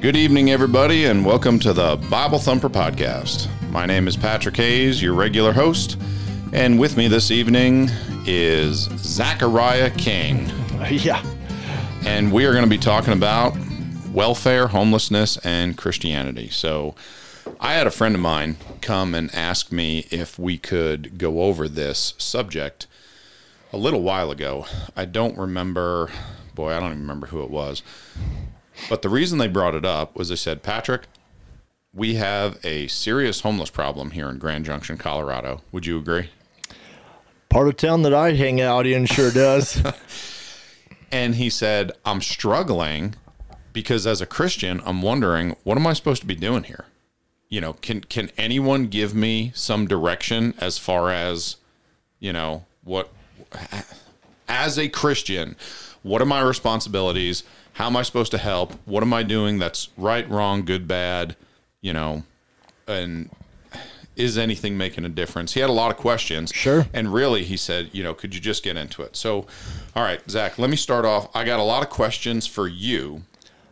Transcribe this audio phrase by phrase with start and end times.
[0.00, 3.48] Good evening, everybody, and welcome to the Bible Thumper Podcast.
[3.70, 5.98] My name is Patrick Hayes, your regular host,
[6.52, 7.88] and with me this evening
[8.26, 10.50] is Zachariah King.
[10.90, 11.24] Yeah.
[12.04, 13.56] And we are going to be talking about
[14.12, 16.50] welfare, homelessness, and Christianity.
[16.50, 16.94] So,
[17.58, 21.66] I had a friend of mine come and ask me if we could go over
[21.66, 22.86] this subject
[23.72, 24.66] a little while ago.
[24.94, 26.10] I don't remember,
[26.54, 27.82] boy, I don't even remember who it was.
[28.88, 31.02] But the reason they brought it up was they said, Patrick,
[31.92, 35.62] we have a serious homeless problem here in Grand Junction, Colorado.
[35.72, 36.30] Would you agree?
[37.48, 39.82] Part of town that I hang out in sure does.
[41.10, 43.14] And he said, I'm struggling
[43.72, 46.86] because as a Christian, I'm wondering, what am I supposed to be doing here?
[47.48, 51.56] You know, can can anyone give me some direction as far as,
[52.18, 53.12] you know, what
[54.48, 55.54] as a Christian,
[56.02, 57.44] what are my responsibilities?
[57.76, 58.72] How am I supposed to help?
[58.86, 61.36] What am I doing that's right, wrong, good, bad,
[61.82, 62.22] you know?
[62.88, 63.28] And
[64.16, 65.52] is anything making a difference?
[65.52, 66.50] He had a lot of questions.
[66.54, 66.86] Sure.
[66.94, 69.14] And really, he said, you know, could you just get into it?
[69.14, 69.46] So,
[69.94, 71.28] all right, Zach, let me start off.
[71.36, 73.24] I got a lot of questions for you.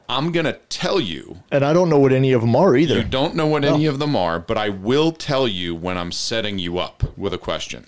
[0.06, 1.38] I'm going to tell you.
[1.50, 2.96] and I don't know what any of them are either.
[2.98, 6.12] You don't know what any of them are, but I will tell you when I'm
[6.12, 7.86] setting you up with a question.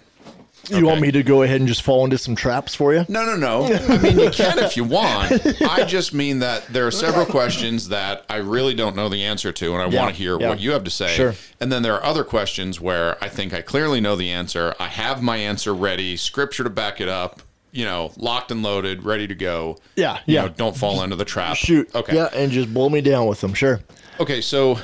[0.71, 3.05] You want me to go ahead and just fall into some traps for you?
[3.09, 3.65] No, no, no.
[3.89, 5.33] I mean, you can if you want.
[5.63, 9.53] I just mean that there are several questions that I really don't know the answer
[9.53, 10.49] to, and I Yeah, want to hear yeah.
[10.49, 11.15] what you have to say.
[11.15, 11.35] Sure.
[11.61, 14.75] And then there are other questions where I think I clearly know the answer.
[14.81, 17.43] I have my answer ready, scripture to back it up,
[17.73, 19.79] you know, locked and loaded, ready to go.
[19.97, 20.43] Yeah, You yeah.
[20.43, 21.57] know, don't fall into the trap.
[21.57, 21.95] Shoot.
[21.95, 22.15] Okay.
[22.15, 23.55] Yeah, and just blow me down with them.
[23.55, 23.81] Sure.
[24.19, 24.79] Okay, so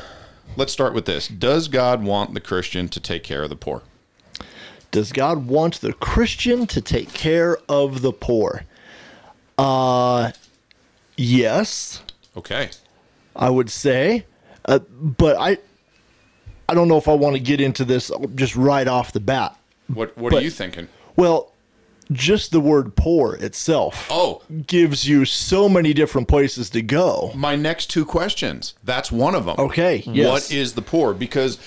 [0.56, 1.26] let's start with this.
[1.28, 3.82] Does God want the Christian to take care of the poor?
[4.92, 8.62] Does God want the Christian to take care of the poor?
[9.58, 10.30] Uh,
[11.16, 12.02] yes,
[12.36, 12.70] Okay.
[13.34, 14.24] I would say.
[14.64, 15.58] Uh, but I,
[16.68, 19.56] I don't know if I want to get into this just right off the bat.
[19.88, 20.88] What what are you thinking?
[21.16, 21.50] Well,
[22.10, 27.32] just the word poor itself Oh, gives you so many different places to go.
[27.34, 28.74] my next two questions.
[28.84, 29.56] That's one of them.
[29.58, 30.28] Okay, yes.
[30.30, 31.12] What is the poor?
[31.14, 31.58] Because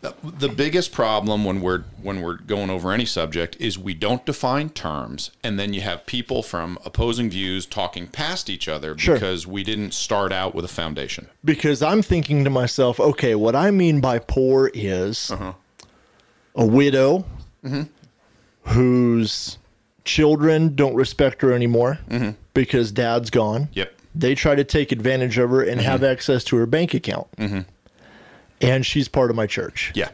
[0.00, 4.70] the- biggest problem when we're when we're going over any subject is we don't define
[4.70, 9.14] terms, and then you have people from opposing views talking past each other Sure.
[9.14, 11.26] because we didn't start out with a foundation.
[11.44, 15.52] because I'm thinking to myself, okay, what I mean by poor is Uh-huh.
[16.54, 17.24] a widow
[17.64, 17.82] Mm-hmm.
[18.72, 19.58] whose
[20.04, 22.30] children don't respect her anymore Mm-hmm.
[22.54, 23.68] because dad's gone.
[23.72, 23.92] Yep.
[24.14, 26.10] They try to take advantage of her and have Mm-hmm.
[26.12, 27.26] access to her bank account.
[28.60, 29.92] And she's part of my church.
[29.94, 30.10] Yeah.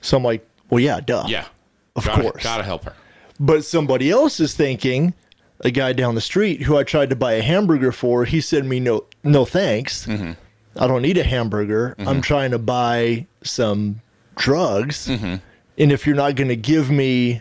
[0.00, 1.24] So I'm like, well, yeah, duh.
[1.28, 1.46] Yeah.
[1.94, 2.42] Of gotta, course.
[2.42, 2.94] Gotta help her.
[3.38, 5.14] But somebody else is thinking,
[5.60, 8.64] a guy down the street who I tried to buy a hamburger for, he said
[8.64, 10.06] me no no thanks.
[10.06, 10.32] Mm-hmm.
[10.78, 11.94] I don't need a hamburger.
[11.98, 14.02] I'm trying to buy some
[14.36, 15.08] drugs.
[15.08, 15.36] Mm-hmm.
[15.78, 17.40] And if you're not going to give me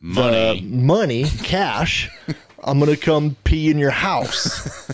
[0.00, 0.62] Money.
[0.62, 2.10] money, cash,
[2.64, 4.90] I'm going to come pee in your house.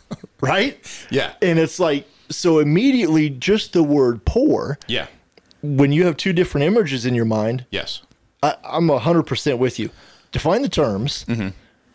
[0.40, 0.78] right?
[1.10, 1.34] yeah.
[1.42, 5.06] And it's like so immediately just the word poor Yeah.
[5.62, 8.02] when you have two different images in your mind, Yes.
[8.42, 9.90] I, I'm hundred percent with you.
[10.32, 11.48] Define the terms Mm-hmm.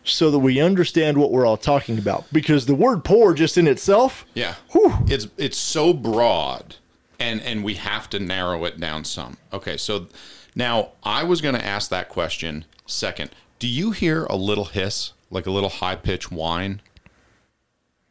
[0.04, 2.24] so that we understand what we're all talking about.
[2.32, 4.54] Because the word "poor" just in itself, Yeah.
[4.72, 4.92] Whew.
[5.06, 6.76] It's it's so broad
[7.18, 9.36] and and we have to narrow it down some.
[9.52, 10.08] Okay, so
[10.56, 13.30] now I was going to ask that question second.
[13.60, 16.82] Do you hear a little hiss, like a little high pitched whine?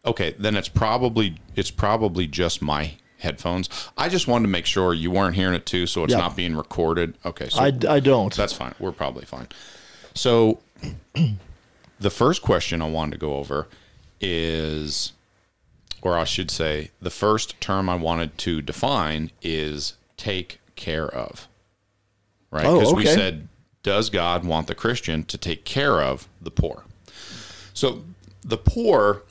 [0.05, 3.69] Okay, then it's probably it's probably just my headphones.
[3.97, 6.19] I just wanted to make sure you weren't hearing it too, so it's Yeah.
[6.19, 7.15] not being recorded.
[7.25, 8.35] Okay, so I, I don't.
[8.35, 8.75] that's fine.
[8.79, 9.47] We're probably fine.
[10.13, 10.59] So,
[11.99, 13.67] the first question I wanted to go over
[14.19, 15.13] is,
[16.01, 21.47] or I should say, the first term I wanted to define is take care of.
[22.51, 22.65] Right?
[22.65, 23.47] Oh, Because we said,
[23.83, 26.83] does God want the Christian to take care of the poor?
[27.73, 28.03] So,
[28.43, 29.23] the poor,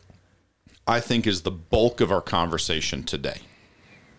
[0.87, 3.39] I think, is the bulk of our conversation today.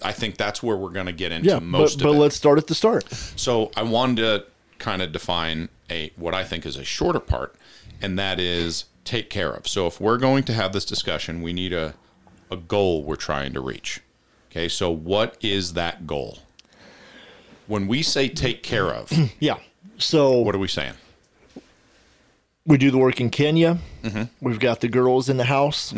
[0.01, 2.57] I think that's where we're going to get into yeah, most but, but let's start
[2.57, 3.09] at the start.
[3.11, 4.45] So I wanted to
[4.79, 7.55] kind of define a what I think is a shorter part,
[8.01, 9.67] and that is take care of.
[9.67, 11.93] So if we're going to have this discussion, we need a
[12.51, 14.01] a goal we're trying to reach.
[14.51, 16.39] Okay, so what is that goal?
[17.67, 19.57] When we say take care of, Yeah.
[19.97, 20.93] So what are we saying?
[22.65, 23.77] we do the work in Kenya.
[24.03, 24.23] Mm-hmm.
[24.41, 25.93] We've got the girls in the house.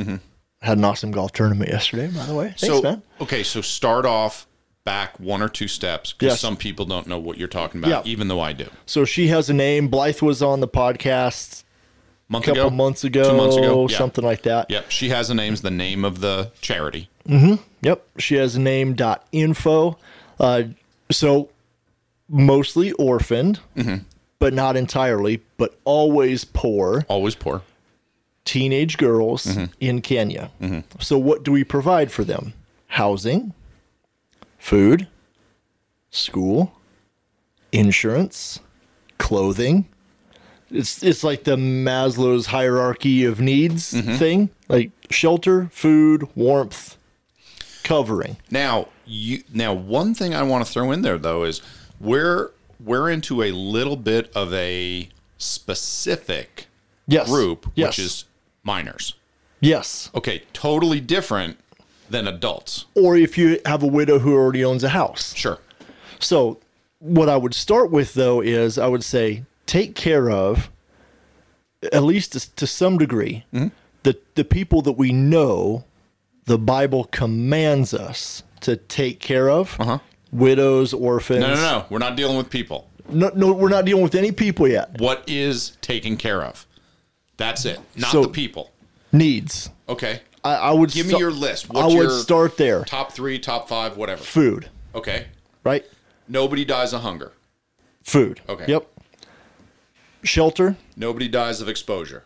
[0.66, 2.46] Had an awesome golf tournament yesterday, by the way.
[2.58, 3.02] Thanks, so man.
[3.22, 4.48] okay, so start off
[4.84, 6.40] back one or two steps because Yes.
[6.40, 8.12] some people don't know what you're talking about, Yeah.
[8.12, 8.68] even though I do.
[8.86, 9.88] So she has a name.
[9.88, 11.64] Blythe was on the podcast
[12.30, 13.98] month couple ago, months ago, two months ago, yeah.
[13.98, 14.70] something like that.
[14.70, 17.10] Yep, she has a name's the name of the charity.
[17.28, 18.04] Yep.
[18.20, 19.98] She has a name dot info.
[20.40, 20.64] Uh,
[21.12, 21.50] so
[22.30, 24.04] mostly orphaned, Mm-hmm.
[24.40, 27.62] but not entirely, but always poor Always poor.
[28.46, 29.66] Teenage girls Mm-hmm.
[29.80, 30.52] in Kenya.
[31.00, 32.54] So what do we provide for them?
[32.88, 33.54] Housing,
[34.60, 35.08] food,
[36.12, 36.72] school,
[37.72, 38.60] insurance,
[39.18, 39.88] clothing.
[40.72, 44.16] It's it's like the Maslow's hierarchy of needs Mm-hmm.
[44.16, 46.98] thing, like shelter, food, warmth,
[47.84, 48.38] covering.
[48.50, 51.62] Now, you now one thing I want to throw in there though is
[52.00, 52.52] we're
[52.84, 56.68] we're into a little bit of a specific
[57.08, 57.30] Yes.
[57.30, 57.90] group, Yes.
[57.90, 58.26] which is
[58.66, 59.14] minors.
[59.62, 60.10] Yes.
[60.14, 61.58] Okay, totally different
[62.10, 62.86] than adults.
[62.96, 65.34] Or if you have a widow who already owns a house.
[65.36, 65.60] Sure.
[66.20, 66.60] So,
[67.00, 70.70] what I would start with though is I would say take care of,
[71.94, 73.68] at least to, to some degree, Mm-hmm.
[74.04, 75.84] the the people that we know
[76.46, 79.76] the Bible commands us to take care of.
[79.80, 80.00] Uh-huh.
[80.32, 81.40] Widows, orphans.
[81.42, 81.86] No, no, no.
[81.90, 82.90] We're not dealing with people.
[83.10, 85.00] no, no, we're not dealing with any people yet.
[85.00, 86.66] What is taken care of?
[87.38, 87.80] That's it.
[87.96, 88.72] Not So- the people.
[89.12, 89.70] Needs.
[89.88, 90.22] Okay.
[90.44, 91.68] I, I would Give me your list.
[91.74, 92.84] I would start there.
[92.84, 94.24] top three, top five, whatever.
[94.24, 95.28] Food, Okay.
[95.64, 95.84] right?
[96.28, 97.32] Nobody dies of hunger.
[98.04, 98.42] Food.
[98.48, 98.66] Okay.
[98.68, 98.88] Yep.
[100.24, 100.76] Shelter.
[100.96, 102.24] Nobody dies of exposure.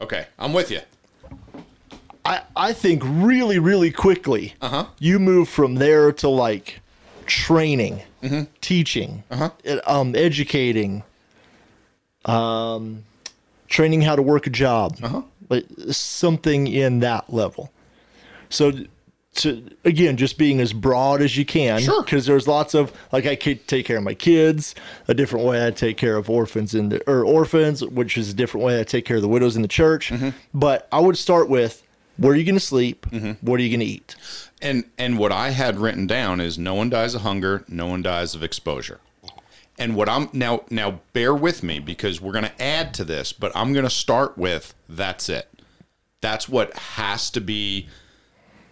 [0.00, 0.26] Okay.
[0.38, 0.80] I'm with you.
[2.24, 4.86] I, I think really, really quickly, Uh-huh.
[4.98, 6.80] you move from there to like
[7.26, 8.42] training, Mm-hmm.
[8.60, 9.50] teaching, Uh-huh.
[9.86, 11.02] um, educating,
[12.24, 13.04] um,
[13.68, 15.22] training how to work a job, Uh-huh.
[15.50, 17.70] like something in that level.
[18.50, 18.72] So,
[19.34, 22.02] to again, just being as broad as you can, Sure.
[22.02, 24.74] Because there's lots of like I could take care of my kids
[25.06, 25.64] a different way.
[25.64, 28.80] I take care of orphans in the or orphans, which is a different way.
[28.80, 30.10] I take care of the widows in the church.
[30.10, 30.30] Mm-hmm.
[30.54, 31.82] But I would start with
[32.16, 33.06] where are you going to sleep?
[33.42, 34.16] What are you going to eat?
[34.60, 38.02] And and what I had written down is no one dies of hunger, no one
[38.02, 38.98] dies of exposure.
[39.78, 43.32] And what I'm now now bear with me because we're going to add to this,
[43.32, 45.48] but I'm going to start with that's it.
[46.20, 47.88] That's what has to be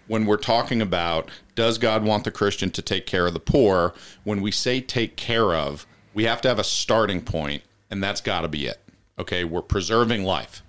[0.08, 3.94] when we're talking about does God want the Christian to take care of the poor?
[4.24, 8.20] When we say take care of, we have to have a starting point, and that's
[8.20, 8.80] got to be it.
[9.18, 10.62] Okay, we're preserving life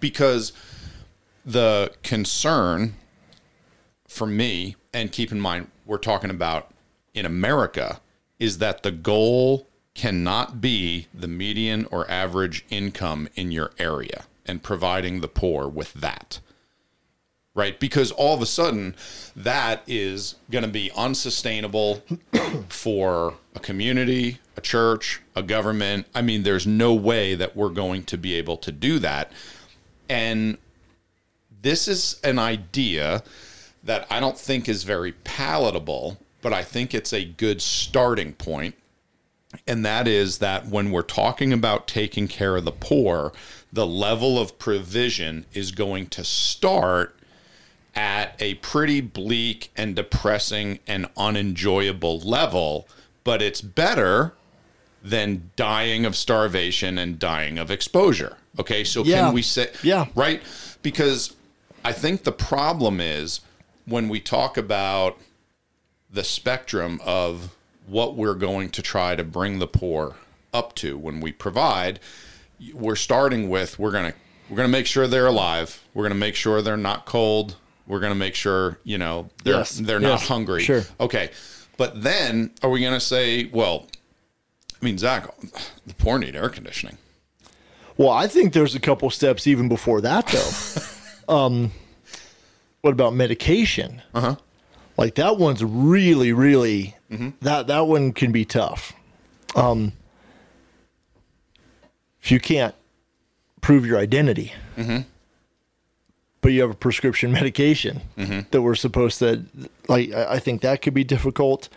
[0.00, 0.52] because
[1.44, 2.94] the concern
[4.08, 6.70] for me, and keep in mind, we're talking about
[7.14, 8.00] in America,
[8.38, 14.62] is that the goal cannot be the median or average income in your area and
[14.62, 16.40] providing the poor with that.
[17.54, 17.78] Right?
[17.78, 18.94] Because all of a sudden,
[19.36, 22.02] that is going to be unsustainable
[22.70, 26.06] for a community, a church, a government.
[26.14, 29.32] I mean, there's no way that we're going to be able to do that.
[30.08, 30.56] And
[31.60, 33.22] this is an idea
[33.84, 38.74] that I don't think is very palatable, but I think it's a good starting point.
[39.66, 43.32] And that is that when we're talking about taking care of the poor,
[43.72, 47.14] the level of provision is going to start
[47.94, 52.88] at a pretty bleak and depressing and unenjoyable level,
[53.24, 54.32] but it's better
[55.02, 58.36] than dying of starvation and dying of exposure.
[58.58, 59.20] Okay, so Yeah.
[59.26, 60.06] can we say, Yeah.
[60.14, 60.42] right?
[60.82, 61.34] Because
[61.84, 63.40] I think the problem is
[63.84, 65.18] when we talk about
[66.10, 67.50] the spectrum of
[67.86, 70.16] what we're going to try to bring the poor
[70.52, 71.98] up to when we provide,
[72.74, 74.12] we're starting with we're gonna
[74.48, 75.82] we're gonna make sure they're alive.
[75.94, 77.56] We're gonna make sure they're not cold.
[77.86, 80.62] We're gonna make sure you know they're Yes, they're not hungry.
[80.62, 80.82] sure.
[81.00, 81.30] Okay,
[81.76, 83.86] but then are we gonna say, well,
[84.80, 85.28] I mean, Zach,
[85.86, 86.98] the poor need air conditioning.
[87.96, 91.34] Well, I think there's a couple steps even before that, though.
[91.34, 91.72] um,
[92.80, 94.02] what about medication?
[94.14, 94.36] Uh huh.
[94.96, 97.30] Like that one's really, really mm-hmm.
[97.40, 98.92] that that one can be tough.
[99.54, 99.92] Um,
[102.22, 102.74] if you can't
[103.60, 104.98] prove your identity, mm-hmm.
[106.40, 108.40] but you have a prescription medication mm-hmm.
[108.50, 109.44] that we're supposed to,
[109.88, 111.68] like, I I think that could be difficult.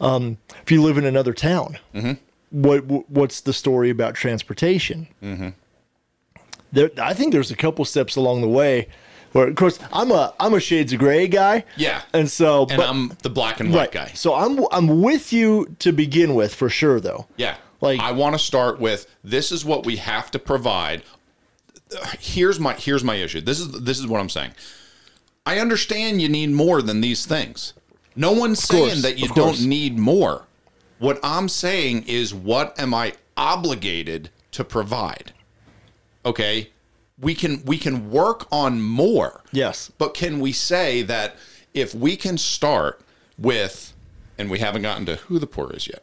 [0.00, 1.78] Um, if you live in another town,
[2.50, 5.08] what what's the story about transportation?
[6.72, 8.88] There, I think there's a couple steps along the way.
[9.32, 11.64] Where, of course, I'm a I'm a shades of gray guy.
[11.76, 12.02] Yeah.
[12.12, 13.92] and so And but- I'm the black and white right.
[13.92, 14.12] guy.
[14.14, 17.26] So I'm I'm with you to begin with for sure, though.
[17.36, 17.56] Yeah.
[17.80, 21.02] Like- I want to start with this is what we have to provide.
[22.18, 23.40] Here's my here's my issue.
[23.40, 24.52] This is this is what I'm saying.
[25.46, 27.72] I understand you need more than these things.
[28.14, 30.46] No one's course, saying that you don't need more.
[30.98, 35.32] What I'm saying is what am I obligated to provide?
[36.26, 36.70] Okay.
[37.20, 39.42] We can we can work on more.
[39.52, 39.90] Yes.
[39.98, 41.36] But can we say that
[41.74, 43.00] if we can start
[43.38, 43.92] with,
[44.38, 46.02] and we haven't gotten to who the poor is yet,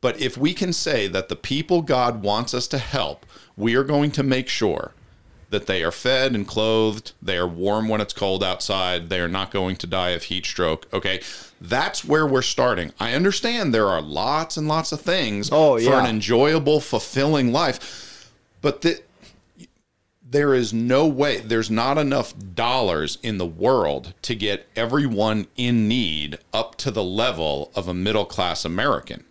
[0.00, 3.24] but if we can say that the people God wants us to help,
[3.56, 4.92] we are going to make sure
[5.50, 9.28] that they are fed and clothed, they are warm when it's cold outside, they are
[9.28, 10.86] not going to die of heat stroke.
[10.92, 11.20] Okay.
[11.60, 12.92] That's where we're starting.
[12.98, 18.30] I understand there are lots and lots of things Oh, for an enjoyable, fulfilling life,
[18.60, 19.00] but the,
[20.34, 25.86] there is no way there's not enough dollars in the world to get everyone in
[25.86, 29.22] need up to the level of a middle class American.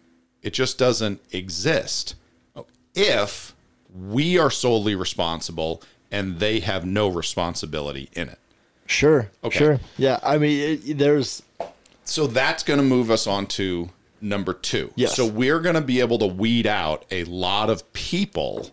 [0.41, 2.15] It just doesn't exist.
[2.95, 3.53] If
[3.93, 8.39] we are solely responsible and they have no responsibility in it.
[8.86, 9.29] Sure.
[9.43, 9.60] Okay.
[9.60, 9.79] Sure.
[9.98, 10.19] Yeah.
[10.24, 11.43] I mean, it, there's
[12.05, 13.89] So that's going to move us on to
[14.22, 14.89] number two.
[14.95, 15.17] Yes.
[15.17, 18.72] So we're going to be able to weed out a lot of people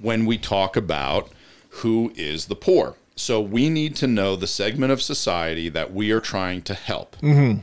[0.00, 1.30] when we talk about
[1.78, 2.94] who is the poor.
[3.16, 7.16] So we need to know the segment of society that we are trying to help.
[7.20, 7.62] Do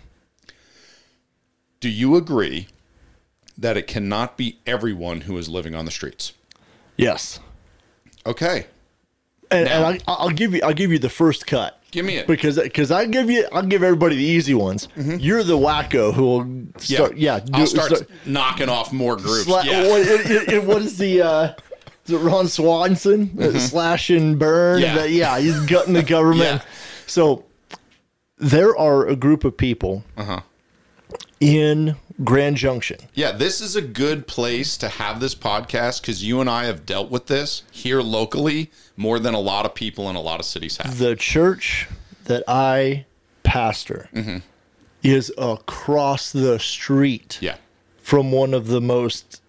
[1.90, 2.68] you agree
[3.58, 6.34] that it cannot be everyone who is living on the streets?
[6.98, 7.40] yes.
[8.28, 8.66] Okay.
[9.52, 11.80] And, Now- and I, I'll give you I'll give you the first cut.
[11.92, 12.26] Give me it.
[12.26, 14.88] because because I give you I'll give everybody the easy ones.
[14.98, 17.16] You're the wacko who will start.
[17.18, 17.92] Yeah, I'll do- start,
[18.26, 19.46] knocking off more groups.
[19.48, 19.88] Sla- yeah.
[19.88, 21.54] what, it, it, it- what is the uh,
[22.06, 24.82] is it Ron Swanson Uh, slash and burn?
[24.82, 24.96] Mm-hmm.
[24.96, 25.02] Yeah.
[25.02, 26.62] That- yeah, he's gutting the government.
[26.72, 26.72] Yeah.
[27.08, 27.44] So
[28.38, 30.40] there are a group of people Uh-huh.
[31.40, 32.98] in Grand Junction.
[33.14, 36.86] Yeah, this is a good place to have this podcast because you and I have
[36.86, 40.46] dealt with this here locally more than a lot of people in a lot of
[40.46, 40.98] cities have.
[40.98, 41.88] The church
[42.26, 43.06] that I
[43.44, 44.38] pastor Mm-hmm.
[45.04, 47.58] is across the street Yeah.
[48.02, 49.42] from one of the most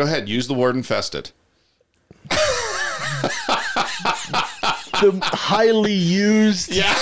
[0.00, 1.30] Go ahead, use the word infested.
[5.00, 6.72] the highly used.
[6.74, 6.94] Yeah.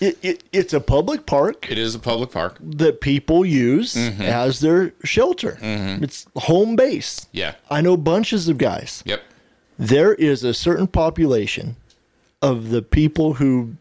[0.00, 2.56] It, it, it's a public park It is a public park.
[2.62, 4.22] that people use Mm-hmm.
[4.22, 5.58] as their shelter.
[5.60, 7.26] It's home base.
[7.32, 7.56] Yeah.
[7.70, 9.02] I know bunches of guys.
[9.04, 9.22] Yep.
[9.78, 11.76] There is a certain population
[12.40, 13.74] of the people who,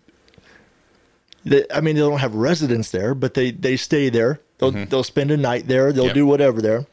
[1.46, 4.42] that, I mean, they don't have residence there, but they, they stay there.
[4.58, 5.94] They'll, they'll spend a night there.
[5.94, 6.08] They'll Mm-hmm.
[6.08, 6.16] Yep.
[6.16, 6.88] do whatever there.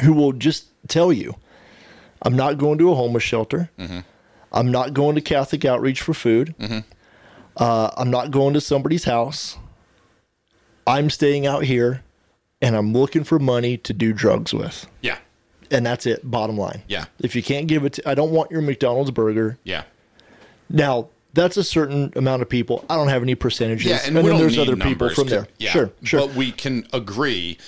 [0.00, 1.36] Who will just tell you,
[2.22, 3.70] I'm not going to a homeless shelter.
[3.78, 4.00] Mm-hmm.
[4.52, 6.54] I'm not going to Catholic outreach for food.
[7.56, 9.58] Uh, I'm not going to somebody's house.
[10.86, 12.02] I'm staying out here
[12.60, 14.86] and I'm looking for money to do drugs with.
[15.00, 15.18] Yeah.
[15.70, 16.82] And that's it, bottom line.
[16.86, 17.06] Yeah.
[17.20, 19.58] If you can't give it to, I don't want your McDonald's burger.
[19.64, 19.84] Yeah.
[20.68, 22.84] Now, that's a certain amount of people.
[22.90, 23.86] I don't have any percentages.
[23.86, 25.46] Yeah, and, and then there's other people from there.
[25.58, 26.20] Yeah, Sure, sure.
[26.20, 27.58] But we can agree.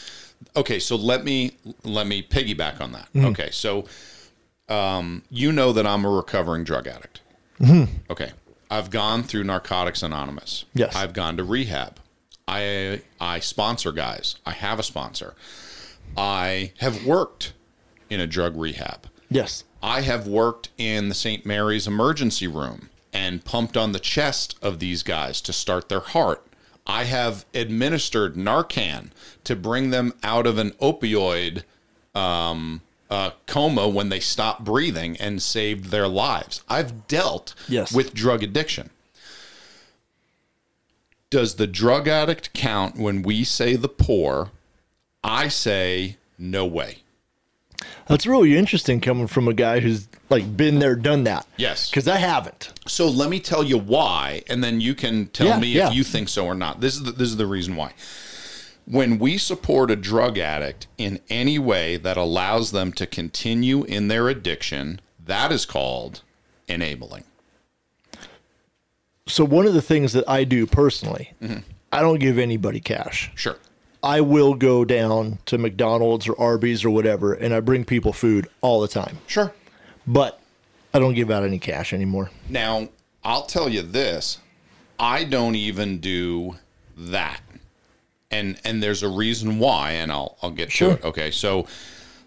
[0.56, 3.08] Okay, so let me let me piggyback on that.
[3.14, 3.26] Mm-hmm.
[3.26, 3.87] Okay, so
[4.68, 7.20] um, you know that I'm a recovering drug addict.
[7.61, 7.92] Mm-hmm.
[8.11, 8.32] Okay,
[8.70, 10.64] I've gone through Narcotics Anonymous.
[10.75, 10.94] Yes.
[10.94, 11.99] I've gone to rehab.
[12.46, 14.37] I I sponsor guys.
[14.46, 15.34] I have a sponsor.
[16.16, 17.52] I have worked
[18.11, 19.08] in a drug rehab.
[19.30, 19.64] yes.
[19.82, 21.44] I have worked in the St.
[21.44, 26.42] Mary's emergency room and pumped on the chest of these guys to start their heart.
[26.87, 29.11] I have administered Narcan
[29.45, 31.62] to bring them out of an opioid
[32.14, 36.62] um, uh, coma when they stopped breathing and saved their lives.
[36.69, 37.93] I've dealt Yes.
[37.93, 38.91] with drug addiction.
[41.31, 44.50] Does the drug addict count when we say the poor?
[45.23, 46.99] I say no way.
[48.06, 51.46] That's really interesting coming from a guy who's like been there, done that.
[51.56, 51.88] Yes.
[51.90, 52.73] Because I haven't.
[52.87, 55.88] So let me tell you why, and then you can tell Yeah, me yeah.
[55.88, 56.80] if you think so or not.
[56.80, 57.92] This is the, this is the reason why.
[58.87, 64.08] When we support a drug addict in any way that allows them to continue in
[64.08, 66.20] their addiction, that is called
[66.68, 67.25] enabling.
[69.26, 71.58] So one of the things that I do personally, Mm-hmm.
[71.92, 73.30] I don't give anybody cash.
[73.37, 73.56] Sure.
[74.04, 78.46] I will go down to McDonald's or Arby's or whatever, and I bring people food
[78.61, 79.16] all the time.
[79.26, 79.52] Sure.
[80.06, 80.38] But
[80.92, 82.30] I don't give out any cash anymore.
[82.49, 82.88] Now,
[83.25, 84.38] I'll tell you this.
[84.99, 86.56] I don't even do
[86.96, 87.40] that.
[88.30, 90.90] And and there's a reason why, and I'll I'll get Sure.
[90.90, 91.04] to it.
[91.04, 91.30] Okay.
[91.30, 91.66] So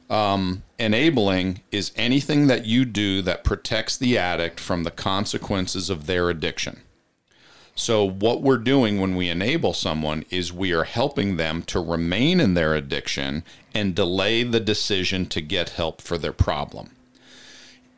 [0.10, 6.08] um, enabling is anything that you do that protects the addict from the consequences of
[6.08, 6.82] their addiction.
[7.80, 12.40] So, what we're doing when we enable someone is we are helping them to remain
[12.40, 16.90] in their addiction and delay the decision to get help for their problem.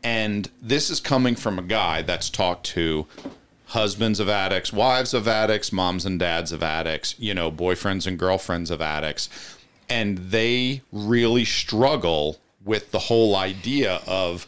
[0.04, 3.08] And this is coming from a guy that's talked to
[3.68, 8.20] husbands of addicts, wives of addicts, moms and dads of addicts, you know, boyfriends and
[8.20, 9.30] girlfriends of addicts.
[9.88, 14.46] And they really struggle with the whole idea of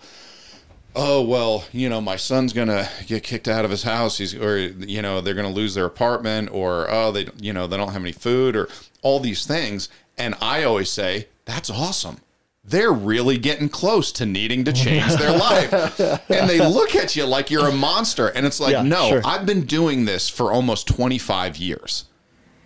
[0.95, 4.57] oh well you know my son's gonna get kicked out of his house he's or
[4.60, 8.01] you know they're gonna lose their apartment or oh they you know they don't have
[8.01, 8.67] any food or
[9.01, 12.17] all these things and i always say that's awesome
[12.63, 15.74] they're really getting close to needing to change their life
[16.29, 19.21] and they look at you like you're a monster and it's like Yeah, no sure.
[19.25, 22.05] i've been doing this for almost 25 years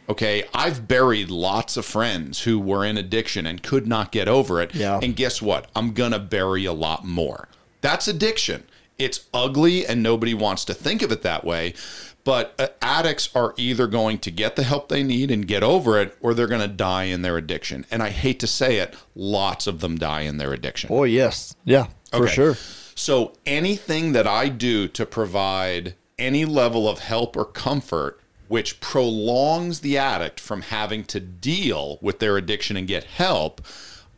[0.08, 4.62] Okay, I've buried lots of friends who were in addiction and could not get over
[4.62, 4.75] it.
[4.75, 5.00] Yeah.
[5.01, 5.67] And guess what?
[5.75, 7.48] I'm going to bury a lot more.
[7.86, 8.63] That's addiction.
[8.98, 11.75] It's ugly and nobody wants to think of it that way.
[12.24, 16.01] But uh, addicts are either going to get the help they need and get over
[16.01, 17.86] it or they're going to die in their addiction.
[17.92, 20.89] And I hate to say it, lots of them die in their addiction.
[20.92, 22.34] Oh yes, yeah, for Okay.
[22.34, 22.58] sure.
[22.96, 29.82] So anything that I do to provide any level of help or comfort which prolongs
[29.82, 33.62] the addict from having to deal with their addiction and get help,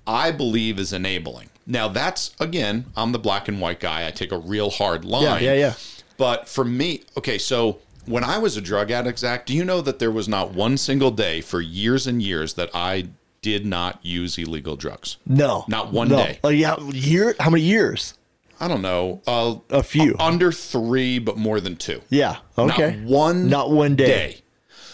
[0.06, 1.50] I believe is enabling.
[1.68, 4.08] Now that's again, I'm the black and white guy.
[4.08, 5.24] I take a real hard line.
[5.44, 5.74] Yeah, yeah, yeah.
[6.18, 9.82] But for me, okay, so when I was a drug addict, Zach, do you know
[9.82, 13.10] that there was not one single day for years and years that I
[13.42, 15.18] did not use illegal drugs?
[15.26, 16.16] No, Not one no.
[16.18, 16.40] day.
[16.44, 17.36] Oh yeah, year?
[17.40, 18.14] How many years?
[18.60, 19.22] I don't know.
[19.28, 20.16] Uh, A few.
[20.20, 22.02] under three, but more than two.
[22.10, 22.38] Yeah.
[22.58, 22.96] Okay.
[22.96, 23.50] Not one.
[23.50, 24.06] Not one day.
[24.08, 24.42] day.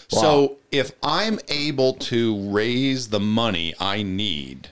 [0.08, 4.68] So if I'm able to raise the money I need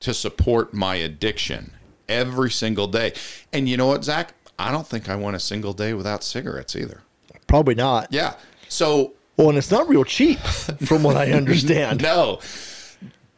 [0.00, 1.72] to support my addiction
[2.08, 3.12] every single day,
[3.52, 4.34] and you know what, Zach?
[4.58, 7.02] I don't think I went a single day without cigarettes either.
[7.46, 8.08] Probably not.
[8.10, 8.34] Yeah.
[8.68, 12.02] So Well, and it's not real cheap, from what I understand.
[12.02, 12.40] no,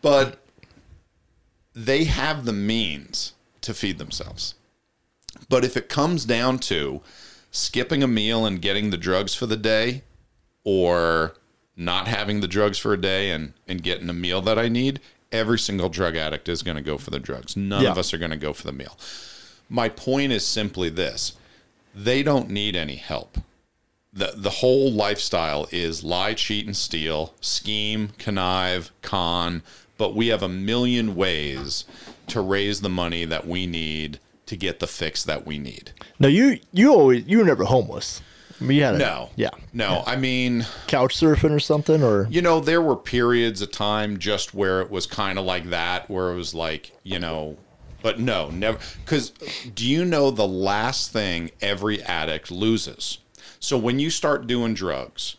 [0.00, 0.38] but
[1.74, 4.54] they have the means to feed themselves.
[5.48, 7.00] But if it comes down to
[7.50, 10.02] skipping a meal and getting the drugs for the day,
[10.64, 11.34] or
[11.76, 15.00] not having the drugs for a day and, and getting a meal that I need,
[15.32, 17.56] every single drug addict is going to go for the drugs.
[17.56, 18.96] None of us are going to go for the meal.
[19.68, 21.34] My point is simply this
[21.94, 23.38] they don't need any help.
[24.14, 29.62] The, the whole lifestyle is lie, cheat, and steal, scheme, connive, con,
[29.96, 31.84] but we have a million ways
[32.28, 35.92] to raise the money that we need to get the fix that we need.
[36.18, 38.20] Now you you always you were never homeless.
[38.62, 39.30] I mean, you had No.
[39.36, 43.72] yeah, No, I mean, couch surfing or something, or You know, there were periods of
[43.72, 47.56] time just where it was kind of like that, where it was like, you know,
[48.02, 48.78] but no, never.
[49.04, 49.30] Because
[49.74, 53.18] do you know the last thing every addict loses?
[53.58, 55.36] So when you start doing drugs,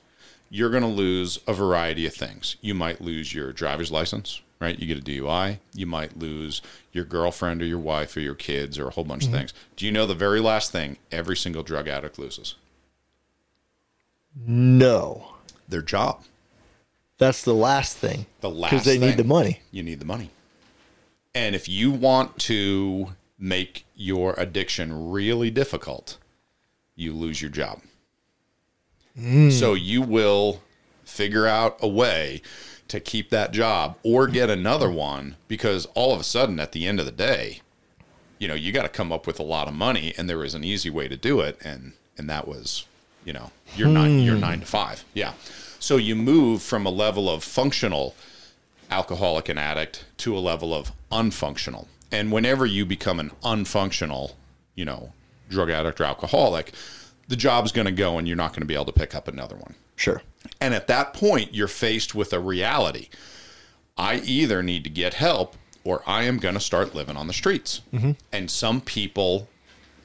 [0.49, 2.57] you're going to lose a variety of things.
[2.61, 4.77] You might lose your driver's license, right?
[4.77, 5.59] You get a DUI.
[5.73, 9.23] You might lose your girlfriend or your wife or your kids or a whole bunch
[9.23, 9.39] of mm-hmm.
[9.39, 9.53] things.
[9.75, 12.55] Do you know the very last thing every single drug addict loses?
[14.35, 15.33] No.
[15.67, 16.23] Their job.
[17.17, 18.25] That's the last thing.
[18.41, 19.61] The last because they need the money.
[19.71, 20.29] you need the money.
[21.33, 26.17] And if you want to make your addiction really difficult,
[26.95, 27.81] you lose your job.
[29.17, 29.51] Mm.
[29.51, 30.61] So you will
[31.05, 32.41] figure out a way
[32.87, 36.85] to keep that job or get another one because all of a sudden at the
[36.85, 37.61] end of the day,
[38.37, 40.53] you know, you got to come up with a lot of money and there is
[40.53, 42.85] an easy way to do it and and that was,
[43.25, 44.41] you know, your nine your hmm.
[44.41, 45.05] 9 to 5.
[45.13, 45.33] Yeah.
[45.79, 48.15] So you move from a level of functional
[48.89, 51.87] alcoholic and addict to a level of unfunctional.
[52.11, 54.33] And whenever you become an unfunctional,
[54.75, 55.11] you know,
[55.49, 56.73] drug addict or alcoholic,
[57.27, 59.27] the job's going to go and you're not going to be able to pick up
[59.27, 59.75] another one.
[59.95, 60.21] Sure.
[60.61, 63.09] And at that point, you're faced with a reality.
[63.97, 67.33] I either need to get help or I am going to start living on the
[67.33, 67.81] streets.
[67.93, 68.11] Mm-hmm.
[68.31, 69.49] And some people,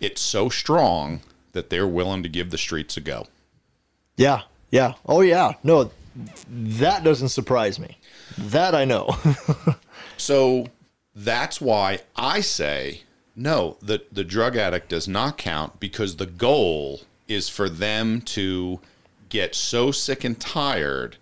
[0.00, 1.20] it's so strong
[1.52, 3.26] that they're willing to give the streets a go.
[4.16, 4.42] Yeah.
[4.70, 4.94] Yeah.
[5.06, 5.52] Oh yeah.
[5.62, 5.90] No,
[6.48, 7.98] that doesn't surprise me.
[8.36, 9.16] That I know.
[10.18, 10.66] So
[11.14, 13.02] that's why I say
[13.34, 18.80] no, the, the drug addict does not count because the goal is for them to
[19.28, 21.16] get so sick and tired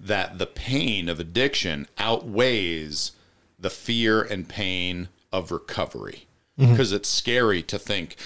[0.00, 3.12] that the pain of addiction outweighs
[3.58, 6.26] the fear and pain of recovery.
[6.58, 6.72] Mm-hmm.
[6.72, 8.16] Because it's scary to think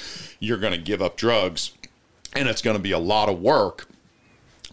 [0.41, 1.73] you're going to give up drugs
[2.35, 3.87] and it's going to be a lot of work,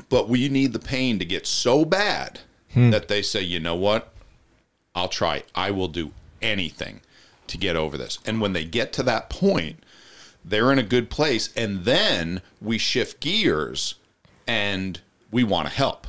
[0.07, 2.39] but we need the pain to get so bad
[2.73, 2.89] hmm.
[2.91, 4.13] that they say, you know what?
[4.95, 5.43] I'll try.
[5.53, 7.01] I will do anything
[7.47, 8.19] to get over this.
[8.25, 9.83] And when they get to that point,
[10.43, 11.51] they're in a good place.
[11.55, 13.95] And then we shift gears
[14.47, 14.99] and
[15.31, 16.07] we want to help,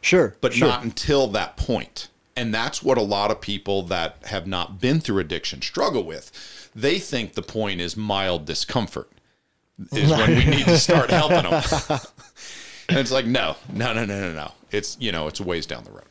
[0.00, 0.36] sure.
[0.40, 0.68] but sure.
[0.68, 2.08] not until that point.
[2.36, 6.70] And that's what a lot of people that have not been through addiction struggle with.
[6.74, 9.08] They think the point is mild discomfort,
[9.92, 11.62] is when we need to start helping them.
[12.88, 14.52] and it's like, no, no, no, no, no, no.
[14.72, 16.02] It's, you know, it's a ways down the road.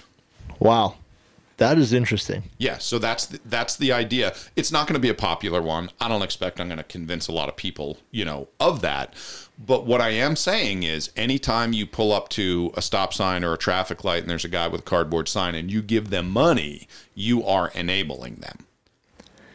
[0.59, 0.95] Wow.
[1.57, 2.43] That is interesting.
[2.57, 4.33] Yeah, so that's the, that's the idea.
[4.55, 5.91] It's not going to be a popular one.
[6.01, 9.13] I don't expect I'm going to convince a lot of people, you know, of that.
[9.63, 13.53] But what I am saying is anytime you pull up to a stop sign or
[13.53, 16.29] a traffic light and there's a guy with a cardboard sign and you give them
[16.29, 18.65] money, you are enabling them.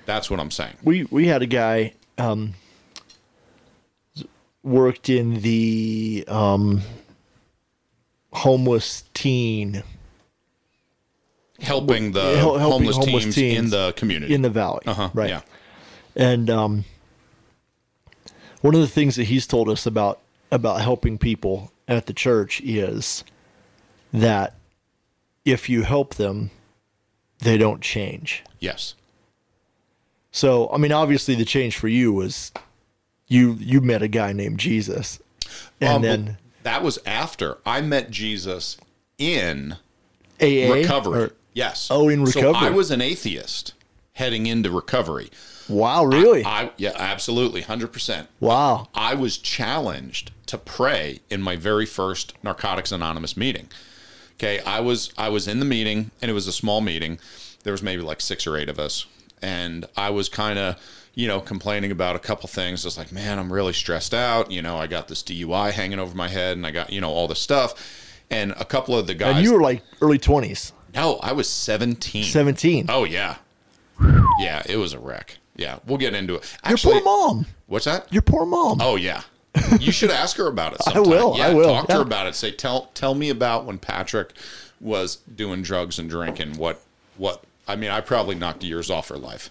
[0.06, 0.76] That's what I'm saying.
[0.82, 2.54] We we had a guy um,
[4.62, 6.82] worked in the um,
[8.32, 9.82] homeless teen
[11.60, 14.32] Helping the helping homeless, homeless teams, teens in the community.
[14.34, 14.82] in the valley.
[14.86, 15.28] uh-huh, right.
[15.30, 15.40] Yeah.
[16.14, 16.84] And um,
[18.60, 22.60] one of the things that he's told us about about helping people at the church
[22.62, 23.24] is
[24.12, 24.54] that
[25.44, 26.50] if you help them,
[27.40, 28.44] they don't change.
[28.60, 28.94] Yes.
[30.30, 32.52] So, I mean, obviously, the change for you was
[33.26, 35.20] you you met a guy named Jesus,
[35.80, 38.76] and Um, then that was after I met Jesus
[39.18, 39.76] in
[40.40, 41.20] AA recovery.
[41.24, 41.88] or- yes.
[41.90, 42.52] Oh, in recovery.
[42.52, 43.74] So I was an atheist
[44.14, 45.30] heading into recovery.
[45.68, 46.44] wow, really?
[46.44, 48.28] I yeah, absolutely, hundred percent.
[48.40, 48.88] wow.
[48.94, 53.68] I was challenged to pray in my very first Narcotics Anonymous meeting.
[54.34, 57.18] Okay, I was I was in the meeting and it was a small meeting.
[57.64, 59.04] There was maybe like six or eight of us,
[59.42, 60.76] and I was kind of
[61.14, 62.84] you know complaining about a couple things.
[62.84, 64.50] I was like, man, I'm really stressed out.
[64.52, 67.10] You know, I got this DUI hanging over my head, and I got you know
[67.10, 68.04] all this stuff.
[68.30, 69.36] And a couple of the guys.
[69.36, 72.24] And you were like early twenties, no, I was 17.
[72.24, 72.86] seventeen.
[72.88, 73.36] Oh yeah,
[74.40, 75.38] yeah, it was a wreck.
[75.56, 76.56] Yeah, we'll get into it.
[76.68, 77.46] Your poor mom.
[77.66, 78.12] what's that?
[78.12, 78.78] Your poor mom.
[78.80, 79.22] Oh yeah.
[79.80, 80.82] You should ask her about it.
[80.84, 81.02] Sometime.
[81.04, 82.36] will, Yeah, I will, Talk to her about it.
[82.36, 84.32] Say, tell tell me about when Patrick
[84.80, 86.56] was doing drugs and drinking.
[86.58, 86.80] What
[87.16, 87.42] what?
[87.66, 89.50] I mean, I probably knocked years off her life.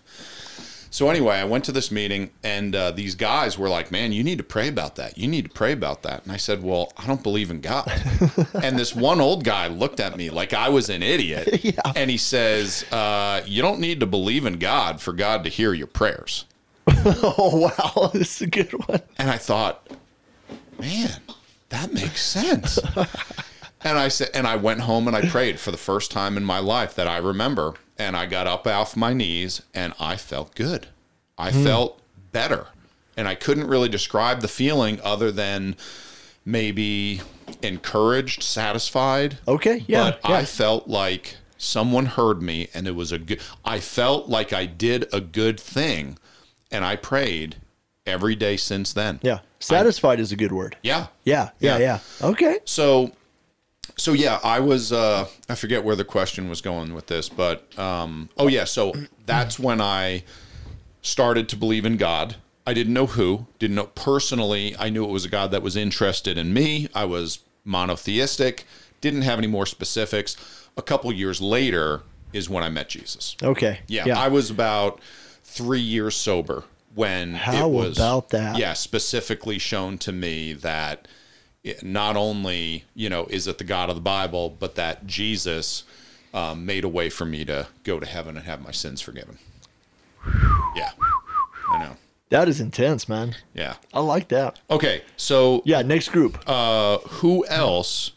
[0.89, 4.23] So anyway, I went to this meeting, and uh, these guys were like, "Man, you
[4.23, 5.17] need to pray about that.
[5.17, 7.91] You need to pray about that." And I said, "Well, I don't believe in God."
[8.63, 11.81] and this one old guy looked at me like I was an idiot, Yeah.
[11.95, 15.73] and he says, uh, "You don't need to believe in God for God to hear
[15.73, 16.45] your prayers."
[17.05, 19.01] Oh wow, this is a good one.
[19.17, 19.87] And I thought,
[20.79, 21.09] man,
[21.69, 22.79] that makes sense.
[23.81, 26.43] and I said, and I went home and I prayed for the first time in
[26.43, 27.73] my life that I remember.
[27.99, 30.87] And I got up off my knees and I felt good.
[31.37, 31.63] I hmm.
[31.63, 31.99] felt
[32.31, 32.67] better.
[33.15, 35.75] And I couldn't really describe the feeling other than
[36.45, 37.21] maybe
[37.61, 39.37] encouraged, satisfied.
[39.47, 40.35] Okay, yeah, But yeah.
[40.35, 44.67] I felt like someone heard me and it was a good I felt like I
[44.67, 46.19] did a good thing
[46.71, 47.55] and I prayed
[48.05, 49.19] every day since then.
[49.23, 49.39] yeah.
[49.59, 50.77] Satisfied is a good word.
[50.83, 51.07] Yeah.
[51.23, 51.99] Yeah, yeah, Yeah.
[52.21, 52.27] yeah.
[52.27, 52.59] Okay.
[52.65, 53.11] So
[53.97, 57.77] so yeah, I was uh I forget where the question was going with this, but
[57.77, 58.93] um oh yeah, so
[59.25, 60.23] that's when I
[61.01, 62.35] started to believe in God.
[62.65, 64.75] I didn't know who, didn't know personally.
[64.77, 66.89] I knew it was a God that was interested in me.
[66.93, 68.65] I was monotheistic,
[68.99, 70.35] didn't have any more specifics.
[70.75, 72.01] A couple years later
[72.33, 73.35] is when I met Jesus.
[73.41, 73.79] Okay.
[73.87, 74.99] Yeah, I was about
[75.43, 78.57] three years sober when How it was about that?
[78.57, 81.07] Yeah, specifically shown to me that
[81.81, 85.83] not only you know is it the God of the Bible, but that Jesus
[86.33, 89.37] um, made a way for me to go to heaven and have my sins forgiven.
[90.75, 90.91] Yeah,
[91.71, 91.95] I know.
[92.29, 93.35] that is intense, man.
[93.53, 93.75] Yeah.
[93.93, 94.59] I like that.
[94.69, 95.81] Okay, so Yeah.
[95.81, 96.37] Next group.
[96.47, 98.11] uh, who else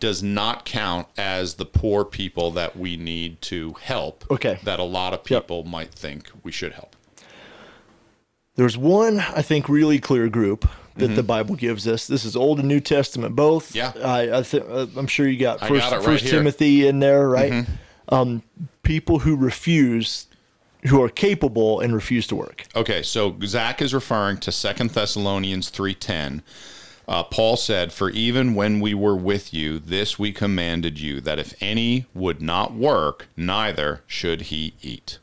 [0.00, 4.24] does not count as the poor people that we need to help?
[4.30, 4.58] Okay.
[4.64, 5.42] That a lot of Yep.
[5.44, 6.96] people might think we should help.
[8.56, 10.68] There's one, I think, really clear group
[11.00, 12.06] that the Bible gives us.
[12.06, 13.72] This is Old and New Testament both.
[13.72, 13.98] Mm-hmm.
[13.98, 14.06] Yeah.
[14.06, 16.32] I, I th- uh, I'm sure you got First, got right First here.
[16.34, 16.38] Mm-hmm.
[16.38, 17.66] Timothy in there, right?
[18.08, 18.42] Um,
[18.82, 20.26] people who refuse,
[20.88, 22.66] who are capable and refuse to work.
[22.74, 26.42] Okay, so Zach is referring to Second Thessalonians three ten.
[27.06, 31.38] Uh, Paul said, "For even when we were with you, this we commanded you that
[31.38, 35.18] if any would not work, neither should he eat."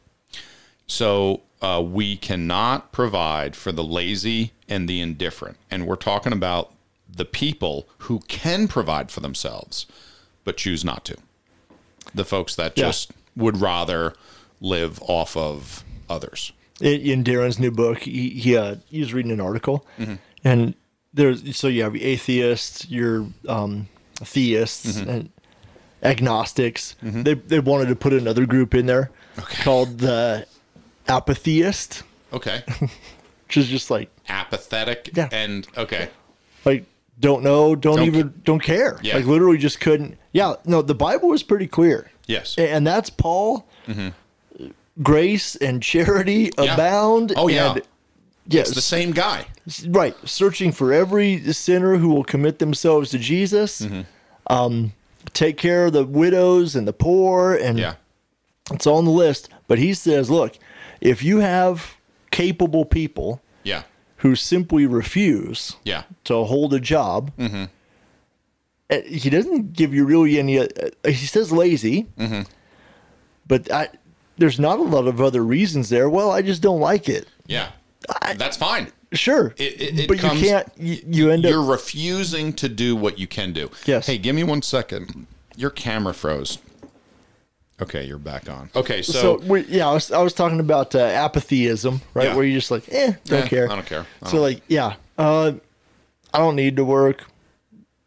[0.86, 6.72] So uh, we cannot provide for the lazy and the indifferent, and we're talking about
[7.10, 9.86] the people who can provide for themselves
[10.43, 11.15] but choose not to.
[12.13, 12.86] The folks that Yeah.
[12.86, 14.13] just would rather
[14.62, 16.52] live off of others.
[16.80, 20.15] in, Darren's new book, he he, uh, he was reading an article, Mm-hmm.
[20.43, 20.74] and
[21.13, 23.88] there's so you have atheists, your um,
[24.20, 25.10] theists, Mm-hmm.
[25.10, 25.30] and
[26.04, 26.96] agnostics.
[27.02, 29.10] They they wanted to put another group in there
[29.63, 30.46] called the
[31.10, 32.63] apatheist, Okay.
[32.80, 35.30] which is just like apathetic Yeah.
[35.32, 36.10] and okay
[36.65, 36.86] like
[37.20, 39.00] don't know, don't, Don't even don't care.
[39.02, 39.15] Yeah.
[39.15, 40.17] Like literally just couldn't.
[40.34, 42.12] Yeah, no, the Bible is pretty clear.
[42.28, 43.65] yes and that's Paul.
[45.02, 46.74] Grace and charity Yeah.
[46.74, 47.34] abound.
[47.36, 47.74] Oh, yeah.
[47.74, 47.82] and-
[48.48, 49.46] yes, it's the same guy
[49.88, 50.15] right.
[50.26, 53.82] Searching for every sinner who will commit themselves to Jesus.
[53.82, 54.02] Mm-hmm.
[54.48, 54.93] Um,
[55.34, 57.96] take care of the widows and the poor, and Yeah.
[58.72, 59.50] it's on the list.
[59.67, 60.58] But he says, look,
[61.02, 61.96] if you have
[62.32, 63.84] capable people Yeah.
[64.18, 66.04] who simply refuse Yeah.
[66.26, 67.64] to hold a job, Mm-hmm.
[68.90, 70.60] uh, he doesn't give you really any.
[70.60, 70.68] Uh,
[71.06, 72.42] he says lazy, Mm-hmm.
[73.48, 73.90] but I,
[74.38, 76.10] there's not a lot of other reasons there.
[76.10, 77.28] Well, I just don't like it.
[77.48, 77.70] Yeah.
[78.36, 78.92] That's fine.
[79.14, 80.72] Sure, It- it- it but comes- you can't.
[80.78, 81.70] You, you end You're up.
[81.70, 83.72] refusing to do what you can do.
[83.86, 84.06] Yes.
[84.08, 85.28] Hey, give me one second.
[85.56, 86.58] Your camera froze.
[87.80, 88.70] Okay, you're back on.
[88.76, 92.26] Okay, so, So, we, yeah, I was, I was talking about uh, apathyism, right?
[92.30, 92.36] Yeah.
[92.36, 93.72] Where you're just like, eh, don't Eh, care.
[93.72, 94.06] I don't care.
[94.24, 95.52] I So don't- like, yeah, uh,
[96.34, 97.26] I don't need to work.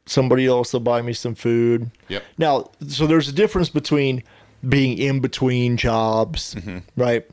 [0.07, 1.89] Somebody else will buy me some food.
[2.09, 2.25] Yep.
[2.37, 4.25] Now, so there's a difference between
[4.69, 6.79] being in between jobs, Mm-hmm.
[6.97, 7.25] right?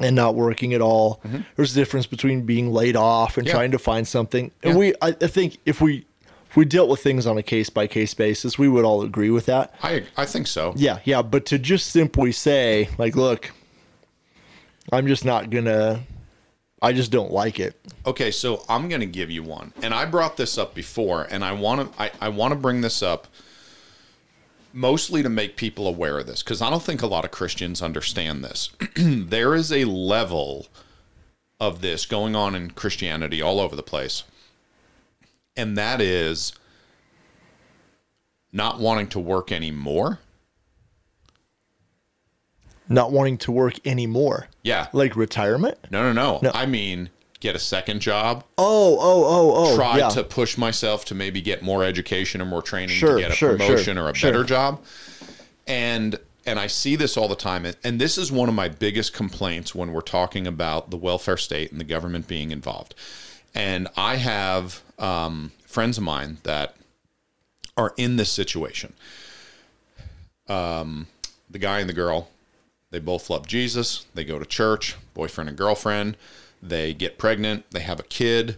[0.00, 1.20] And not working at all.
[1.56, 3.52] There's a difference between being laid off and Yeah.
[3.52, 4.50] trying to find something.
[4.62, 4.78] And Yeah.
[4.78, 6.06] we, I, I think, if we
[6.48, 9.30] if we dealt with things on a case by case basis, we would all agree
[9.30, 9.74] with that.
[9.82, 10.72] I I think so.
[10.76, 13.50] Yeah, yeah, but to just simply say, like, look,
[14.90, 16.00] I'm just not gonna,
[16.80, 17.78] I just don't like it.
[18.06, 21.44] Okay, so I'm going to give you one, and I brought this up before, and
[21.44, 23.26] I want to I, I want to bring this up
[24.72, 27.82] mostly to make people aware of this because I don't think a lot of Christians
[27.82, 28.70] understand this.
[28.96, 30.66] there is a level
[31.60, 34.22] of this going on in Christianity all over the place,
[35.58, 36.52] and that is
[38.52, 40.20] not wanting to work anymore.
[42.88, 45.76] Not wanting to work anymore, Yeah, like retirement.
[45.90, 46.38] no, no, no.
[46.42, 46.50] No.
[46.54, 48.44] I mean, get a second job.
[48.56, 49.76] Oh, oh, oh, oh.
[49.76, 50.08] try yeah.
[50.08, 53.34] to push myself to maybe get more education or more training Sure, to get a
[53.34, 54.82] sure, promotion sure, or a better job.
[55.66, 59.12] And and I see this all the time and this is one of my biggest
[59.12, 62.94] complaints when we're talking about the welfare state and the government being involved.
[63.54, 66.74] And I have um, friends of mine that
[67.76, 68.92] are in this situation.
[70.48, 71.06] Um,
[71.48, 72.28] the guy and the girl,
[72.90, 74.06] they both love Jesus.
[74.14, 76.16] They go to church, boyfriend and girlfriend.
[76.62, 77.70] They get pregnant.
[77.70, 78.56] They have a kid,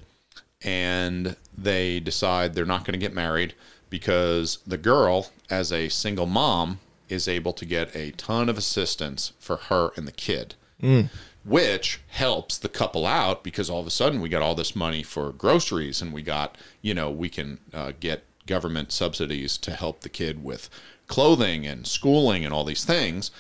[0.63, 3.55] and they decide they're not going to get married
[3.91, 9.33] because the girl, as a single mom, is able to get a ton of assistance
[9.41, 10.55] for her and the kid,
[11.45, 15.03] which helps the couple out because all of a sudden we got all this money
[15.03, 20.01] for groceries and we got, you know, we can uh, get government subsidies to help
[20.01, 20.69] the kid with
[21.07, 23.31] clothing and schooling and all these things.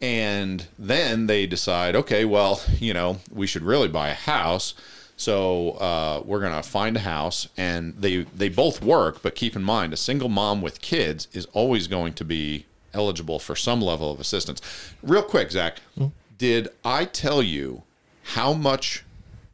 [0.00, 4.74] And then they decide, okay, well, you know, we should really buy a house.
[5.16, 9.22] So uh, we're gonna find a house, and they they both work.
[9.22, 13.38] But keep in mind, a single mom with kids is always going to be eligible
[13.38, 14.60] for some level of assistance.
[15.02, 15.78] Real quick, Zach,
[16.38, 17.82] did I tell you
[18.24, 19.04] how much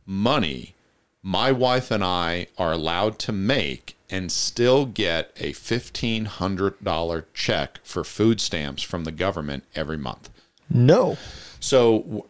[0.06, 0.74] money
[1.22, 8.02] my wife and I are allowed to make and still get a $1,500 check for
[8.04, 10.30] food stamps from the government every month.
[10.68, 11.16] no.
[11.62, 12.24] So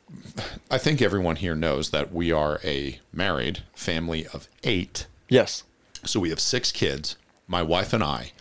[0.72, 5.06] I think everyone here knows that we are a married family of eight.
[5.28, 5.62] Yes.
[6.04, 7.14] So we have six kids,
[7.46, 8.32] my wife and I,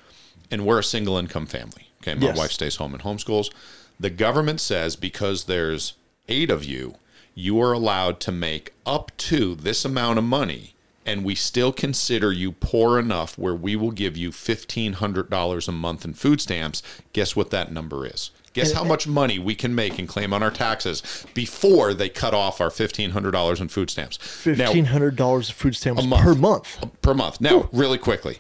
[0.49, 1.89] and we're a single income family.
[2.01, 2.15] Okay.
[2.15, 2.37] My Yes.
[2.39, 3.51] wife stays home and homeschools.
[3.99, 5.93] The government says because there's
[6.29, 6.95] eight of you,
[7.35, 10.73] you are allowed to make up to this amount of money,
[11.05, 16.05] and we still consider you poor enough where we will give you $1,500 a month
[16.05, 16.81] in food stamps.
[17.13, 18.31] Guess what that number is?
[18.53, 22.33] Guess how much money we can make and claim on our taxes before they cut
[22.33, 24.17] off our $1,500 in food stamps.
[24.17, 26.23] Fifteen hundred dollars of food stamps month.
[26.23, 27.01] per month.
[27.01, 27.39] per month.
[27.39, 28.39] Now, really quickly,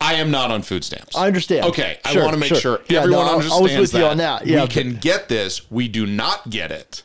[0.00, 1.16] I am not on food stamps.
[1.16, 1.66] I understand.
[1.66, 2.58] Okay, I want to make sure.
[2.60, 4.10] sure Yeah, everyone no, I- I was understands with you that.
[4.12, 4.46] on that.
[4.46, 5.70] Yeah, we but- can get this.
[5.70, 7.02] We do not get it.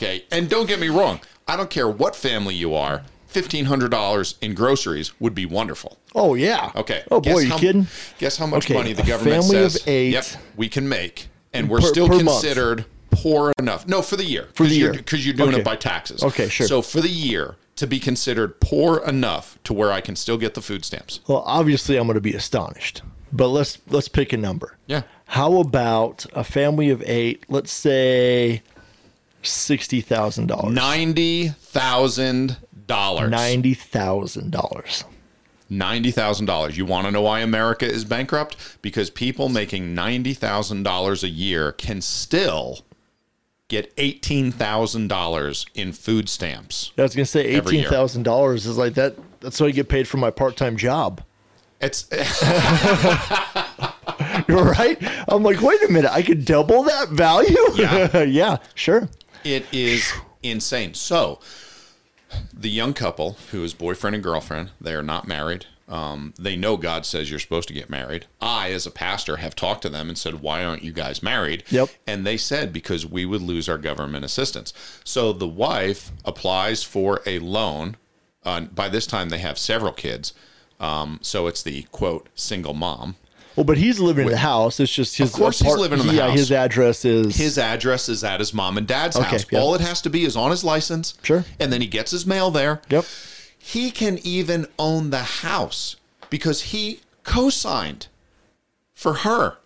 [0.00, 1.20] Okay, and don't get me wrong.
[1.46, 3.02] I don't care what family you are.
[3.26, 5.98] Fifteen hundred dollars in groceries would be wonderful.
[6.14, 6.72] Oh yeah.
[6.74, 7.02] Okay.
[7.10, 7.86] Oh boy, guess you how, kidding?
[8.18, 9.86] Guess how much Okay, money the government family of says?
[9.86, 10.12] eight.
[10.14, 10.24] Yep,
[10.56, 12.28] we can make, and we're Per- still per month.
[12.40, 13.86] considered poor enough.
[13.86, 14.48] No, for the year.
[14.54, 14.92] For the year.
[14.94, 15.60] because you're doing Okay.
[15.60, 16.24] it by taxes.
[16.24, 16.66] Okay, sure.
[16.66, 20.54] So for the year to be considered poor enough to where I can still get
[20.54, 21.20] the food stamps.
[21.28, 23.02] Well, obviously, I'm going to be astonished.
[23.32, 24.76] But let's let's pick a number.
[24.86, 25.02] Yeah.
[25.26, 27.44] How about a family of eight?
[27.48, 28.62] Let's say
[29.42, 30.74] sixty thousand dollars.
[30.74, 33.30] Ninety thousand dollars.
[33.30, 35.04] Ninety thousand dollars.
[35.68, 36.76] Ninety thousand dollars.
[36.76, 38.56] You want to know why America is bankrupt?
[38.82, 42.80] Because people making ninety thousand dollars a year can still
[43.68, 46.90] get eighteen thousand dollars in food stamps.
[46.98, 49.14] I was going to say eighteen thousand dollars is like that.
[49.40, 51.22] That's what I get paid for my part-time job.
[51.80, 52.06] It's
[54.48, 54.98] You're right.
[55.28, 57.56] I'm like, wait a minute, I could double that value.
[57.74, 58.22] Yeah.
[58.22, 59.08] yeah, sure.
[59.44, 60.94] It is insane.
[60.94, 61.40] So
[62.52, 65.66] the young couple who is boyfriend and girlfriend, they are not married.
[65.88, 68.26] Um, they know God says you're supposed to get married.
[68.40, 71.64] I, as a pastor, have talked to them and said, "Why aren't you guys married?"
[71.68, 71.88] Yep.
[72.06, 74.72] And they said because we would lose our government assistance.
[75.02, 77.96] So the wife applies for a loan.
[78.44, 80.32] Uh, by this time, they have several kids.
[80.78, 83.16] Um, so it's the quote single mom.
[83.56, 84.78] Well, but he's living in the house.
[84.80, 85.30] It's just his.
[85.30, 86.16] Of course he's living in the house.
[86.18, 86.38] yeah, house.
[86.38, 89.46] his address is His address is at his mom and dad's Okay, house.
[89.50, 89.58] yeah.
[89.60, 91.14] All it has to be is on his license.
[91.22, 91.44] Sure.
[91.58, 92.80] And then he gets his mail there.
[92.90, 93.04] Yep.
[93.58, 95.96] He can even own the house
[96.30, 98.06] because he co signed
[98.94, 99.56] for her.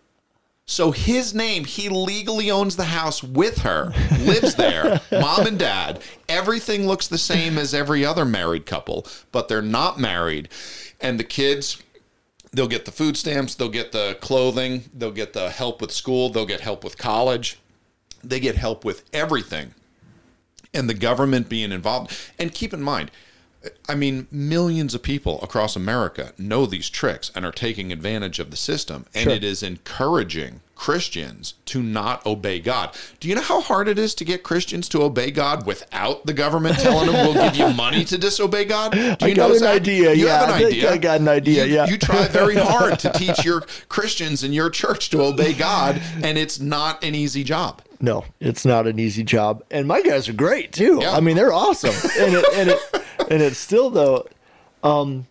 [0.67, 6.01] So his name, he legally owns the house with her, lives there, mom and dad.
[6.27, 10.49] Everything looks the same as every other married couple, but they're not married.
[11.03, 11.83] And the kids,
[12.55, 16.31] they'll get the food stamps, they'll get the clothing, they'll get the help with school,
[16.31, 17.59] they'll get help with college.
[18.23, 19.75] They get help with everything.
[20.73, 22.17] And the government being involved.
[22.39, 23.11] And keep in mind,
[23.89, 28.51] I mean, millions of people across America know these tricks and are taking advantage of
[28.51, 29.07] the system.
[29.15, 29.33] And Sure.
[29.33, 32.95] it is encouraging Christians to not obey God.
[33.21, 36.33] Do you know how hard it is to get Christians to obey God without the
[36.33, 38.93] government telling them we'll give you money to disobey God?
[38.93, 39.77] Do you I got an that?
[39.77, 40.93] idea, You yeah, have an I idea.
[40.93, 41.87] I got an idea, You- yeah.
[41.87, 46.37] You try very hard to teach your Christians in your church to obey God, and
[46.37, 47.81] it's not an easy job.
[48.01, 50.99] No, it's not an easy job, and my guys are great too.
[51.01, 51.13] Yeah.
[51.13, 52.79] I mean, they're awesome, and it, and it,
[53.31, 54.27] and it's still though.
[54.83, 55.27] Um,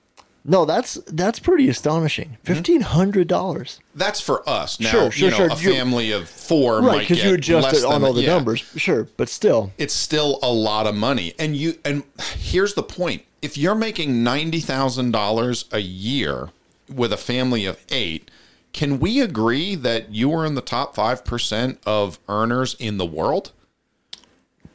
[0.46, 2.30] no, that's that's pretty astonishing.
[2.30, 2.54] Mm-hmm.
[2.54, 4.80] Fifteen hundred dollars, That's for us.
[4.80, 5.48] Now, Sure, sure, you know, sure.
[5.48, 7.00] a You- family of four right?
[7.00, 8.34] Because you adjust it on all the yeah.
[8.34, 12.04] numbers, sure, but still, It's still a lot of money, and you and
[12.36, 16.50] here's the point: if you're making ninety thousand dollars a year
[16.94, 18.30] with a family of eight,
[18.74, 23.06] can we agree that you are in the top five percent of earners in the
[23.06, 23.52] world?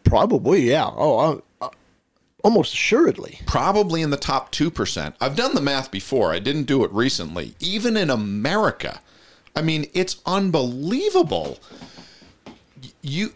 [0.05, 0.87] probably, yeah.
[0.87, 1.43] Oh,
[2.45, 3.41] almost assuredly.
[3.47, 5.15] Probably in the top 2%.
[5.21, 6.33] I've done the math before.
[6.33, 7.55] I didn't do it recently.
[7.61, 9.01] Even in America,
[9.57, 11.59] I mean, it's unbelievable.
[13.03, 13.33] You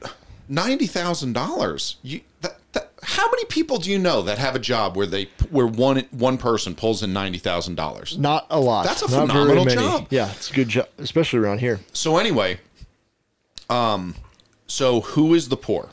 [0.50, 1.96] $90,000.
[2.02, 5.24] You that, that, how many people do you know that have a job where they
[5.50, 8.18] where one one person pulls in $90,000?
[8.18, 8.84] Not a lot.
[8.84, 10.06] That's a Not phenomenal job.
[10.10, 11.80] Yeah, it's a good job, especially around here.
[11.92, 12.60] So anyway,
[13.68, 14.14] um
[14.66, 15.90] so who is the poor?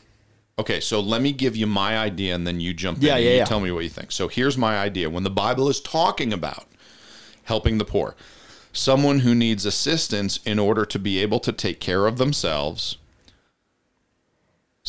[0.60, 3.26] Okay, so let me give you my idea and then you jump Yeah, in and
[3.26, 3.46] yeah, you yeah.
[3.46, 4.12] tell me what you think.
[4.12, 5.10] So here's my idea.
[5.10, 6.68] When the Bible is talking about
[7.46, 8.16] helping the poor,
[8.74, 12.98] someone who needs assistance in order to be able to take care of themselves,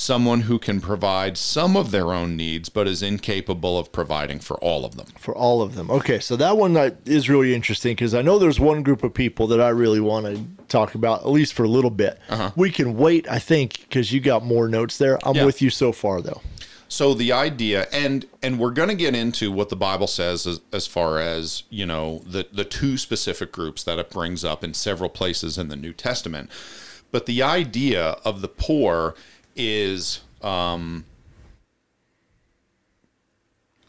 [0.01, 4.57] someone who can provide some of their own needs but is incapable of providing for
[4.59, 5.07] all of them.
[5.19, 5.91] for all of them.
[5.91, 9.13] Okay, so that one that is really interesting because I know there's one group of
[9.13, 12.19] people that I really want to talk about at least for a little bit.
[12.57, 15.17] We can wait, I think, because you got more notes there.
[15.25, 15.41] I'm Uh-huh.
[15.41, 15.45] Yeah.
[15.45, 16.41] with you so far, though.
[16.89, 20.61] So the idea, and and we're going to get into what the Bible says as,
[20.73, 24.75] as far as you know the the two specific groups that it brings up in
[24.75, 26.51] several places in the New Testament.
[27.13, 29.15] But the idea of the poor
[29.57, 31.05] is um,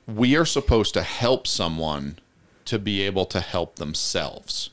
[0.07, 2.17] we are supposed to help someone
[2.65, 4.69] to be able to help themselves.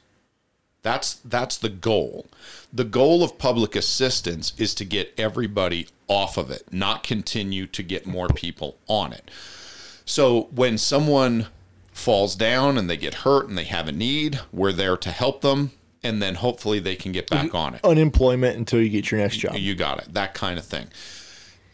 [0.83, 2.27] That's that's the goal.
[2.73, 7.83] The goal of public assistance is to get everybody off of it, not continue to
[7.83, 9.31] get more people on it.
[10.05, 11.49] So when someone
[11.93, 15.43] falls down and they get hurt and they have a need, we're there to help
[15.43, 15.73] them
[16.09, 17.85] and then hopefully they can get back on it.
[17.85, 19.55] Unemployment until you get your next job.
[19.55, 20.15] You got it.
[20.15, 20.89] That kind of thing.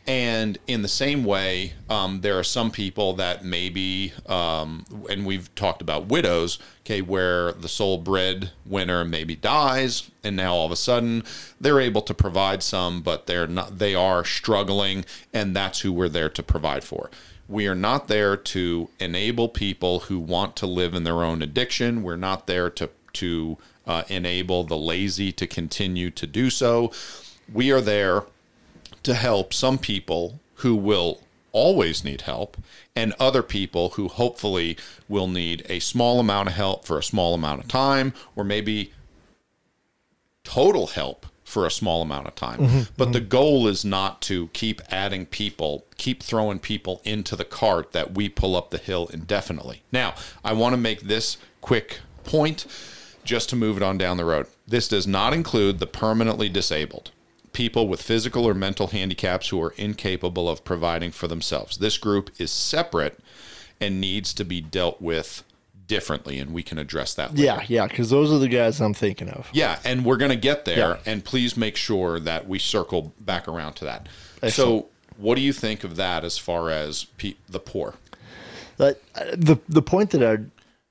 [0.06, 5.54] And in the same way, um, there are some people that maybe, um, and we've
[5.54, 10.76] talked about widows, okay, where the sole breadwinner maybe dies, and now all of a
[10.76, 11.22] sudden
[11.58, 13.78] they're able to provide some, but they're not.
[13.78, 17.10] They are struggling, and that's who we're there to provide for.
[17.48, 22.02] We are not there to enable people who want to live in their own addiction.
[22.02, 26.92] We're not there to to uh, enable the lazy to continue to do so.
[27.52, 28.24] We are there
[29.02, 31.20] to help some people who will
[31.52, 32.56] always need help
[32.96, 34.76] and other people who hopefully
[35.08, 38.92] will need a small amount of help for a small amount of time or maybe
[40.42, 42.86] total help for a small amount of time.
[42.96, 47.92] But the goal is not to keep adding people, keep throwing people into the cart
[47.92, 49.82] that we pull up the hill indefinitely.
[49.92, 50.14] Now,
[50.44, 52.66] I want to make this quick point
[53.24, 54.46] just to move it on down the road.
[54.66, 57.10] This does not include the permanently disabled
[57.52, 61.76] people with physical or mental handicaps who are incapable of providing for themselves.
[61.76, 63.20] This group is separate
[63.80, 65.44] and needs to be dealt with
[65.86, 67.44] differently, and we can address that later.
[67.44, 69.48] Yeah, yeah, because those are the guys I'm thinking of.
[69.52, 70.96] Yeah, and we're going to get there, Yeah.
[71.12, 74.08] and please make sure that we circle back around to that.
[74.42, 74.52] Excellent.
[74.82, 77.94] So, what do you think of that as far as pe- the poor?
[78.80, 78.94] Uh,
[79.36, 80.38] the the point that I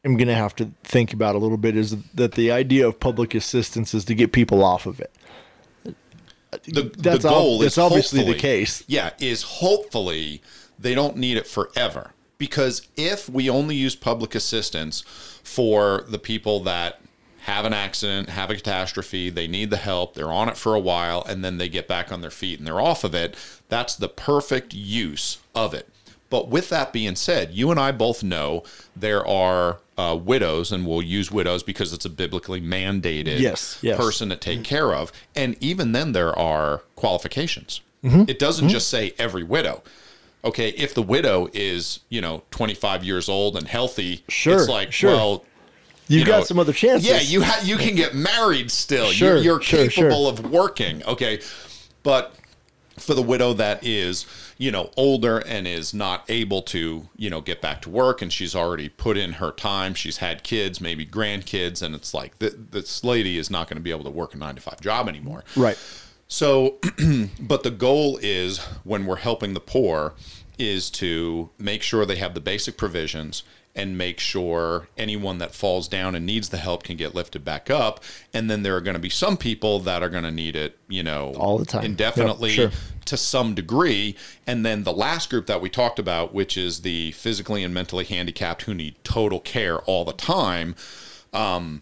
[0.05, 2.99] am going to have to think about a little bit is that the idea of
[2.99, 5.11] public assistance is to get people off of it.
[6.65, 8.83] The, That's the goal that's is obviously the case.
[8.87, 10.41] Yeah, is hopefully
[10.77, 12.11] they don't need it forever.
[12.37, 15.01] Because if we only use public assistance
[15.43, 16.99] for the people that
[17.43, 20.79] have an accident, have a catastrophe, they need the help, they're on it for a
[20.79, 23.35] while, and then they get back on their feet and they're off of it,
[23.69, 25.89] that's the perfect use of it.
[26.29, 28.63] But with that being said, you and I both know
[28.95, 33.97] there are uh, widows, and we'll use widows because it's a biblically mandated Yes, yes.
[33.97, 35.11] person to take care of.
[35.35, 37.81] And even then, there are qualifications.
[38.03, 38.23] Mm-hmm.
[38.27, 39.83] It doesn't just say every widow.
[40.45, 44.91] Okay, if the widow is, you know, 25 years old and healthy, Sure, it's like,
[44.91, 45.11] sure.
[45.11, 45.45] well,
[46.09, 47.07] You've you got know, some other chances.
[47.07, 49.11] yeah, you ha- you can get married still.
[49.11, 51.01] Sure, you're you're sure, capable of working.
[51.05, 51.39] Okay,
[52.03, 52.35] but
[52.97, 54.25] for the widow that is
[54.57, 58.31] you know older and is not able to you know get back to work and
[58.31, 62.53] she's already put in her time she's had kids maybe grandkids and it's like th-
[62.71, 65.07] this lady is not going to be able to work a nine to five job
[65.09, 65.77] anymore Right.
[66.27, 66.77] so,
[67.39, 70.13] but the goal is when we're helping the poor
[70.59, 73.43] is to make sure they have the basic provisions
[73.75, 77.69] and make sure anyone that falls down and needs the help can get lifted back
[77.71, 78.03] up.
[78.33, 80.77] And then there are going to be some people that are going to need it,
[80.87, 81.81] you know, All the time.
[81.81, 82.71] Yep, indefinitely sure.
[83.05, 84.15] to some degree.
[84.45, 88.05] And then the last group that we talked about, which is the physically and mentally
[88.05, 90.75] handicapped who need total care all the time.
[91.33, 91.81] Um,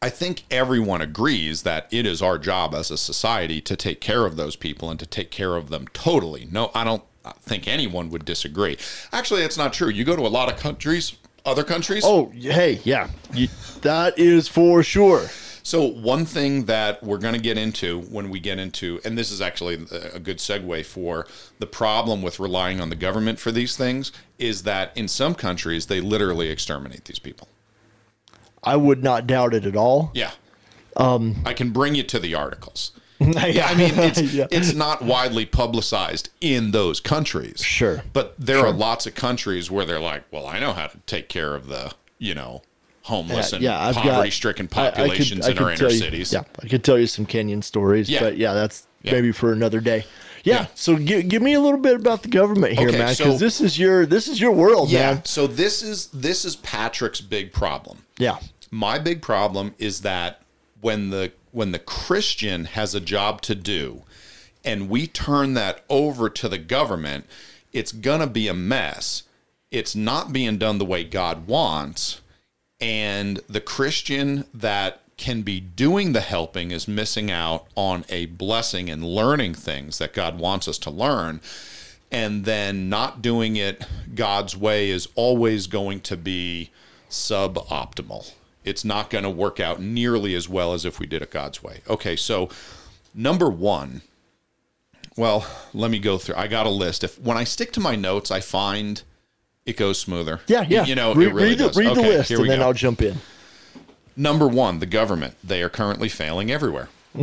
[0.00, 4.24] I think everyone agrees that it is our job as a society to take care
[4.26, 6.48] of those people and to take care of them totally.
[6.50, 7.04] No, I don't
[7.42, 8.76] think anyone would disagree.
[9.12, 9.88] Actually, it's not true.
[9.88, 12.02] You go to a lot of countries, other countries.
[12.04, 13.08] Oh, hey, yeah.
[13.32, 13.48] You,
[13.82, 15.28] that is for sure.
[15.64, 19.30] So, one thing that we're going to get into when we get into, and this
[19.30, 19.74] is actually
[20.12, 21.26] a good segue for
[21.60, 25.86] the problem with relying on the government for these things, is that in some countries,
[25.86, 27.48] they literally exterminate these people.
[28.64, 30.10] I would not doubt it at all.
[30.14, 30.32] Yeah.
[30.96, 32.92] Um, I can bring you to the articles.
[33.46, 34.46] yeah, I mean, it's Yeah.
[34.50, 37.62] it's not widely publicized in those countries.
[37.64, 38.02] Sure.
[38.12, 41.28] But there are lots of countries where they're like, well, I know how to take
[41.28, 42.62] care of the, you know,
[43.02, 45.98] homeless and yeah, I've got- poverty-stricken I- I could- populations I in our inner you-
[45.98, 46.32] cities.
[46.32, 48.20] Yeah, I could tell you some Kenyan stories, Yeah.
[48.20, 50.04] but yeah, that's maybe for another day.
[50.44, 53.24] Yeah, so give, give me a little bit about the government here, Okay, man, so-
[53.24, 55.14] because this is your this is your world, Yeah.
[55.14, 55.24] man.
[55.24, 58.04] So this is this is Patrick's big problem.
[58.18, 58.38] Yeah,
[58.70, 60.41] My big problem is that
[60.82, 64.02] when the when the Christian has a job to do
[64.64, 67.24] and we turn that over to the government,
[67.72, 69.22] it's gonna be a mess.
[69.70, 72.20] It's not being done the way God wants.
[72.80, 78.90] And the Christian that can be doing the helping is missing out on a blessing
[78.90, 81.40] and learning things that God wants us to learn.
[82.10, 86.70] And then not doing it God's way is always going to be
[87.08, 88.32] suboptimal.
[88.64, 91.62] It's not going to work out nearly as well as if we did it God's
[91.62, 91.80] way.
[91.88, 92.48] Okay, so
[93.14, 94.02] number one,
[95.16, 96.36] well, let me go through.
[96.36, 97.04] I got a list.
[97.04, 99.02] If when I stick to my notes, I find
[99.66, 100.40] it goes smoother.
[100.46, 100.84] yeah, yeah.
[100.84, 101.76] You know, read, it really read the, does.
[101.76, 102.66] read the list, and then go.
[102.66, 103.16] I'll jump in.
[104.16, 105.34] Number one, the government.
[105.42, 106.88] They are currently failing everywhere.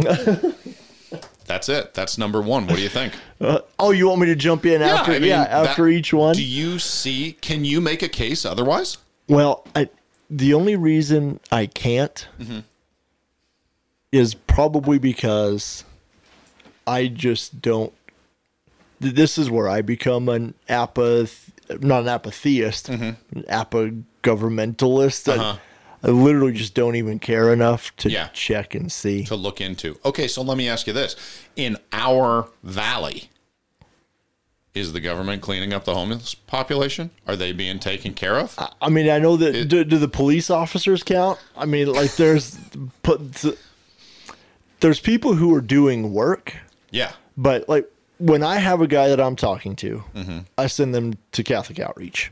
[1.46, 1.96] That's it.
[1.96, 2.68] That's number one.
[2.68, 3.14] What do you think?
[3.42, 5.14] Uh, oh, you want me to jump in after?
[5.14, 6.36] I mean, yeah, that- after each one.
[6.36, 7.38] Do you see?
[7.40, 8.98] Can you make a case otherwise?
[9.30, 9.88] Well, I,
[10.30, 12.60] the only reason I can't Mm-hmm.
[14.12, 15.84] is probably because
[16.88, 17.94] I just don't.
[19.00, 21.52] This is where I become an apath,
[21.82, 23.16] not an apatheist, an
[23.50, 25.28] apagovernmentalist.
[25.32, 25.40] Mm-hmm.
[25.40, 25.58] Uh-huh.
[26.04, 28.30] I, I literally just don't even care enough to Yeah.
[28.34, 29.26] check and see.
[29.26, 29.98] to look into.
[30.06, 31.16] Okay, so let me ask you this.
[31.56, 33.30] In our valley,
[34.76, 37.10] is the government cleaning up the homeless population?
[37.28, 38.58] Are they being taken care of?
[38.82, 39.68] I mean, I know that.
[39.68, 41.40] do, do the police officers count?
[41.58, 42.58] I mean, like there's,
[43.04, 43.44] put,
[44.80, 46.56] there's people who are doing work.
[46.92, 47.12] Yeah.
[47.36, 47.90] But like
[48.20, 50.40] when I have a guy that I'm talking to, Mm-hmm.
[50.58, 52.32] I send them to Catholic Outreach.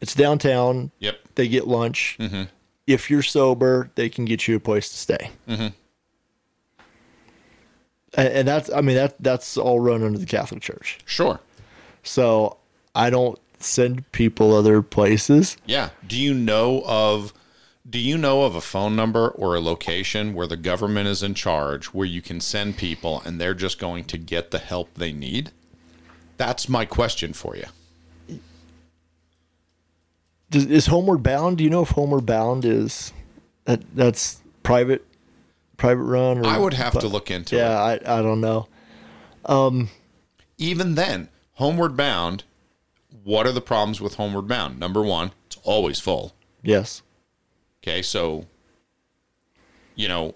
[0.00, 0.90] It's downtown.
[1.00, 1.18] Yep.
[1.34, 2.16] They get lunch.
[2.20, 2.42] Mm-hmm.
[2.86, 5.30] If you're sober, they can get you a place to stay.
[5.48, 5.68] Mm-hmm.
[8.16, 10.98] And, and that's, I mean, that that's all run under the Catholic Church.
[11.04, 11.40] Sure.
[12.04, 12.58] So
[12.94, 15.56] I don't send people other places.
[15.66, 15.90] Yeah.
[16.06, 17.32] Do you know of
[17.88, 21.34] do you know of a phone number or a location where the government is in
[21.34, 25.12] charge where you can send people and they're just going to get the help they
[25.12, 25.50] need?
[26.36, 27.66] That's my question for you.
[30.50, 31.58] Does, is Homeward Bound?
[31.58, 33.12] Do you know if Homeward Bound is
[33.64, 35.04] that that's private,
[35.76, 36.38] private run?
[36.38, 37.58] Or, I would have to look into it.
[37.58, 38.68] Yeah, I I don't know.
[39.46, 39.90] Um,
[40.58, 42.44] even then, Homeward Bound,
[43.22, 44.78] what are the problems with Homeward Bound?
[44.78, 46.34] Number one, it's always full.
[46.62, 47.02] Yes.
[47.82, 48.46] Okay, so
[49.94, 50.34] you know,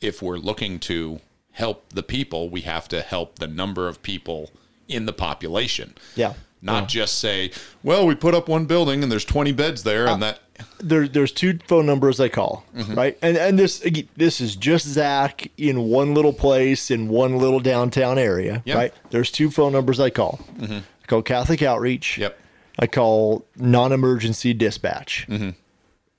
[0.00, 1.20] if we're looking to
[1.52, 4.50] help the people, we have to help the number of people
[4.88, 5.94] in the population.
[6.16, 6.34] Yeah.
[6.64, 7.50] Not just say,
[7.82, 10.38] well, we put up one building and there's 20 beds there and that
[10.78, 12.94] there, there's two phone numbers I call, Mm-hmm.
[12.94, 13.18] right?
[13.20, 13.84] And and this
[14.16, 18.76] this is just Zach in one little place in one little downtown area, Yep.
[18.76, 18.94] right?
[19.10, 20.40] There's two phone numbers I call.
[20.62, 22.16] I call Catholic Outreach.
[22.18, 22.38] Yep.
[22.78, 25.50] I call non-emergency dispatch, Mm-hmm.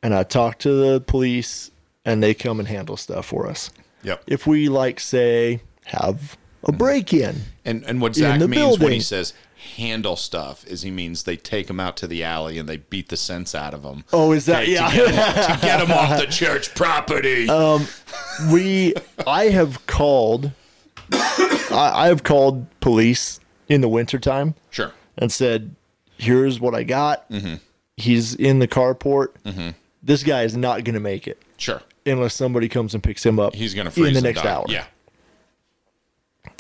[0.04, 1.72] and I talk to the police,
[2.06, 3.72] and they come and handle stuff for us.
[4.04, 4.24] Yep.
[4.28, 6.36] If we like, say, have
[6.66, 7.36] a break-in,
[7.66, 9.34] And and what in Zach means when he says
[9.76, 13.10] handle stuff is he means they take them out to the alley and they beat
[13.10, 14.04] the sense out of them.
[14.14, 14.92] oh, is that to, yeah?
[14.94, 17.48] get 'em- to get them off the church property.
[17.50, 17.88] Um,
[18.52, 18.94] we
[19.26, 20.52] i have called
[21.12, 23.40] I, I have called police
[23.70, 24.92] in the wintertime sure.
[25.18, 25.76] and said
[26.18, 27.56] here's what i got Mm-hmm.
[27.98, 29.30] he's in the carport
[30.02, 31.82] this guy is not going to make it Sure.
[32.06, 34.50] unless somebody comes and picks him up He's going to freeze in the next die.
[34.52, 34.86] hour Yeah.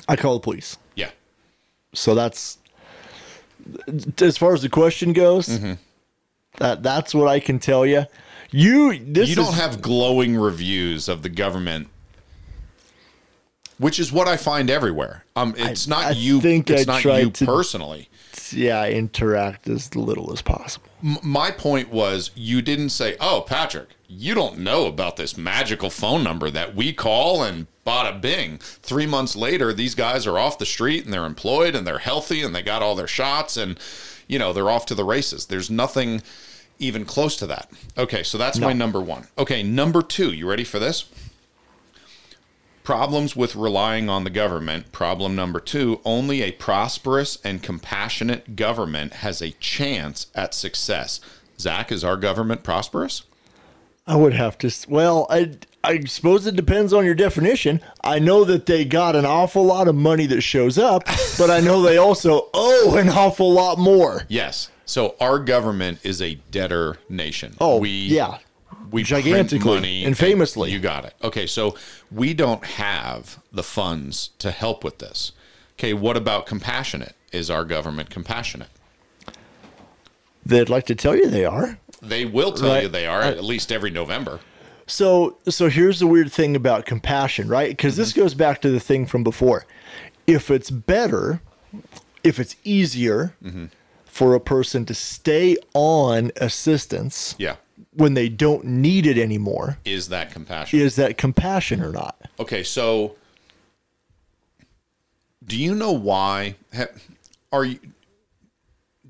[0.07, 1.09] i call the police Yeah.
[1.93, 2.57] so that's
[4.21, 5.73] as far as the question goes Mm-hmm.
[6.57, 8.05] that that's what i can tell you
[8.51, 11.87] you this you don't is, have glowing reviews of the government
[13.79, 15.25] which is what I find everywhere.
[15.35, 16.39] Um, it's not I you.
[16.39, 18.07] think it's I not you to- personally.
[18.51, 23.89] yeah interact as little as possible M- my point was, you didn't say, "Oh, Patrick,
[24.13, 29.05] you don't know about this magical phone number that we call and bada bing." Three
[29.05, 32.55] months later, these guys are off the street and they're employed and they're healthy and
[32.55, 33.79] they got all their shots and
[34.27, 35.47] you know they're off to the races.
[35.47, 36.21] There's nothing
[36.79, 37.69] even close to that.
[37.97, 39.27] Okay, so that's my number one.
[39.37, 40.31] Okay, number two.
[40.31, 41.05] You ready for this?
[42.83, 44.91] Problems with relying on the government.
[44.91, 51.21] Problem number two only a prosperous and compassionate government has a chance at success.
[51.57, 53.23] Zach, is our government prosperous?
[54.05, 54.71] I would have to.
[54.89, 55.51] Well, I
[55.83, 57.81] I suppose it depends on your definition.
[58.03, 61.05] I know that they got an awful lot of money that shows up,
[61.37, 64.23] but I know they also owe an awful lot more.
[64.27, 64.69] Yes.
[64.85, 67.55] So our government is a debtor nation.
[67.59, 68.39] Oh, we yeah.
[68.91, 70.71] we Gigantically money and famously.
[70.71, 71.13] You got it.
[71.23, 71.75] Okay, so
[72.11, 75.31] we don't have the funds to help with this.
[75.73, 77.15] Okay, what about compassionate?
[77.31, 78.69] Is our government compassionate?
[80.45, 81.79] They'd like to tell you they are.
[82.03, 82.83] They will tell Right.
[82.83, 84.39] you they are at least every November.
[84.85, 87.69] So so here's the weird thing about compassion, right?
[87.69, 89.65] Because this goes back to the thing from before.
[90.27, 91.41] If it's better,
[92.23, 93.33] if it's easier
[94.05, 97.55] for a person to stay on assistance Yeah.
[97.93, 100.79] when they don't need it anymore, Is that compassion?
[100.79, 102.15] is that compassion or not?
[102.39, 103.15] Okay, so
[105.45, 106.55] do you know why
[107.51, 107.79] are you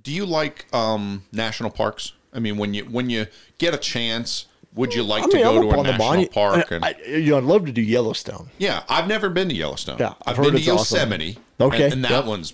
[0.01, 2.13] do you like um national parks?
[2.33, 3.27] I mean, when you when you
[3.57, 6.71] get a chance, would you like to go to a national park?
[6.71, 8.49] And, I, you know, I'd love to do Yellowstone.
[8.57, 9.97] yeah, I've never been to Yellowstone.
[9.99, 10.97] Yeah, I've I've, been to it's awesome.
[10.97, 11.37] Yosemite.
[11.59, 12.25] Okay, and, and that yep.
[12.25, 12.53] one's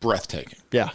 [0.00, 0.58] breathtaking.
[0.72, 0.90] Yeah.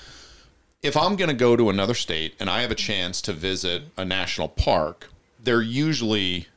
[0.83, 3.83] if I'm going to go to another state and I have a chance to visit
[3.97, 5.09] a national park,
[5.41, 6.47] they're usually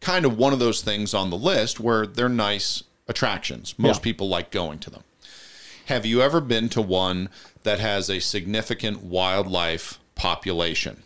[0.00, 3.74] kind of one of those things on the list where they're nice attractions.
[3.78, 4.02] Most Yeah.
[4.04, 5.02] people like going to them.
[5.86, 7.28] Have you ever been to one
[7.64, 11.02] that has a significant wildlife population?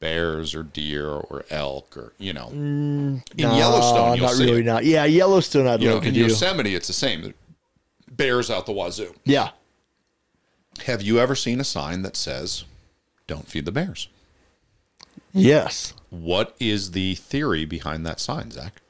[0.00, 2.48] Bears or deer or elk or, you know.
[2.48, 4.64] in Yellowstone, Uh, you'll not really it.
[4.66, 4.84] not.
[4.84, 6.20] Yeah, Yellowstone I'd You know, love to do.
[6.20, 7.32] Yosemite, it's the same.
[8.10, 9.14] Bears out the wazoo.
[9.24, 9.50] yeah.
[10.86, 12.64] Have you ever seen a sign that says,
[13.28, 14.08] don't feed the bears?
[15.32, 15.94] Yes.
[16.10, 18.82] What is the theory behind that sign, Zach?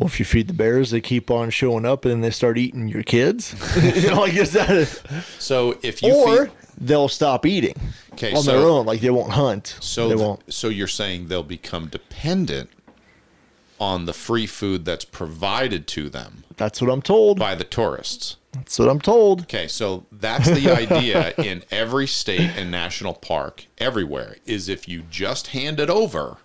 [0.00, 2.56] Well, if you feed the bears, they keep on showing up and then they start
[2.56, 3.54] eating your kids.
[4.02, 4.86] you know, like is that a,
[5.38, 7.74] So if you or feed, they'll stop eating
[8.14, 8.86] Okay, on so- their own.
[8.86, 9.76] Like they won't hunt.
[9.80, 10.50] so they th- won't.
[10.52, 12.70] so you're saying they'll become dependent
[13.78, 17.38] on the free food that's provided to them That's what I'm told.
[17.38, 18.36] by the tourists.
[18.52, 19.42] That's what I'm told.
[19.42, 25.02] Okay, so that's the idea in every state and national park everywhere is if you
[25.10, 26.38] just hand it over.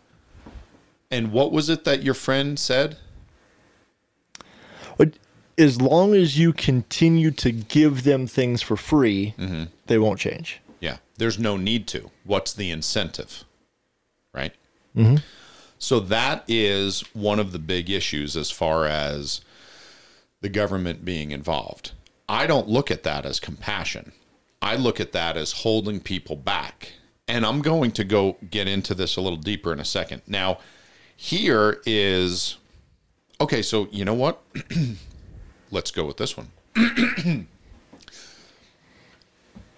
[1.09, 2.97] And what was it that your friend said?
[4.97, 5.13] But
[5.57, 9.63] as long as you continue to give them things for free, Mm-hmm.
[9.87, 10.59] they won't change.
[10.79, 12.11] Yeah, there's no need to.
[12.23, 13.43] What's the incentive?
[14.33, 14.53] Right?
[14.95, 15.17] Mm-hmm.
[15.79, 19.41] So that is one of the big issues as far as
[20.41, 21.91] the government being involved.
[22.27, 24.11] I don't look at that as compassion.
[24.61, 26.93] I look at that as holding people back.
[27.27, 30.21] And I'm going to go get into this a little deeper in a second.
[30.27, 30.59] Now,
[31.15, 32.57] here is
[33.39, 34.41] okay, so you know what?
[35.71, 36.49] Let's go with this one.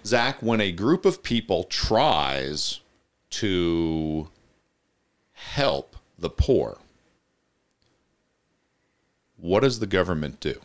[0.05, 2.79] Zach, when a group of people tries
[3.31, 4.29] to
[5.33, 6.77] help the poor,
[9.37, 10.59] what does the government do?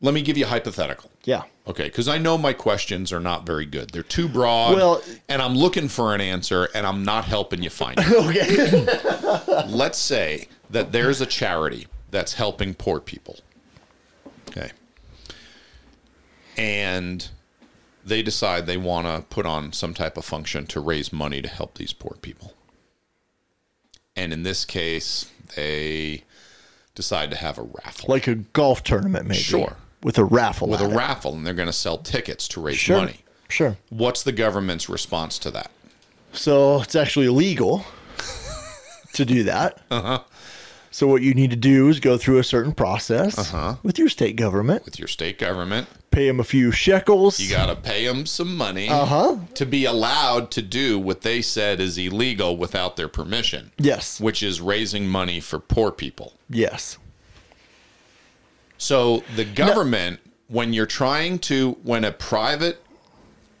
[0.00, 1.10] Let me give you a hypothetical.
[1.24, 1.42] Yeah.
[1.66, 3.90] Okay, because I know my questions are not very good.
[3.90, 4.76] They're too broad.
[4.76, 8.06] Well- and I'm looking for an answer, and I'm not helping you find it.
[9.48, 9.66] Okay.
[9.68, 13.38] Let's say that there's a charity that's helping poor people.
[14.48, 14.70] Okay.
[16.56, 17.28] And
[18.04, 21.48] they decide they want to put on some type of function to raise money to
[21.48, 22.54] help these poor people.
[24.16, 26.24] And in this case, they
[26.94, 28.06] decide to have a raffle.
[28.08, 29.40] like a golf tournament, maybe.
[29.40, 29.76] Sure.
[30.02, 30.68] With a raffle.
[30.68, 30.94] with a it.
[30.96, 32.98] raffle, and they're going to sell tickets to raise Sure.
[32.98, 33.20] money.
[33.48, 33.76] Sure.
[33.90, 35.70] What's the government's response to that?
[36.32, 37.84] So it's actually illegal
[39.14, 39.80] to do that.
[39.90, 40.20] Uh-huh.
[40.90, 43.76] So what you need to do is go through a certain process Uh-huh.
[43.82, 47.38] with your state government, With your state government, pay them a few shekels.
[47.38, 49.36] you got to pay them some money Uh-huh.
[49.54, 54.20] to be allowed to do what they said is illegal without their permission, yes.
[54.20, 56.32] which is raising money for poor people.
[56.48, 56.98] Yes.
[58.78, 62.82] So the government, when you're trying to, when a private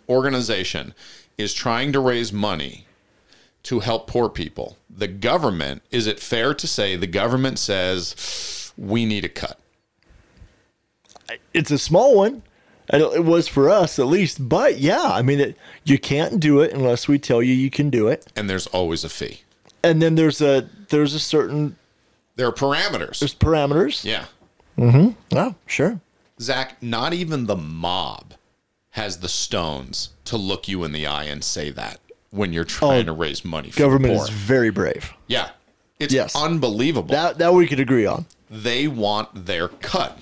[0.08, 0.94] organization
[1.36, 2.86] is trying to raise money
[3.64, 9.04] to help poor people, the government, is it fair to say the government says, we
[9.04, 9.58] need a cut?
[11.52, 12.42] It's a small one.
[12.90, 16.72] It was for us at least, but yeah, I mean, it, you can't do it
[16.72, 18.26] unless we tell you you can do it.
[18.34, 19.42] And there's always a fee.
[19.82, 21.76] And then there's a there's a certain
[22.36, 23.18] There are parameters.
[23.18, 24.04] there's parameters.
[24.04, 24.24] Yeah.
[24.80, 26.00] Oh, sure.
[26.40, 28.34] Zach, not even the mob
[28.90, 32.00] has the stones to look you in the eye and say that
[32.30, 34.24] when you're trying to raise money for Government the poor.
[34.28, 35.12] is very brave.
[35.26, 35.50] yeah.
[35.98, 36.36] It's Yes.
[36.36, 37.10] unbelievable.
[37.12, 38.26] That that we could agree on.
[38.48, 40.16] they want their cut.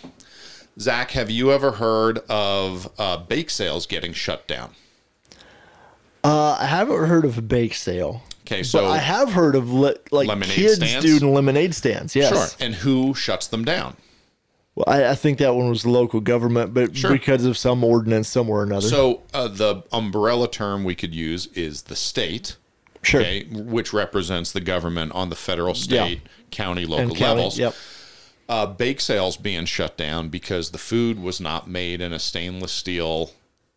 [0.81, 4.71] Zach, have you ever heard of uh, bake sales getting shut down?
[6.25, 8.23] Uh, I haven't heard of a bake sale.
[8.47, 11.05] Okay, so I have heard of le- like Lemonade kids stands?
[11.05, 12.17] doing lemonade stands.
[12.17, 12.33] Yes.
[12.33, 12.47] sure.
[12.67, 13.97] And who shuts them down?
[14.77, 17.11] Well, I, I think that one was local government, but Sure.
[17.11, 18.87] because of some ordinance somewhere or another.
[18.89, 22.57] So uh, the umbrella term we could use is the state,
[23.03, 23.21] sure.
[23.23, 26.21] okay, which represents the government on the federal, state,
[26.51, 27.59] county, local county, levels.
[27.59, 27.75] Yep.
[28.51, 32.71] uh, bake sales being shut down because the food was not made in a stainless
[32.73, 33.31] steel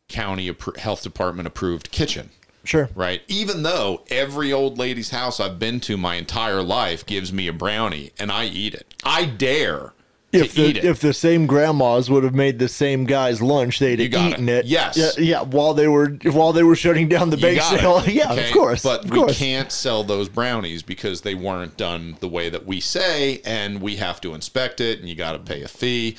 [0.09, 2.29] county appro- health department approved kitchen
[2.65, 2.89] Sure.
[2.93, 7.47] right even though every old lady's house i've been to my entire life gives me
[7.47, 9.93] a brownie and i eat it i dare
[10.31, 13.99] If the it if the same grandmas would have made the same guy's lunch, they'd
[13.99, 14.59] have eaten it.
[14.59, 14.65] it.
[14.65, 14.95] Yes.
[14.95, 15.41] Yeah, yeah.
[15.41, 18.03] While they were while they were shutting down the bake it, sale.
[18.07, 18.47] yeah, okay?
[18.47, 18.83] of course.
[18.83, 19.39] But of we course.
[19.39, 23.95] can't sell those brownies because they weren't done the way that we say, and we
[23.95, 26.15] have to inspect it, and you got to pay a fee.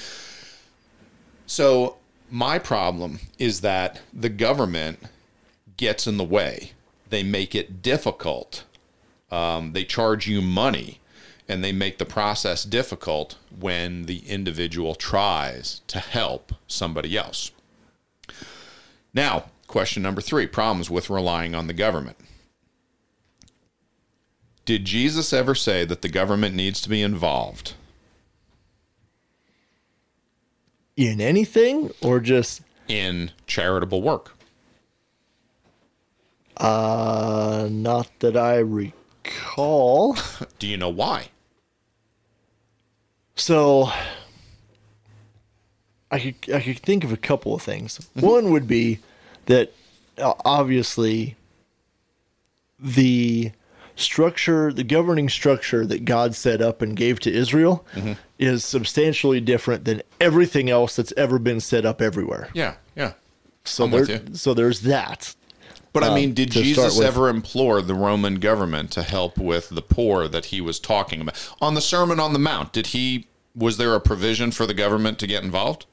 [1.47, 1.97] So
[2.31, 5.01] my problem is that the government
[5.77, 6.73] gets in the way.
[7.09, 8.65] They make it difficult.
[9.31, 11.00] Um, they charge you money,
[11.51, 17.51] and they make the process difficult when the individual tries to help somebody else.
[19.13, 22.19] Now, question number three problems with relying on the government.
[24.65, 27.75] Did Jesus ever say that the government needs to be involved?
[30.97, 34.37] in anything or just in charitable work?
[36.59, 40.15] uh not that I recall.
[40.59, 41.31] Do you know why?
[43.41, 43.91] So
[46.11, 48.07] I could I could think of a couple of things.
[48.15, 48.99] One would be
[49.47, 49.73] that
[50.19, 51.37] uh, obviously
[52.79, 53.53] the
[53.97, 57.87] structure, the governing structure that God set up and gave to Israel
[58.39, 62.49] is substantially different than everything else that's ever been set up everywhere.
[62.53, 63.13] Yeah, yeah.
[63.65, 65.35] So I'm there, so there's that.
[65.93, 69.83] But I Um, mean, did Jesus ever implore the Roman government to help with the
[69.83, 71.37] poor that he was talking about?
[71.61, 75.19] On the Sermon on the Mount, did he was there a provision for the government
[75.21, 75.87] to get involved?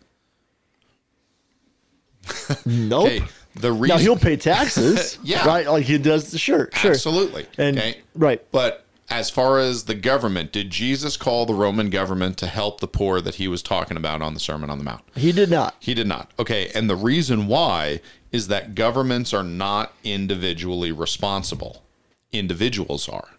[2.66, 3.06] Nope.
[3.06, 3.24] Okay.
[3.56, 5.46] The Now reason he'll pay taxes, Yeah.
[5.48, 5.66] right?
[5.68, 6.38] Like he does.
[6.40, 6.92] Sure, sure.
[6.92, 7.48] Absolutely.
[7.58, 7.98] And okay.
[8.16, 12.82] right, But as far as the government, did Jesus call the Roman government to help
[12.82, 15.02] the poor that he was talking about on the Sermon on the Mount?
[15.16, 15.76] he did not.
[15.80, 16.30] He did not.
[16.38, 16.70] Okay.
[16.76, 18.02] And the reason why
[18.32, 21.84] is that governments are not individually responsible,
[22.32, 23.30] individuals are.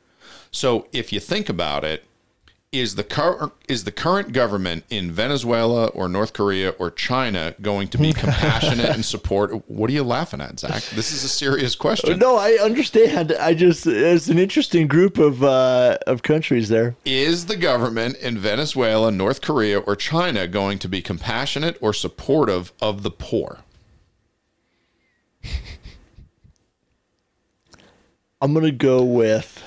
[0.51, 2.05] So if you think about it,
[2.71, 7.89] is the cur- is the current government in Venezuela or North Korea or China going
[7.89, 9.69] to be compassionate and support?
[9.71, 10.83] What are you laughing at, Zach?
[10.95, 12.19] This is a serious question.
[12.19, 13.33] No, I understand.
[13.33, 16.95] I just it's an interesting group of uh, of countries there.
[17.05, 22.73] Is the government in Venezuela, North Korea, or China going to be compassionate or supportive
[22.83, 23.61] of the poor?
[28.41, 29.64] I'm gonna go with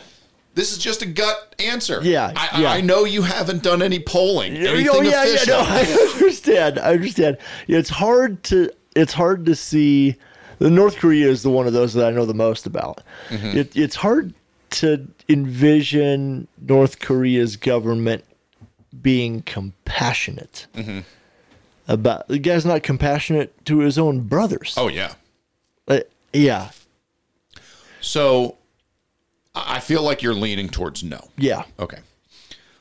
[0.53, 1.99] This is just a gut answer.
[2.03, 2.71] Yeah, I, yeah.
[2.71, 4.55] I know you haven't done any polling.
[4.57, 5.81] Anything oh yeah, yeah, no, I
[6.13, 6.77] understand.
[6.79, 7.37] I understand.
[7.67, 10.15] It's hard to it's hard to see.
[10.59, 13.01] The North Korea is the one of those that I know the most about.
[13.29, 13.57] Mm-hmm.
[13.57, 14.33] It, it's hard
[14.71, 18.23] to envision North Korea's government
[19.01, 20.99] being compassionate Mm-hmm.
[21.87, 24.75] about the guy's not compassionate to his own brothers.
[24.77, 25.13] Oh yeah.
[25.87, 25.99] Uh,
[26.33, 26.69] yeah,
[28.01, 28.55] So
[29.53, 31.29] I feel like you're leaning towards no.
[31.37, 31.63] yeah.
[31.79, 31.99] Okay.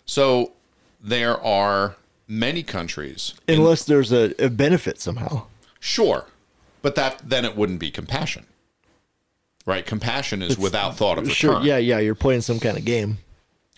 [0.06, 0.52] So
[1.00, 1.96] there are
[2.28, 3.34] many countries.
[3.48, 5.46] Unless there's a, a benefit somehow.
[5.78, 6.26] Sure.
[6.82, 8.46] But that then it wouldn't be compassion.
[9.66, 9.84] Right?
[9.84, 11.34] Compassion is without thought of return.
[11.34, 11.62] Sure.
[11.62, 11.98] Yeah, yeah.
[11.98, 13.18] You're playing some kind of game.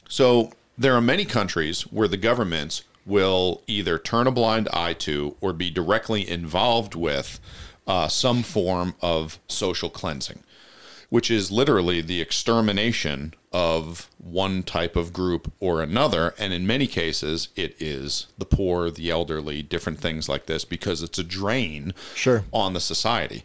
[0.09, 5.37] So there are many countries where the governments will either turn a blind eye to
[5.41, 7.41] or be directly involved with
[7.87, 10.43] uh, some form of social cleansing,
[11.13, 16.35] which is literally the extermination of one type of group or another.
[16.39, 21.03] And in many cases, it is the poor, the elderly, different things like this, because
[21.03, 22.45] it's a drain Sure.
[22.51, 23.43] on the society.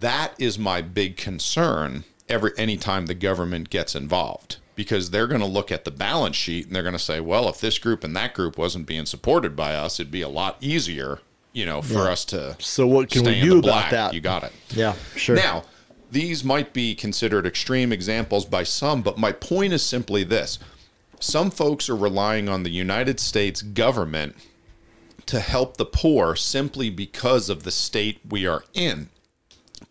[0.00, 5.46] That is my big concern every anytime the government gets involved because they're going to
[5.46, 8.16] look at the balance sheet and they're going to say, well, if this group and
[8.16, 11.18] that group wasn't being supported by us, it'd be a lot easier,
[11.52, 14.14] you know, for us to So what can we do about that?
[14.14, 14.52] You got it.
[14.70, 15.36] Yeah, sure.
[15.36, 15.64] Now,
[16.10, 20.58] these might be considered extreme examples by some, but my point is simply this.
[21.20, 24.34] Some folks are relying on the United States government
[25.26, 29.10] to help the poor simply because of the state we are in.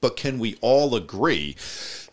[0.01, 1.55] But can we all agree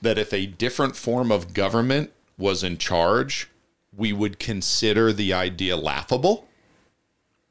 [0.03, 3.49] that if a different form of government was in charge,
[3.97, 6.47] we would consider the idea laughable?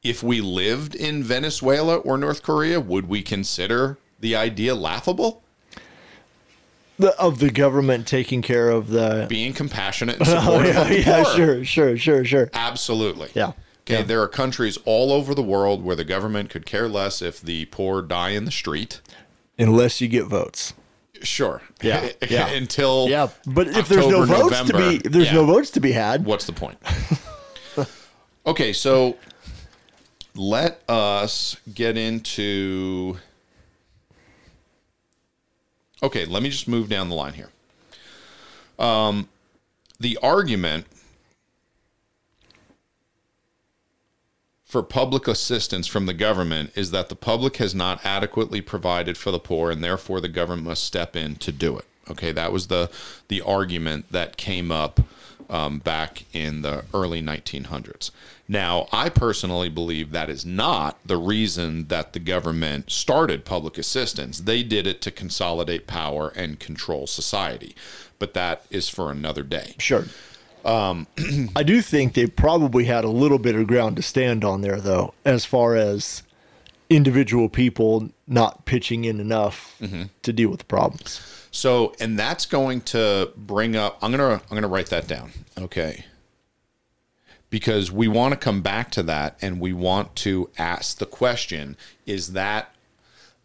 [0.03, 5.43] If we lived in Venezuela or North Korea, would we consider the idea laughable?
[6.97, 9.25] The, of the government taking care of the.
[9.29, 11.35] Being compassionate and Oh, supportive yeah, of the yeah, poor.
[11.35, 12.49] sure, sure, sure, sure.
[12.53, 13.29] Absolutely.
[13.33, 13.47] Yeah.
[13.87, 14.01] Okay, Yeah.
[14.03, 17.65] there are countries all over the world where the government could care less if the
[17.65, 19.01] poor die in the street.
[19.59, 20.73] Unless you get votes.
[21.21, 21.61] Sure.
[21.81, 22.47] Yeah, yeah.
[22.49, 25.33] Until Yeah, but if there's no October, votes to be, if there's yeah.
[25.33, 26.25] no votes to be had.
[26.25, 26.77] What's the point?
[28.45, 29.17] okay, so
[30.35, 33.17] let us get into.
[36.05, 37.49] Okay, let me just move down the line here.
[38.77, 39.27] Um,
[39.99, 40.85] the argument
[44.63, 49.31] for public assistance from the government is that the public has not adequately provided for
[49.31, 51.85] the poor and therefore the government must step in to do it.
[52.11, 52.91] Okay, that was the
[53.27, 54.99] the argument that came up
[55.49, 58.11] um, back in the early 1900s.
[58.47, 64.39] Now, I personally believe that is not the reason that the government started public assistance.
[64.41, 67.75] They did it to consolidate power and control society,
[68.19, 69.73] but that is for another day.
[69.79, 70.05] Sure.
[70.63, 71.07] Um,
[71.55, 74.79] I do think they probably had a little bit of ground to stand on there,
[74.79, 76.21] though, as far as
[76.89, 80.03] individual people not pitching in enough Mm-hmm.
[80.21, 81.19] to deal with the problems.
[81.51, 83.97] So, and that's going to bring up.
[84.01, 85.31] I'm gonna I'm gonna write that down.
[85.57, 86.05] Okay.
[87.49, 91.77] Because we want to come back to that, and we want to ask the question:
[92.05, 92.73] Is that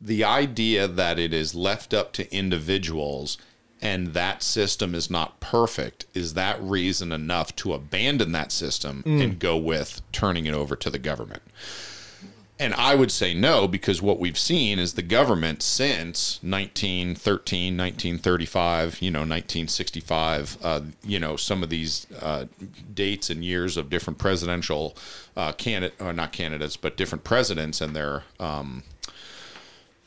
[0.00, 3.38] the idea that it is left up to individuals?
[3.82, 6.04] And that system is not perfect.
[6.12, 9.24] Is that reason enough to abandon that system mm.
[9.24, 11.40] and go with turning it over to the government?
[12.60, 19.00] And I would say no, because what we've seen is the government since 1913, 1935,
[19.00, 22.44] you know, 1965, uh, you know, some of these uh,
[22.92, 24.94] dates and years of different presidential
[25.38, 28.82] uh, candidate, or not candidates, but different presidents and their, um,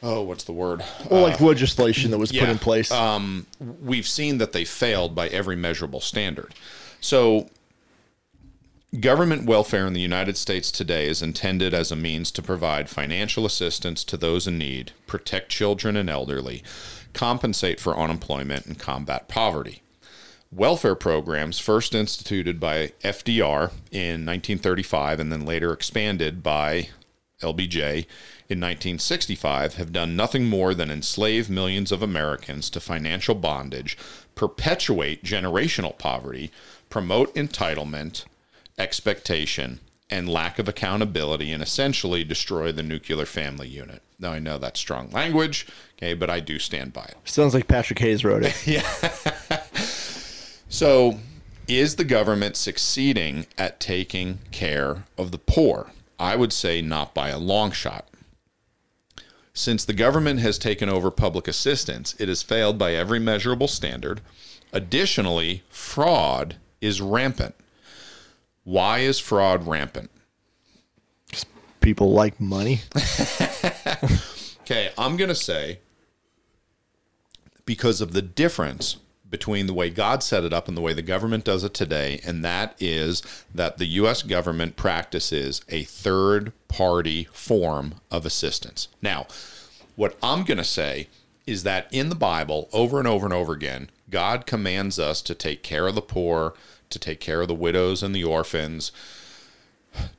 [0.04, 0.86] oh, what's the word?
[1.10, 2.92] Or like legislation that was put in place.
[2.92, 3.48] Um,
[3.82, 6.54] we've seen that they failed by every measurable standard.
[7.02, 7.50] So,
[9.00, 13.44] government welfare in the United States today is intended as a means to provide financial
[13.44, 16.62] assistance to those in need, protect children and elderly,
[17.12, 19.82] compensate for unemployment, and combat poverty.
[20.52, 26.90] Welfare programs, first instituted by FDR in 1935 and then later expanded by
[27.42, 28.06] LBJ
[28.48, 33.98] in 1965 have done nothing more than enslave millions of Americans to financial bondage,
[34.36, 36.52] perpetuate generational poverty,
[36.92, 38.26] promote entitlement,
[38.78, 44.02] expectation, and lack of accountability, and essentially destroy the nuclear family unit.
[44.20, 45.68] Now, I know that's strong language,
[45.98, 47.18] okay, but I do stand by it.
[47.26, 48.56] Sounds like Patrick Hayes wrote it.
[48.68, 48.88] Yeah.
[50.70, 51.20] so,
[51.68, 55.92] is the government succeeding at taking care of the poor?
[56.20, 58.08] I would say not by a long shot.
[59.54, 64.22] Since the government has taken over public assistance, it has failed by every measurable standard.
[64.72, 67.56] Additionally, fraud is rampant.
[68.64, 70.12] Why is fraud rampant?
[71.82, 72.82] People like money.
[74.64, 75.80] Okay, I'm going to say
[77.66, 78.96] because of the difference
[79.30, 82.22] between the way God set it up and the way the government does it today,
[82.26, 83.22] and that is
[83.54, 84.24] that the U.S.
[84.24, 88.88] government practices a third party form of assistance.
[89.02, 89.28] Now,
[89.98, 91.10] what I'm going to say
[91.46, 95.34] is that in the Bible, over and over and over again, God commands us to
[95.34, 96.54] take care of the poor,
[96.92, 98.92] to take care of the widows and the orphans,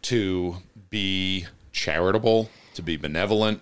[0.02, 0.56] to
[0.90, 3.60] be charitable, to be benevolent,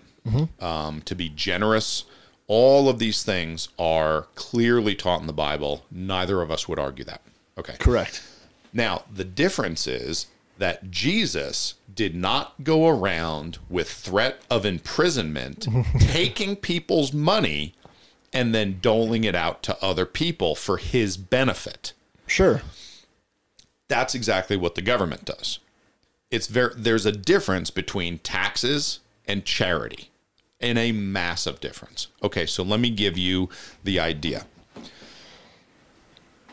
[0.59, 2.05] um, to be generous.
[2.47, 5.85] All of these things are clearly taught in the Bible.
[5.91, 7.21] Neither of us would argue that.
[7.55, 7.75] Okay.
[7.77, 8.23] Correct.
[8.73, 10.25] Now, the difference is
[10.57, 15.67] that Jesus did not go around with threat of imprisonment,
[15.99, 17.75] taking people's money
[18.33, 21.93] and then doling it out to other people for his benefit.
[22.25, 22.61] Sure.
[23.87, 25.59] That's exactly what the government does.
[26.31, 30.09] It's very there's a difference between taxes and charity.
[30.59, 32.07] And a massive difference.
[32.23, 33.49] Okay, so let me give you
[33.83, 34.45] the idea.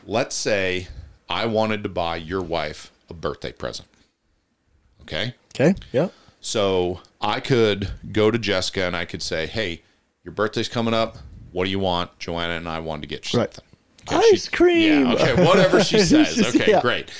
[0.04, 0.88] Let's say
[1.28, 3.86] I wanted to buy your wife a birthday present.
[5.02, 5.34] Okay?
[5.54, 5.76] Okay.
[5.92, 6.08] Yeah.
[6.40, 9.82] So I could go to Jessica and I could say, "Hey,
[10.24, 11.18] your birthday's coming up.
[11.52, 13.54] What do you want?" Joanna and I wanted to get you Right.
[13.54, 13.64] something.
[14.18, 15.06] Okay, Ice cream.
[15.06, 15.12] Yeah.
[15.14, 15.44] Okay.
[15.44, 16.54] Whatever she says.
[16.54, 16.70] Okay.
[16.70, 16.80] Yeah.
[16.80, 17.10] Great.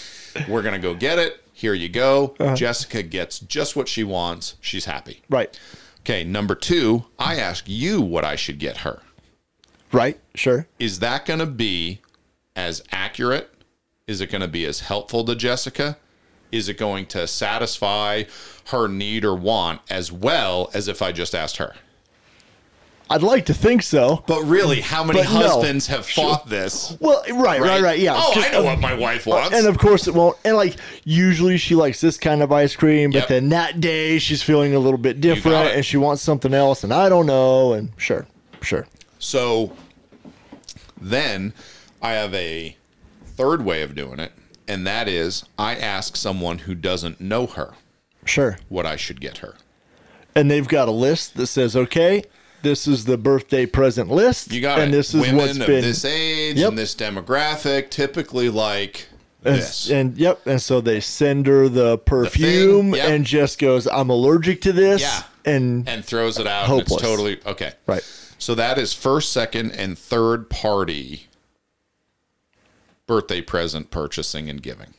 [0.49, 1.43] We're gonna go get it.
[1.53, 2.35] Here you go.
[2.41, 2.57] Uh-huh.
[2.57, 4.57] Jessica gets just what she wants.
[4.63, 5.23] She's happy.
[5.29, 5.59] Right.
[6.01, 6.25] Okay.
[6.25, 9.03] Number two, I ask you what I should get her.
[9.93, 10.19] Right.
[10.35, 10.67] Sure.
[10.79, 12.01] Is that going to be
[12.57, 13.53] as accurate?
[14.07, 15.99] Is it going to be as helpful to Jessica?
[16.51, 18.25] Is it going to satisfy
[18.69, 21.75] her need or want as well as if I just asked her?
[23.13, 24.23] I'd like to think so.
[24.29, 25.41] But really, how many But no.
[25.41, 26.97] husbands have fought this?
[27.01, 27.99] Well, right, right, right.
[27.99, 28.15] Yeah.
[28.17, 29.53] Oh, I know uh, what my wife uh, wants.
[29.57, 30.37] And of course it won't.
[30.45, 33.29] And like usually she likes this kind of ice cream, but Yep.
[33.29, 35.75] then that day she's feeling a little bit different it.
[35.77, 38.27] and she wants something else and I don't know and sure.
[38.63, 38.87] Sure.
[39.19, 39.73] So
[41.01, 41.53] then
[42.01, 42.77] I have a
[43.27, 44.33] third way of doing it,
[44.69, 47.75] and that is I ask someone who doesn't know her
[48.25, 48.59] Sure.
[48.69, 49.55] what I should get her.
[50.35, 52.23] And they've got a list that says, "Okay,
[52.63, 54.97] this is the birthday present list You got and it.
[54.97, 56.69] this is Women what's of been this age Yep.
[56.71, 59.07] and this demographic, typically like
[59.45, 59.91] and, this.
[59.91, 63.09] and yep, and so they send her the perfume yep.
[63.09, 65.23] and just goes, "I'm allergic to this." Yeah.
[65.47, 66.69] And, and throws it out.
[66.69, 67.03] And it's Hopeless.
[67.11, 67.73] totally okay.
[67.87, 68.03] right.
[68.39, 71.29] So that is first, second, and third party
[73.07, 74.95] birthday present purchasing and giving.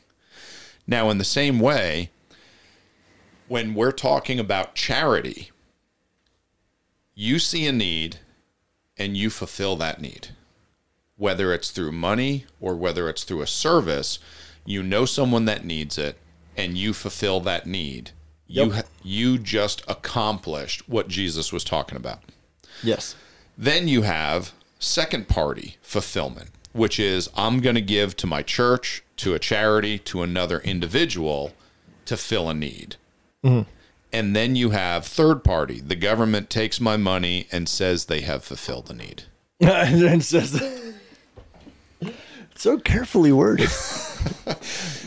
[0.87, 2.09] Now, in the same way,
[3.47, 5.51] when we're talking about charity,
[7.21, 8.17] you see a need
[8.97, 10.29] and you fulfill that need.
[11.17, 14.17] Whether it's through money or whether it's through a service,
[14.65, 16.17] you know someone that needs it
[16.57, 18.09] and you fulfill that need.
[18.47, 18.71] You Yep.
[18.73, 22.21] ha- you just accomplished what Jesus was talking about.
[22.81, 23.13] Yes.
[23.55, 29.03] Then you have second party fulfillment, which is I'm going to give to my church,
[29.17, 31.51] to a charity, to another individual
[32.05, 32.95] to fill a need.
[33.45, 33.69] Mm-hmm.
[34.13, 35.79] And then you have third party.
[35.79, 39.23] The government takes my money and says they have fulfilled the need.
[39.59, 40.59] and says
[42.61, 43.69] so carefully worded.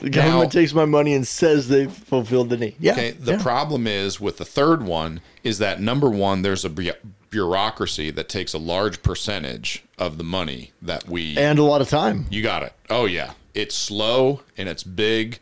[0.00, 2.74] the government takes my money and says they've fulfilled the need.
[2.80, 2.92] Yeah.
[2.92, 3.10] Okay.
[3.12, 3.42] The yeah.
[3.42, 6.94] problem is with the third one is that number one, there's a
[7.30, 11.88] bureaucracy that takes a large percentage of the money that we and a lot of
[11.88, 12.26] time.
[12.28, 12.72] You got it.
[12.90, 15.38] Oh yeah, it's slow and it's big.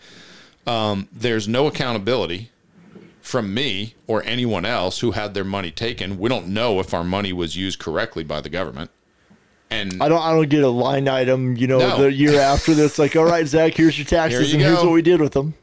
[0.66, 2.50] Um, there's no accountability
[3.22, 6.18] from me or anyone else who had their money taken.
[6.18, 8.90] We don't know if our money was used correctly by the government.
[9.70, 10.20] And I don't.
[10.20, 11.56] I don't get a line item.
[11.56, 12.02] You know, No.
[12.02, 14.92] the year after that's like, all right, Zach, here's your taxes, you and here's what
[14.92, 15.54] we did with them.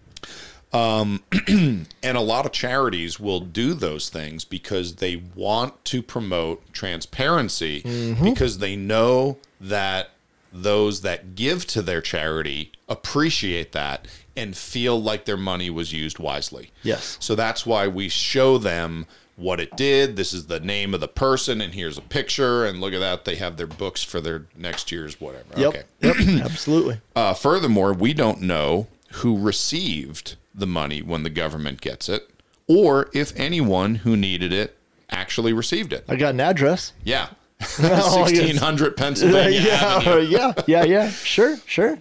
[0.72, 6.74] Um, and a lot of charities will do those things because they want to promote
[6.74, 10.12] transparency because they know that
[10.52, 14.08] those that give to their charity appreciate that
[14.40, 16.72] and feel like their money was used wisely.
[16.84, 17.18] Yes.
[17.20, 20.16] So that's why we show them what it did.
[20.16, 22.66] This is the name of the person, and here's a picture.
[22.66, 23.26] And look at that.
[23.26, 25.46] They have their books for their next year's whatever.
[25.58, 25.68] Yep.
[25.70, 25.84] Okay.
[26.02, 26.16] Yep.
[26.46, 27.00] Absolutely.
[27.16, 32.30] Uh, furthermore, we don't know who received the money when the government gets it,
[32.68, 34.78] or if anyone who needed it
[35.10, 36.04] actually received it.
[36.08, 36.94] I got an address.
[37.04, 37.30] Yeah.
[37.82, 39.74] Oh, I 1600 Pennsylvania yeah.
[39.84, 40.22] Avenue.
[40.22, 40.54] Yeah.
[40.68, 40.84] Yeah.
[40.84, 41.10] Yeah.
[41.10, 41.58] Sure.
[41.66, 41.98] Sure.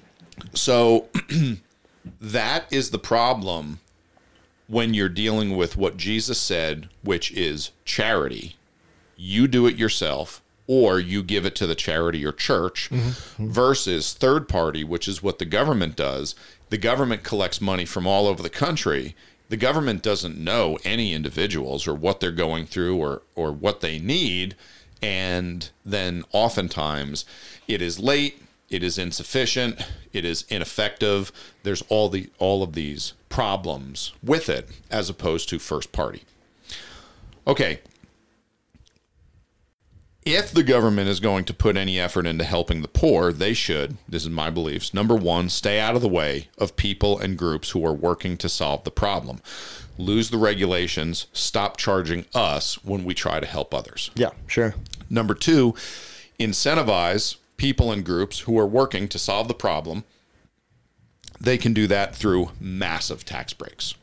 [0.55, 1.07] So
[2.20, 3.80] that is the problem
[4.68, 8.56] when you're dealing with what Jesus said, which is charity,
[9.16, 13.09] you do it yourself or you give it to the charity or church mm-hmm.
[13.09, 13.50] Mm-hmm.
[13.50, 16.34] versus third party, which is what the government does.
[16.68, 19.16] The government collects money from all over the country.
[19.48, 23.98] The government doesn't know any individuals or what they're going through or, or what they
[23.98, 24.54] need.
[25.00, 27.24] And then oftentimes
[27.66, 29.80] it is late, it is insufficient,
[30.12, 31.32] it is ineffective.
[31.62, 36.22] There's all the all of these problems with it as opposed to first party.
[37.46, 37.80] Okay,
[40.30, 43.96] if the government is going to put any effort into helping the poor, they should,
[44.06, 47.70] this is my beliefs, number one, stay out of the way of people and groups
[47.70, 49.40] who are working to solve the problem.
[49.96, 54.10] Lose the regulations, stop charging us when we try to help others.
[54.16, 54.74] Yeah, sure.
[55.08, 55.74] Number two,
[56.38, 60.04] incentivize people and groups who are working to solve the problem.
[61.40, 63.94] They can do that through massive tax breaks.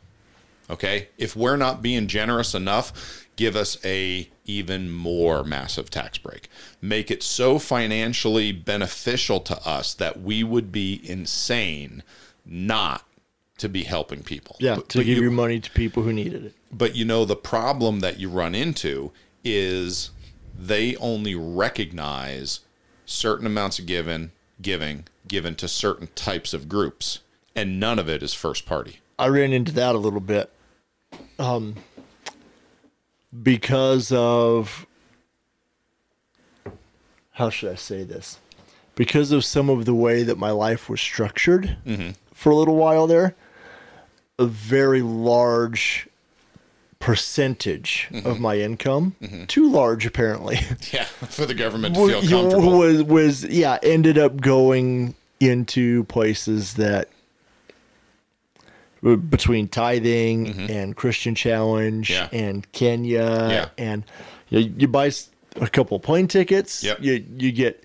[0.69, 1.07] Okay?
[1.17, 6.49] If we're not being generous enough, give us a even more massive tax break.
[6.81, 12.03] Make it so financially beneficial to us that we would be insane
[12.45, 13.03] not
[13.57, 14.55] to be helping people.
[14.59, 16.53] Yeah, But- to but give you- your money to people who needed it.
[16.71, 19.11] but you know the problem that you run into
[19.43, 20.11] is
[20.57, 22.59] they only recognize
[23.05, 24.31] certain amounts of given
[24.61, 27.19] giving given to certain types of groups
[27.55, 30.51] and none of it is first party I ran into that a little bit.
[31.39, 31.75] Um,
[33.43, 34.85] because of
[37.31, 38.39] how should I say this?
[38.95, 41.77] Because of some of the way that my life was structured
[42.33, 43.35] for a little while there,
[44.39, 46.07] a very large
[46.99, 49.15] percentage of my income,
[49.47, 50.55] too large apparently,
[50.91, 56.75] yeah for the government to feel comfortable was was yeah ended up going into places
[56.75, 57.09] that
[59.29, 62.35] between tithing and Christian Challenge Mm-hmm.
[62.35, 62.41] Yeah.
[62.41, 63.69] and Kenya Yeah.
[63.77, 64.03] and
[64.49, 65.11] you, you buy
[65.57, 66.97] a couple plane tickets Yep.
[67.01, 67.83] you you get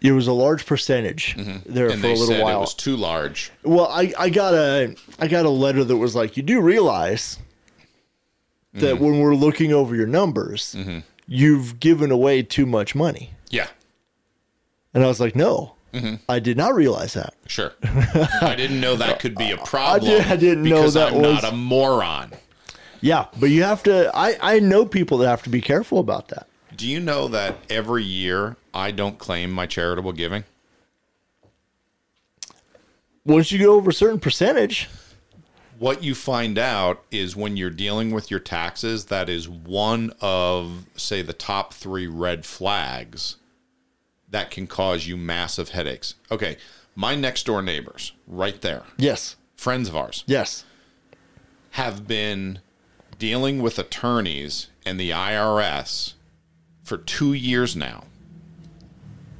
[0.00, 1.92] it was a large percentage there Mm-hmm.
[1.92, 5.28] and for a little while it was too large well, I, I got a I
[5.28, 7.38] got a letter that was like, you do realize
[8.76, 9.04] that Mm-hmm.
[9.04, 10.76] when we're looking over your numbers,
[11.26, 13.30] you've given away too much money.
[13.50, 13.68] yeah
[14.94, 16.16] And I was like, no, Mm-hmm.
[16.28, 17.32] I did not realize that.
[17.46, 17.72] sure
[18.42, 21.22] i didn't know that could be a problem did- I didn't know because that i'm
[21.22, 22.32] was- not a moron
[23.00, 24.10] Yeah, but you have to.
[24.14, 26.48] I I know people that have to be careful about that.
[26.76, 30.44] do you know that every year i don't claim my charitable giving
[33.24, 34.88] Once you go over a certain percentage,
[35.78, 40.86] what you find out is when you're dealing with your taxes, that is one of,
[40.96, 43.36] say, the top three red flags
[44.28, 46.14] that can cause you massive headaches.
[46.30, 46.56] Okay,
[46.94, 50.64] my next door neighbors, right there, yes, friends of ours, yes,
[51.72, 52.60] have been
[53.18, 56.14] dealing with attorneys and the IRS
[56.82, 58.04] for two years now.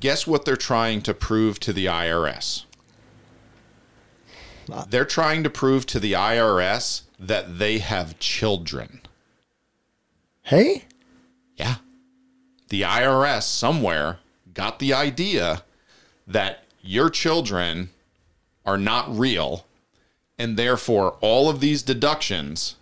[0.01, 2.66] Guess what they're trying to prove to the IRS?
[4.89, 9.01] They're trying to prove to the IRS that they have children.
[10.43, 10.85] hey,
[11.57, 11.77] Yeah.
[12.69, 14.19] The IRS somewhere
[14.53, 15.62] got the idea
[16.27, 17.91] that your children
[18.64, 19.64] are not real
[20.39, 22.77] and therefore all of these deductions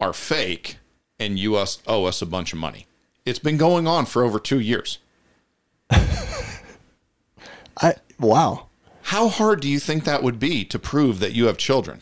[0.00, 0.76] are fake
[1.18, 2.86] and you us owe us a bunch of money.
[3.24, 4.98] It's been going on for over 2 years.
[5.90, 8.66] I wow.
[9.12, 12.00] How hard do you think that would be to prove that you have children?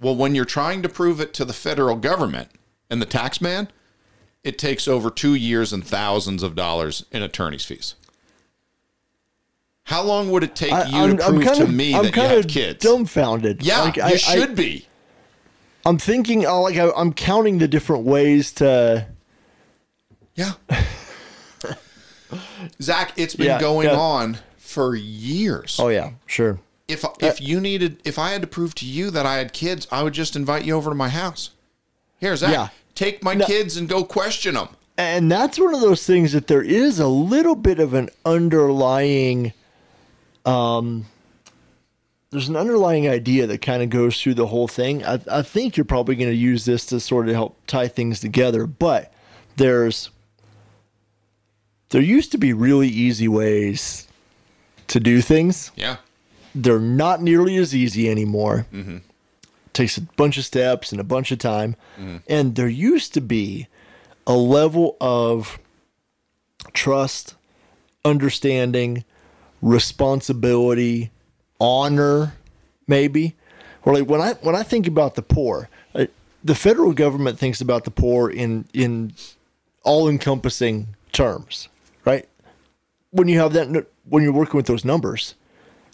[0.00, 2.50] Well, when you're trying to prove it to the federal government
[2.88, 3.66] and the tax man,
[4.44, 7.96] it takes over two years and thousands of dollars in attorney's fees.
[9.86, 12.14] How long would it take I, you I'm, to prove to of me I'm that
[12.14, 12.78] you have of kids?
[12.78, 13.64] dumbfounded.
[13.64, 14.86] yeah, Like, you I, I, should be.
[15.84, 16.46] I'm thinking.
[16.46, 19.08] oh, Like I, I'm counting the different ways to.
[20.36, 20.52] Yeah.
[22.80, 23.96] Zach, it's been Yeah, going yeah.
[23.96, 24.38] on
[24.76, 25.78] for years.
[25.80, 26.58] Oh yeah, sure.
[26.86, 29.88] If if you needed, if I had to prove to you that I had kids,
[29.90, 31.50] I would just invite you over to my house.
[32.18, 32.50] Here's that.
[32.50, 32.68] Yeah.
[32.94, 34.68] take my kids and go question them.
[34.98, 39.54] And that's one of those things that there is a little bit of an underlying
[40.44, 41.06] um
[42.30, 45.02] there's an underlying idea that kind of goes through the whole thing.
[45.06, 48.20] I, I think you're probably going to use this to sort of help tie things
[48.20, 49.10] together, but
[49.56, 50.10] there's
[51.88, 54.06] there used to be really easy ways
[54.88, 55.70] to do things.
[55.76, 55.96] Yeah.
[56.54, 58.66] They're not nearly as easy anymore.
[59.72, 61.76] Takes a bunch of steps and a bunch of time.
[62.28, 63.68] And there used to be
[64.26, 65.58] a level of
[66.72, 67.34] trust,
[68.04, 69.04] understanding,
[69.62, 71.10] responsibility,
[71.60, 72.34] honor,
[72.86, 73.34] maybe.
[73.84, 76.06] Or like when I when I think about the poor, uh,
[76.42, 79.12] the federal government thinks about the poor in in
[79.84, 81.68] all encompassing terms?
[83.10, 85.34] When you have that, when you're working with those numbers,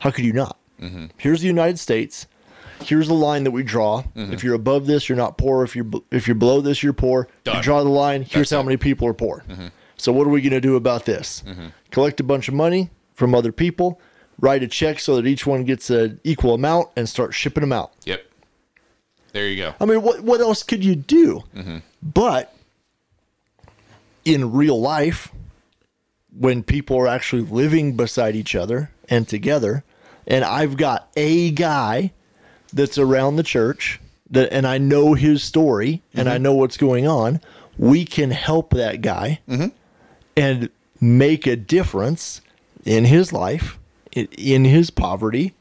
[0.01, 0.59] how could you not?
[0.81, 1.07] Mm-hmm.
[1.17, 2.27] Here's the United States.
[2.83, 4.03] Here's the line that we draw.
[4.03, 4.33] Mm-hmm.
[4.33, 5.63] If you're above this, you're not poor.
[5.63, 7.29] If you're if you're below this, you're poor.
[7.47, 8.23] You draw the line.
[8.23, 8.65] Here's That's how it.
[8.65, 9.45] many people are poor.
[9.49, 9.69] Mm-hmm.
[9.97, 11.45] So what are we going to do about this?
[11.93, 14.01] Collect a bunch of money from other people,
[14.41, 17.73] write a check so that each one gets an equal amount, and start shipping them
[17.73, 17.93] out.
[18.05, 18.25] Yep.
[19.33, 19.75] There you go.
[19.79, 21.45] I mean, what what else could you do?
[22.03, 22.53] But
[24.25, 25.31] in real life,
[26.37, 29.85] when people are actually living beside each other and together,
[30.27, 32.13] and I've got a guy
[32.73, 36.43] that's around the church that, and I know his story and I mm-hmm.
[36.45, 37.41] know what's going on,
[37.77, 39.69] we can help that guy mm-hmm.
[40.37, 40.71] and
[41.01, 42.41] make a difference
[42.85, 43.79] in his life,
[44.13, 45.55] in his poverty,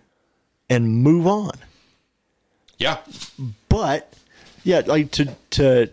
[0.70, 1.52] and move on.
[2.78, 2.98] Yeah.
[3.70, 4.12] but
[4.64, 5.90] yeah like to to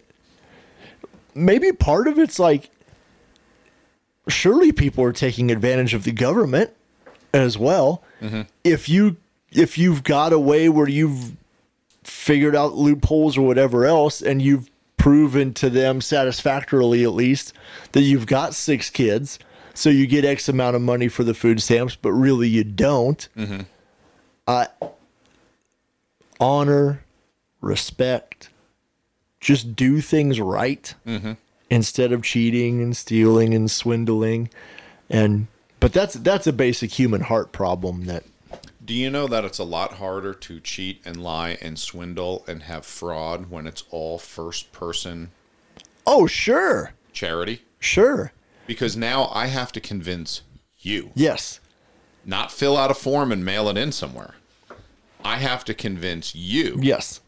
[1.35, 2.71] maybe part of it's like
[4.29, 6.71] surely people are taking advantage of the government
[7.35, 8.03] as well.
[8.65, 9.17] If you
[9.51, 11.33] if you've got a way where you've
[12.05, 17.53] figured out loopholes or whatever else and you've proven to them satisfactorily at least
[17.93, 19.39] that you've got six kids
[19.75, 23.29] so you get x amount of money for the food stamps but really you don't
[24.47, 24.67] uh,
[26.41, 27.05] honor
[27.61, 28.51] respect
[29.41, 30.95] just do things right
[31.71, 34.51] instead of cheating and stealing and swindling.
[35.11, 35.47] And
[35.81, 38.25] but that's that's a basic human heart problem that
[38.85, 42.65] Do you know that it's a lot harder to cheat and lie and swindle and
[42.65, 45.31] have fraud when it's all first person
[46.07, 46.93] oh sure.
[47.13, 47.63] charity?
[47.81, 48.33] sure.
[48.67, 50.43] Because now I have to convince
[50.79, 51.61] you, yes.
[52.27, 54.35] Not fill out a form and mail it in somewhere.
[55.25, 57.21] I have to convince you, yes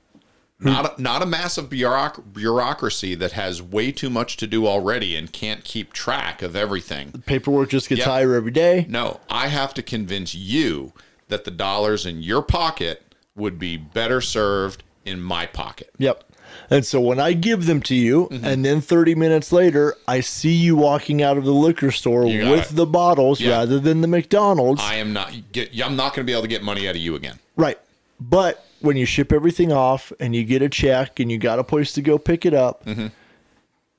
[0.61, 5.17] not a, not a massive bureauc- bureaucracy that has way too much to do already
[5.17, 7.11] and can't keep track of everything.
[7.13, 8.09] The paperwork just gets Yep.
[8.09, 10.93] higher every day No, I have to convince you
[11.29, 13.03] that the dollars in your pocket
[13.37, 15.91] would be better served in my pocket.
[15.99, 16.25] Yep.
[16.69, 18.45] And so when I give them to you, Mm-hmm.
[18.45, 22.73] and then 30 minutes later, I see you walking out of the liquor store with
[22.73, 22.77] it.
[22.77, 23.51] the bottles Yeah.
[23.59, 24.81] rather than the McDonald's.
[24.83, 27.01] I am not get I'm not going to be able to get money out of
[27.01, 27.39] you again.
[27.57, 27.79] right.
[28.21, 31.65] But when you ship everything off and you get a check and you got a
[31.65, 33.09] place to go pick it up, Mm-hmm.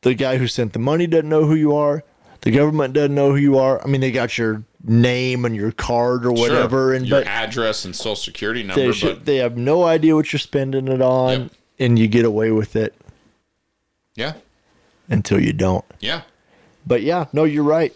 [0.01, 2.03] the guy who sent the money doesn't know who you are.
[2.41, 3.79] The government doesn't know who you are.
[3.83, 7.85] I mean, they got your name and your card or whatever, Sure, and your address
[7.85, 11.01] and social security they number, should, but they have no idea what you're spending it
[11.03, 11.51] on, Yep.
[11.79, 12.95] and you get away with it
[14.15, 14.33] yeah,
[15.07, 15.85] until you don't.
[15.99, 16.21] yeah.
[16.87, 17.93] But yeah, no, you're right.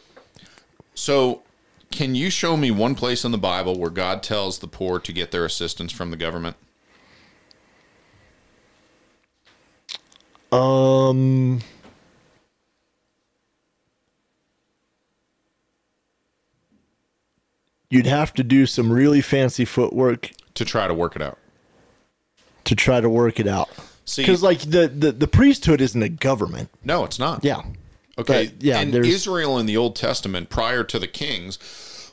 [0.94, 1.42] So,
[1.92, 5.12] can you show me one place in the Bible where God tells the poor to
[5.12, 6.56] get their assistance from the government?
[10.56, 11.60] Um,
[17.90, 21.38] you'd have to do some really fancy footwork To try to work it out.
[22.66, 23.70] to try to work it out.
[24.16, 26.70] Because like the, the the priesthood isn't a government.
[26.84, 27.44] no, it's not.
[27.44, 27.62] Yeah.
[28.18, 28.48] Okay.
[28.48, 31.60] But, yeah, And there's- Israel in the Old Testament, prior to the kings,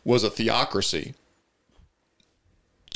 [0.05, 1.15] was a theocracy,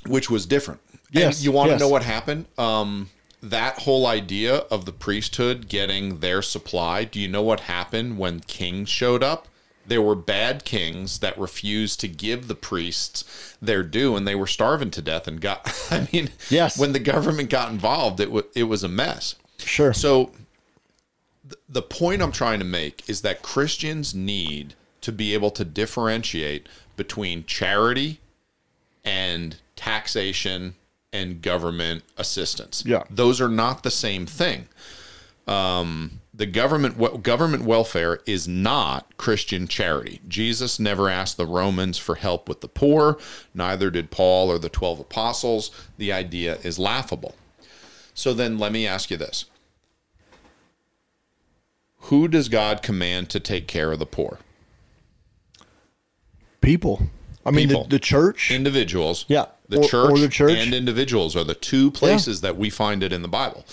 [0.07, 0.80] which was different.
[1.12, 1.78] Yes, And you want yes.
[1.78, 2.47] to know what happened?
[2.59, 3.09] Um,
[3.51, 7.05] that whole idea of the priesthood getting their supply.
[7.05, 9.49] Do you know what happened when kings showed up?
[9.86, 14.49] There were bad kings that refused to give the priests their due, and they were
[14.49, 15.29] starving to death.
[15.29, 16.76] And got, I mean, Yes.
[16.79, 19.37] when the government got involved, it was it was a mess.
[19.58, 19.92] Sure.
[19.92, 20.33] So
[21.49, 25.64] th- the point I'm trying to make is that Christians need to be able to
[25.64, 28.18] differentiate between charity
[29.04, 30.75] and taxation
[31.22, 32.83] and government assistance.
[32.87, 33.05] Yeah.
[33.11, 34.68] Those are not the same thing.
[35.47, 40.21] Um, the government government welfare is not Christian charity.
[40.29, 43.18] Jesus never asked the Romans for help with the poor,
[43.55, 45.71] neither did Paul or the 12 apostles.
[45.99, 47.34] The idea is laughable.
[48.13, 49.47] So then let me ask you this.
[52.01, 54.38] Who does God command to take care of the poor?
[56.61, 57.09] People.
[57.46, 58.50] I mean, the, the church.
[58.50, 59.24] Individuals.
[59.28, 59.46] Yeah.
[59.68, 60.52] The Or- church, or the church.
[60.52, 63.64] and individuals are the two places that we find it in the Bible.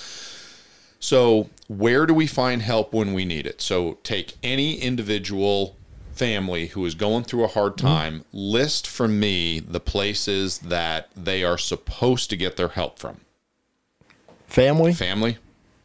[1.00, 3.62] So, where do we find help when we need it?
[3.62, 5.76] So, take any individual
[6.14, 7.88] family who is going through a hard Mm-hmm.
[7.88, 13.18] time, list for me the places that they are supposed to get their help from.
[14.48, 15.38] family, Family,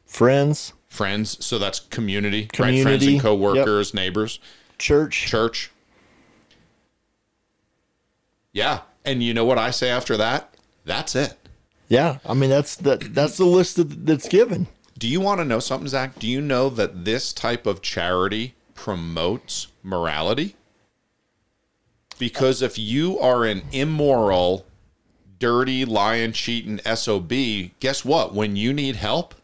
[0.06, 2.56] friends, friends, so that's community, right?
[2.56, 4.39] Friends Community, and coworkers, neighbors.
[4.78, 5.27] church.
[5.27, 5.70] church.
[8.59, 8.81] Yeah.
[9.05, 10.53] And you know what I say after that?
[10.85, 11.35] That's it.
[11.89, 12.19] Yeah.
[12.27, 14.67] I mean, that's the that's the list that, that's given.
[14.99, 16.19] Do you want to know something, Zach?
[16.19, 20.57] Do you know that this type of charity promotes morality?
[22.19, 24.67] Because if you are an immoral,
[25.39, 27.33] dirty, lying, cheating SOB,
[27.79, 28.35] guess what?
[28.35, 29.37] When you need help,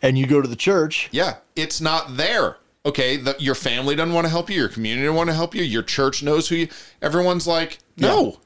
[0.00, 1.10] And you go to the church.
[1.12, 2.56] yeah, it's not there.
[2.84, 5.54] Okay, the, your family doesn't want to help you, your community doesn't want to help
[5.54, 6.68] you, your church knows who you.
[7.00, 8.40] Everyone's like, no.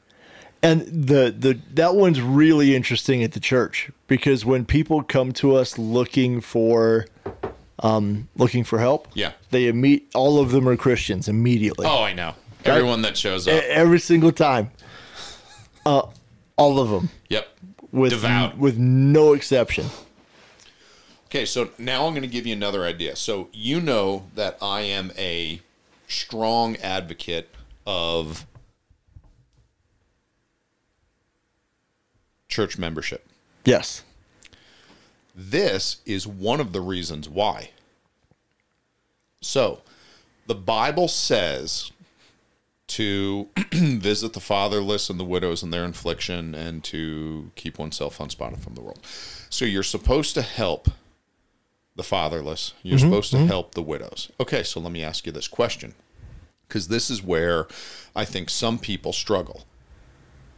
[0.62, 5.54] And the, the that one's really interesting at the church because when people come to
[5.54, 7.06] us looking for
[7.80, 9.32] um looking for help, Yeah.
[9.50, 11.86] they meet all of them are Christians immediately.
[11.86, 12.34] Oh, I know.
[12.64, 13.62] Everyone that shows up.
[13.64, 14.70] Every single time.
[15.84, 16.02] Uh
[16.56, 17.46] all of them Yep.
[17.92, 18.56] with Devout.
[18.58, 19.86] with no exception.
[21.36, 23.14] Okay, so now I'm going to give you another idea.
[23.14, 25.60] So you know that I am a
[26.08, 27.54] strong advocate
[27.86, 28.46] of
[32.48, 33.28] church membership.
[33.66, 34.02] Yes.
[35.34, 37.68] This is one of the reasons why.
[39.42, 39.82] So,
[40.46, 41.92] the Bible says
[42.86, 48.60] to visit the fatherless and the widows in their affliction and to keep oneself unspotted
[48.60, 49.00] from the world.
[49.50, 50.88] So, you're supposed to help
[51.96, 53.46] the fatherless, you're mm-hmm, supposed to mm-hmm.
[53.46, 54.30] help the widows.
[54.38, 55.94] Okay, so let me ask you this question
[56.68, 57.66] because this is where
[58.14, 59.64] I think some people struggle.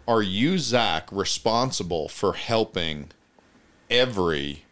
[0.07, 3.11] Are you, Zach, responsible for helping
[3.91, 4.65] every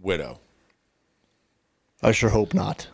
[0.00, 0.38] widow?
[2.02, 2.88] I sure hope not.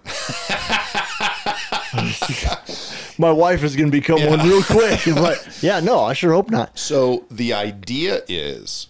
[3.18, 5.00] My wife is going to become one real quick.
[5.06, 6.78] But yeah, no, I sure hope not.
[6.78, 8.88] So the idea is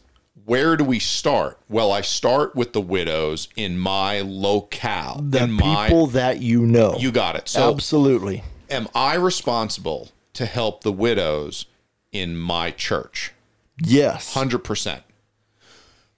[0.49, 1.59] where do we start?
[1.69, 5.21] Well, I start with the widows in my locale.
[5.23, 6.97] The in my people that you know.
[6.99, 7.51] you got it.
[7.51, 8.43] So Absolutely.
[8.71, 11.67] am I responsible to help the widows
[12.13, 13.35] in my church?
[13.79, 14.35] Yes.
[14.35, 15.03] 100%.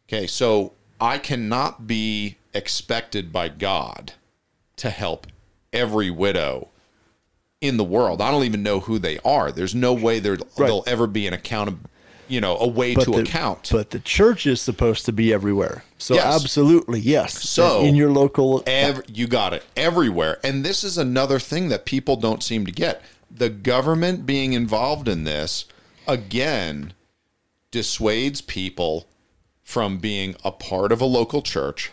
[0.08, 4.12] Okay, so I cannot be expected by God
[4.76, 5.26] to help
[5.72, 6.68] every widow
[7.60, 8.22] in the world.
[8.22, 9.50] I don't even know who they are.
[9.50, 11.78] There's no way there there'll ever be an account of,
[12.30, 13.68] you know, a way to the, account.
[13.72, 15.84] But the church is supposed to be everywhere.
[15.98, 16.42] So Yes.
[16.42, 17.48] absolutely, yes.
[17.48, 20.38] So- in your local Ev- you got it everywhere.
[20.44, 23.02] And this is another thing that people don't seem to get.
[23.30, 25.64] The government being involved in this
[26.06, 26.92] again
[27.70, 29.06] dissuades people
[29.62, 31.90] from being a part of a local church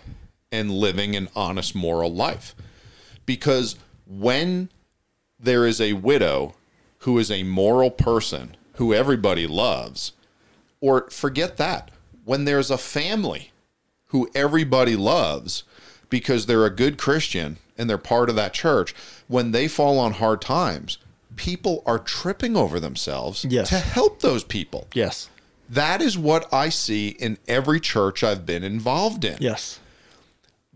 [0.51, 2.55] and living an honest moral life.
[3.25, 4.69] Because when
[5.39, 6.55] there is a widow
[6.99, 10.11] who is a moral person who everybody loves,
[10.81, 11.91] or forget that,
[12.25, 13.51] when there's a family
[14.07, 15.63] who everybody loves
[16.09, 18.93] because they're a good Christian and they're part of that church,
[19.27, 20.97] when they fall on hard times,
[21.35, 23.69] people are tripping over themselves Yes.
[23.69, 24.87] to help those people.
[24.93, 25.29] yes.
[25.69, 29.35] That is what I see in every church I've been involved in.
[29.41, 29.81] Yes.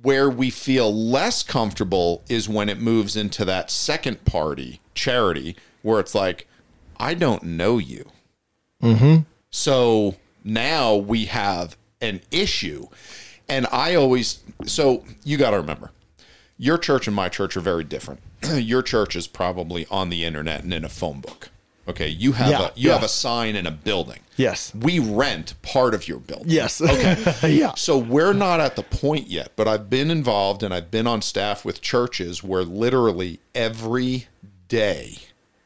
[0.02, 6.02] Where we feel less comfortable is when it moves into that second party charity where
[6.02, 6.46] it's like,
[6.98, 8.10] I don't know you.
[8.84, 9.22] Mm-hmm.
[9.52, 12.88] So now we have an issue.
[13.48, 15.92] And I always, so you got to remember,
[16.58, 18.22] your church and my church are very different.
[18.56, 21.50] your church is probably on the internet and in a phone book.
[21.88, 22.08] Okay.
[22.08, 24.20] You have Yeah, a, you have a sign in a building.
[24.38, 24.74] Yes.
[24.74, 26.46] We rent part of your building.
[26.50, 26.80] Yes.
[26.82, 27.54] Okay.
[27.56, 27.74] yeah.
[27.76, 31.22] So we're not at the point yet, but I've been involved and I've been on
[31.22, 34.28] staff with churches where literally every
[34.70, 35.18] day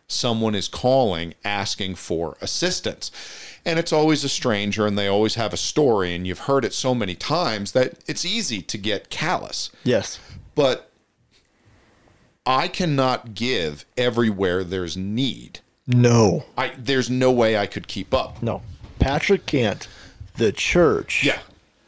[0.08, 3.12] someone is calling asking for assistance.
[3.66, 6.74] And it's always a stranger and they always have a story and you've heard it
[6.74, 9.72] so many times that it's easy to get callous.
[9.84, 10.20] Yes.
[10.54, 10.92] But
[12.46, 15.60] I cannot give everywhere there's need.
[15.88, 16.46] No.
[16.58, 18.42] I there's no way I could keep up.
[18.44, 18.62] No.
[19.00, 19.88] Patrick can't.
[20.38, 21.40] The church Yeah.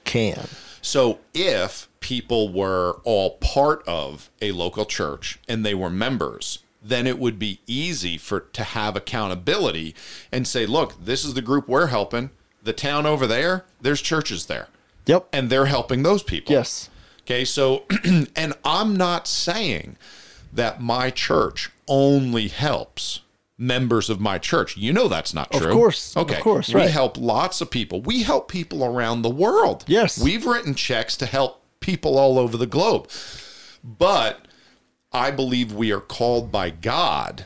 [0.03, 0.47] can.
[0.81, 7.07] So if people were all part of a local church and they were members, then
[7.07, 9.95] it would be easy for to have accountability
[10.31, 12.29] and say, look, this is the group we're helping.
[12.63, 14.67] The town over there, there's churches there.
[15.05, 15.27] Yep.
[15.31, 16.53] And they're helping those people.
[16.53, 16.89] yes.
[17.21, 17.83] Okay, so
[18.37, 19.97] and I'm not saying
[20.53, 23.19] that my church only helps
[23.57, 24.77] members of my church.
[24.77, 25.67] You know that's not true.
[25.67, 26.15] Of course.
[26.15, 26.35] Okay.
[26.35, 28.01] of course, We help lots of people.
[28.01, 29.83] We help people around the world.
[29.87, 30.21] Yes.
[30.21, 33.09] We've written checks to help people all over the globe.
[33.83, 34.46] But
[35.17, 37.45] I believe we are called by God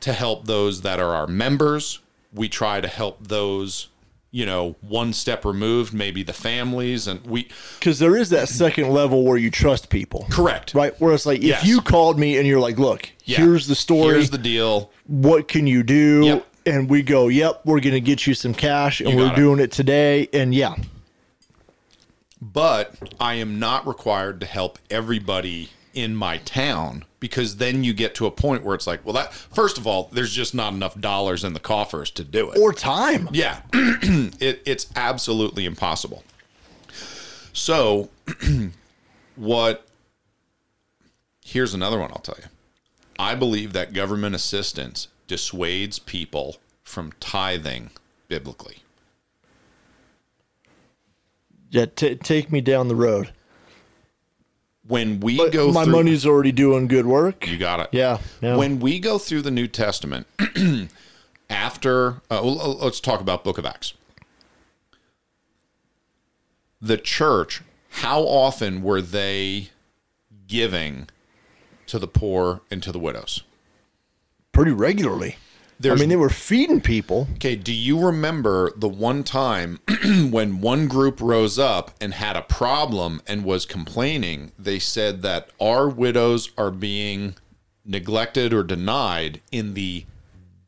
[0.00, 1.98] to help those that are our members.
[2.32, 3.88] We try to help those,
[4.30, 7.48] you know, one step removed, maybe the families and we
[7.80, 10.26] Because there is that second level where you trust people.
[10.30, 10.74] correct.
[10.74, 10.98] Right?
[11.00, 11.64] Where it's like, if Yes.
[11.66, 13.38] you called me and you're like, look, Yeah.
[13.38, 14.14] here's the story.
[14.14, 14.90] Here's the deal.
[15.06, 16.22] what can you do?
[16.24, 16.46] Yep.
[16.66, 19.36] And we go, yep, we're going to get you some cash and we're it.
[19.36, 20.28] doing it today.
[20.32, 20.74] And yeah,
[22.40, 28.14] but I am not required to help everybody in my town because then you get
[28.14, 31.00] to a point where it's like, well, that first of all, there's just not enough
[31.00, 32.58] dollars in the coffers to do it.
[32.58, 33.28] Or time.
[33.32, 36.22] Yeah, it, it's absolutely impossible.
[37.54, 38.10] So,
[39.36, 39.86] what?
[41.42, 42.48] Here's another one I'll tell you.
[43.18, 47.90] I believe that government assistance dissuades people from tithing
[48.28, 48.82] biblically.
[51.70, 53.32] Yeah, t- take me down the road.
[54.88, 57.46] When we But go my through, money's already doing good work.
[57.46, 57.88] you got it.
[57.92, 58.56] Yeah, yeah.
[58.56, 60.26] When we go through the New Testament,
[61.50, 63.94] after uh, well, let's talk about Book of Acts.
[66.80, 69.70] The church, how often were they
[70.46, 71.08] giving
[71.86, 73.42] to the poor and to the widows?
[74.52, 75.36] Pretty regularly.
[75.78, 77.28] There's- I mean, they were feeding people.
[77.34, 79.78] Okay, do you remember the one time
[80.30, 84.52] when one group rose up and had a problem and was complaining?
[84.58, 87.34] They said that our widows are being
[87.84, 90.04] neglected or denied in the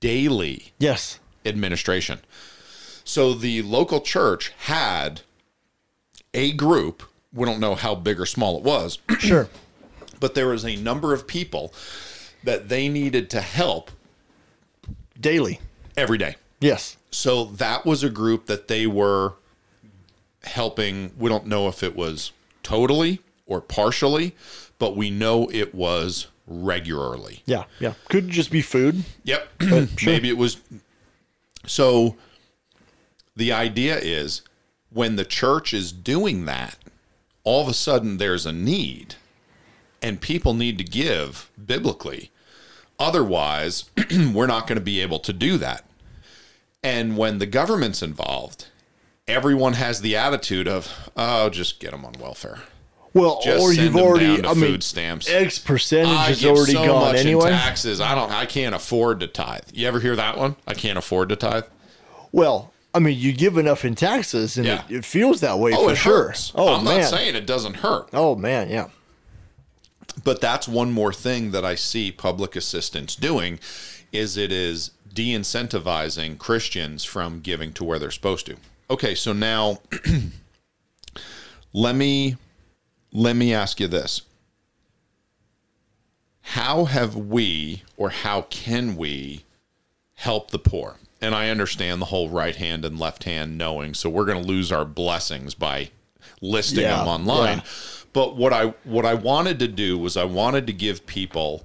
[0.00, 1.18] daily Yes.
[1.44, 2.20] administration.
[3.04, 5.22] So the local church had
[6.34, 7.02] a group,
[7.32, 9.48] we don't know how big or small it was, Sure.
[10.20, 11.72] but there was a number of people
[12.44, 13.90] that they needed to help
[15.20, 15.60] Daily.
[15.96, 16.36] every day.
[16.60, 16.96] Yes.
[17.10, 19.34] So that was a group that they were
[20.44, 21.12] helping.
[21.18, 22.32] We don't know if it was
[22.62, 24.34] totally or partially,
[24.78, 27.42] but we know it was regularly.
[27.46, 27.64] Yeah.
[27.80, 27.94] Yeah.
[28.08, 29.04] Could just be food.
[29.24, 29.48] Yep.
[30.04, 30.58] Maybe it was.
[31.66, 32.16] So
[33.36, 34.42] the idea is
[34.90, 36.76] when the church is doing that,
[37.44, 39.14] all of a sudden there's a need
[40.02, 42.30] and people need to give biblically.
[42.98, 43.84] Otherwise,
[44.32, 45.84] we're not going to be able to do that.
[46.82, 48.66] And when the government's involved,
[49.26, 52.60] everyone has the attitude of, oh, just get them on welfare.
[53.14, 54.44] Well, Just or you've already.
[54.46, 55.28] I mean, stamps.
[55.28, 57.50] X percentage I is already so gone anyway.
[57.50, 58.00] taxes.
[58.00, 58.30] I don't.
[58.30, 59.62] I can't afford to tithe.
[59.72, 60.56] You ever hear that one?
[60.66, 61.64] I can't afford to tithe.
[62.32, 64.82] Well, I mean, you give enough in taxes, and Yeah.
[64.90, 66.26] it, it feels that way Oh, for it sure.
[66.28, 66.52] hurts.
[66.54, 67.00] Oh I'm man.
[67.00, 68.68] not saying it doesn't hurt, oh man.
[68.68, 68.88] Yeah.
[70.24, 73.58] But that's one more thing that I see public assistance doing,
[74.12, 78.56] is it is de-incentivizing Christians from giving to where they're supposed to.
[78.90, 79.78] Okay, so now
[81.72, 82.36] let me
[83.12, 84.22] let me ask you this.
[86.42, 89.44] How have we or how can we
[90.14, 90.96] help the poor?
[91.20, 94.48] And I understand the whole right hand and left hand knowing, so we're going to
[94.48, 95.90] lose our blessings by
[96.40, 97.58] listing Yeah, them online.
[97.58, 97.64] yeah.
[98.18, 101.64] But what I what I wanted to do was I wanted to give people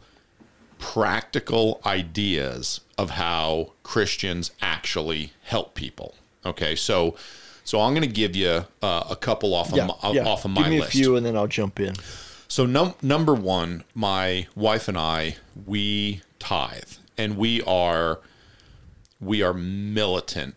[0.77, 6.13] practical ideas of how Christians actually help people.
[6.45, 7.15] Okay, so
[7.63, 9.87] so I'm going to give you uh, a couple off of Yeah.
[10.03, 10.25] my, yeah.
[10.27, 10.93] off of my Give me list.
[10.93, 11.95] a few, and then I'll jump in.
[12.47, 16.83] So num- number one, my wife and I, we tithe,
[17.17, 18.19] and we are
[19.19, 20.53] we are militant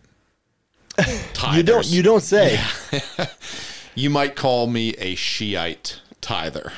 [0.95, 1.53] tithers.
[1.57, 1.87] You don't.
[1.87, 2.59] You don't say.
[3.97, 6.71] You might call me a Shiite tither.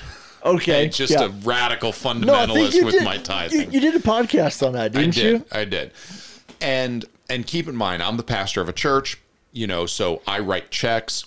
[0.46, 0.88] Okay.
[0.88, 1.26] Just yeah.
[1.26, 3.74] a radical no, fundamentalist you with did, my You, tithing.
[3.74, 5.24] you did a podcast on that, didn't I did.
[5.40, 5.46] you?
[5.52, 5.91] I did.
[6.62, 9.20] And and keep in mind, I'm the pastor of a church,
[9.52, 11.26] you know, so I write checks.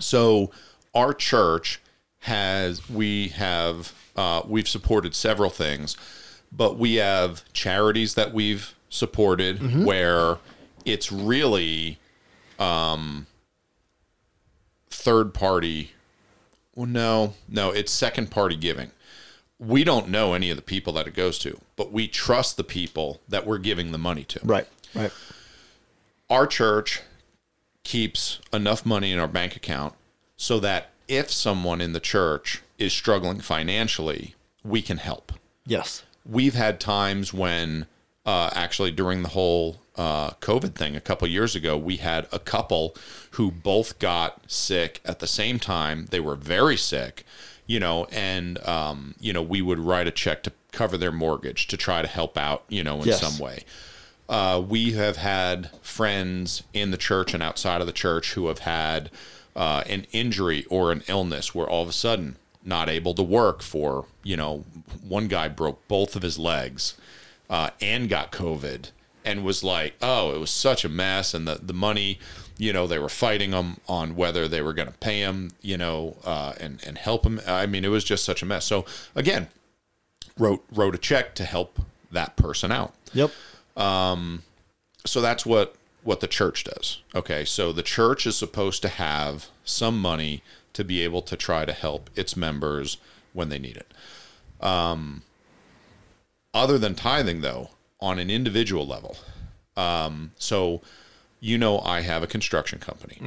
[0.00, 0.50] So
[0.94, 1.80] our church
[2.20, 5.96] has we have uh, we've supported several things,
[6.50, 9.84] but we have charities that we've supported Mm-hmm.
[9.84, 10.38] where
[10.84, 11.98] it's really
[12.58, 13.26] um,
[15.00, 15.92] third party.
[16.74, 18.90] Well, no, no, it's second party giving
[19.60, 22.64] we don't know any of the people that it goes to, but we trust the
[22.64, 24.40] people that we're giving the money to.
[24.42, 24.66] Right.
[24.94, 25.12] Right.
[26.30, 27.02] Our church
[27.84, 29.94] keeps enough money in our bank account
[30.36, 35.32] so that if someone in the church is struggling financially, we can help.
[35.66, 36.02] Yes.
[36.24, 37.86] We've had times when,
[38.24, 42.38] uh, actually, during the whole uh, COVID thing a couple years ago, we had a
[42.38, 42.96] couple
[43.32, 46.06] who both got sick at the same time.
[46.10, 47.24] They were very sick,
[47.66, 51.66] you know, and, um, you know, we would write a check to cover their mortgage
[51.66, 53.20] to try to help out, you know, in Yes.
[53.20, 53.64] some way.
[54.28, 58.60] Uh, we have had friends in the church and outside of the church who have
[58.60, 59.10] had
[59.56, 63.62] uh, an injury or an illness where all of a sudden not able to work
[63.62, 64.64] for you know
[65.08, 66.94] one guy broke both of his legs
[67.48, 68.90] uh, and got covid
[69.24, 72.18] and was like oh it was such a mess and the, the money
[72.58, 75.76] you know they were fighting them on whether they were going to pay him you
[75.76, 78.84] know uh, and, and help him i mean it was just such a mess so
[79.14, 79.48] again
[80.38, 81.78] wrote wrote a check to help
[82.10, 83.30] that person out Yep.
[85.04, 89.48] so that's what what the church does okay so the church is supposed to have
[89.64, 90.42] some money
[90.72, 92.96] to be able to try to help its members
[93.32, 93.92] when they need it.
[94.64, 95.22] Um,
[96.54, 97.70] other than tithing, though,
[98.00, 99.16] on an individual level,
[99.76, 100.80] um, so
[101.40, 103.18] you know, I have a construction company.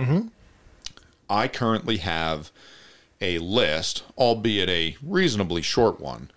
[1.30, 2.52] I currently have
[3.20, 6.30] a list, albeit a reasonably short one,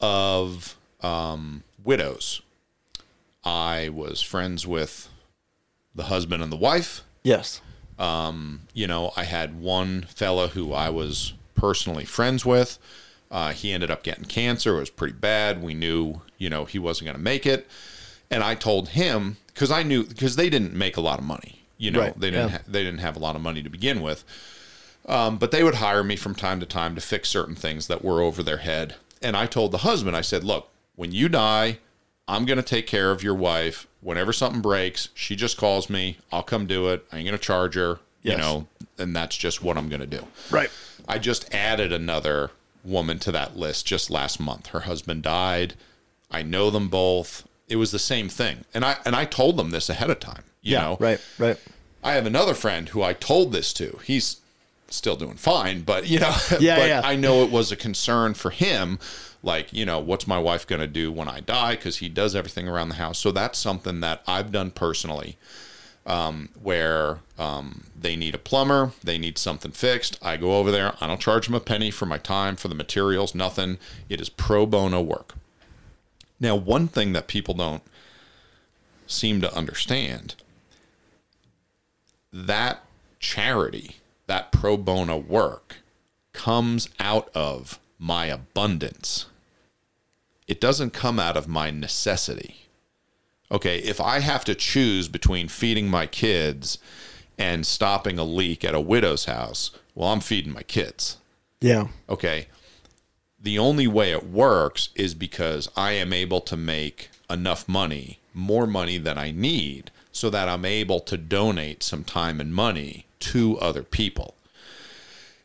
[0.00, 2.40] of um, widows.
[3.44, 5.08] I was friends with
[5.94, 7.02] the husband and the wife.
[7.22, 7.60] Yes.
[7.98, 12.78] You know, I had one fella who I was personally friends with.
[13.30, 14.76] Uh, he ended up getting cancer.
[14.76, 15.62] It was pretty bad.
[15.62, 17.66] We knew, you know, he wasn't going to make it.
[18.30, 21.60] And I told him because I knew because they didn't make a lot of money.
[21.78, 22.58] You know, Right, they didn't yeah.
[22.58, 24.24] ha- they didn't have a lot of money to begin with.
[25.06, 28.02] Um, but they would hire me from time to time to fix certain things that
[28.04, 28.94] were over their head.
[29.20, 31.78] And I told the husband, I said, look, when you die,
[32.26, 33.86] I'm going to take care of your wife.
[34.00, 36.18] Whenever something breaks, she just calls me.
[36.32, 37.04] I'll come do it.
[37.12, 38.66] I ain't going to charge her, you know,
[38.98, 40.26] and that's just what I'm going to do.
[40.50, 40.70] Right.
[41.06, 42.50] I just added another
[42.84, 44.68] woman to that list just last month.
[44.68, 45.74] Her husband died.
[46.30, 47.46] I know them both.
[47.68, 48.64] It was the same thing.
[48.74, 50.80] And I and I told them this ahead of time, you yeah.
[50.82, 50.96] know.
[51.00, 51.20] Right.
[51.38, 51.58] Right.
[52.02, 53.98] I have another friend who I told this to.
[54.04, 54.36] He's
[54.88, 57.00] still doing fine, but you know, Yeah, but yeah.
[57.04, 58.98] I know it was a concern for him.
[59.42, 61.72] Like, you know, what's my wife going to do when I die?
[61.72, 63.18] Because he does everything around the house.
[63.18, 65.36] So that's something that I've done personally,
[66.06, 70.18] um, where um, they need a plumber, they need something fixed.
[70.22, 70.94] I go over there.
[71.00, 73.78] I don't charge them a penny for my time, for the materials, nothing.
[74.08, 75.34] It is pro bono work.
[76.38, 77.82] Now, one thing that people don't
[79.06, 80.34] seem to understand
[82.32, 82.82] that
[83.20, 85.76] charity, that pro bono work,
[86.32, 89.26] comes out of my abundance.
[90.46, 92.63] It doesn't come out of my necessity.
[93.50, 96.78] Okay, if I have to choose between feeding my kids
[97.38, 101.18] and stopping a leak at a widow's house, well, I'm feeding my kids.
[101.60, 101.88] Yeah.
[102.08, 102.46] Okay.
[103.40, 108.66] The only way it works is because I am able to make enough money, more
[108.66, 113.58] money than I need, so that I'm able to donate some time and money to
[113.58, 114.34] other people.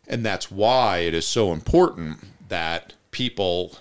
[0.08, 3.78] And that's why it is so important that people,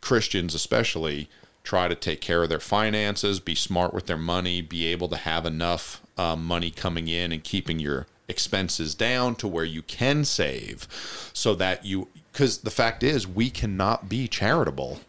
[0.00, 1.28] Christians especially,
[1.64, 5.16] try to take care of their finances, be smart with their money, be able to
[5.16, 10.24] have enough uh, money coming in and keeping your expenses down to where you can
[10.24, 10.86] save
[11.32, 15.00] so that you, because the fact is, we cannot be charitable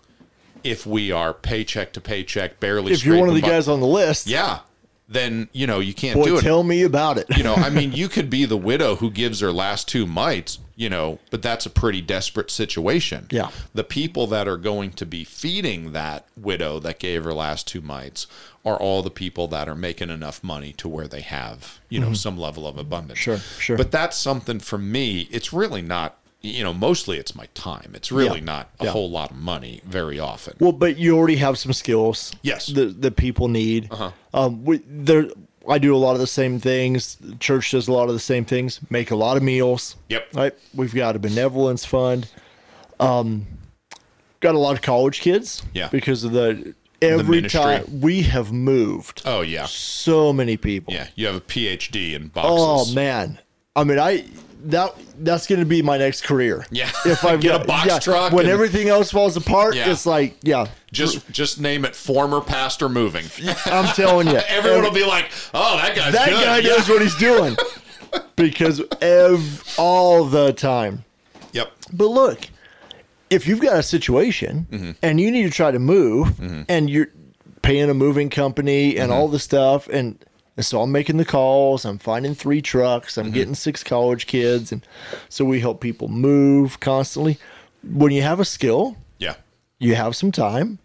[0.64, 2.94] if we are paycheck to paycheck, barely.
[2.94, 4.60] If you're one of the by- guys on the list, yeah,
[5.08, 7.26] then you know you can't do it tell me about it.
[7.38, 10.60] you know, I mean, you could be the widow who gives her last two mites,
[10.76, 13.28] you know, but that's a pretty desperate situation.
[13.30, 13.50] Yeah.
[13.74, 17.82] The people that are going to be feeding that widow that gave her last two
[17.82, 18.28] mites
[18.66, 22.14] are all the people that are making enough money to where they have, you know,
[22.14, 23.20] some level of abundance.
[23.20, 23.32] Mm-hmm.
[23.32, 23.78] Sure, sure.
[23.78, 27.94] But that's something for me, it's really not, you know, mostly it's my time.
[27.96, 28.46] It's really Yeah.
[28.46, 28.92] not a Yeah.
[28.92, 30.54] whole lot of money very often.
[30.60, 32.34] Well, but you already have some skills.
[32.42, 32.68] Yes.
[32.68, 33.90] That, that people need.
[34.34, 35.28] Um, we, there,
[35.70, 37.18] I do a lot of the same things.
[37.40, 38.82] Church does a lot of the same things.
[38.90, 39.96] Make a lot of meals.
[40.10, 40.28] Yep.
[40.34, 40.54] Right.
[40.76, 42.28] We've got a benevolence fund.
[43.00, 43.48] Um,
[44.42, 45.64] got a lot of college kids.
[45.74, 45.88] Yeah.
[45.88, 49.66] Because of the every time we have moved Oh, yeah.
[49.66, 50.94] so many people.
[50.94, 51.08] Yeah.
[51.16, 52.92] You have a PhD in boxes.
[52.92, 53.40] Oh man.
[53.76, 54.26] I mean, I
[54.66, 56.66] that that's going to be my next career.
[56.72, 56.90] Yeah.
[57.06, 59.92] If I Get a box truck when and- everything else falls apart, Yeah.
[59.92, 63.26] it's like, yeah, Just just name it former pastor moving.
[63.66, 66.70] I'm telling you, Everyone will be like, "Oh, that guy's that good." guy Yeah.
[66.78, 67.56] knows what he's doing
[68.36, 71.04] because ev- all the time.
[71.52, 71.72] Yep.
[71.94, 72.40] But look,
[73.30, 74.92] if you've got a situation Mm-hmm.
[75.02, 77.08] and you need to try to move and you're
[77.62, 79.20] paying a moving company and Mm-hmm.
[79.20, 80.24] all the stuff and,
[80.56, 83.28] and so I'm making the calls, I'm finding three trucks, Mm-hmm.
[83.28, 84.86] I'm getting six college kids and
[85.30, 87.38] so we help people move constantly.
[87.84, 89.36] When you have a skill, Yeah.
[89.80, 90.80] you have some time.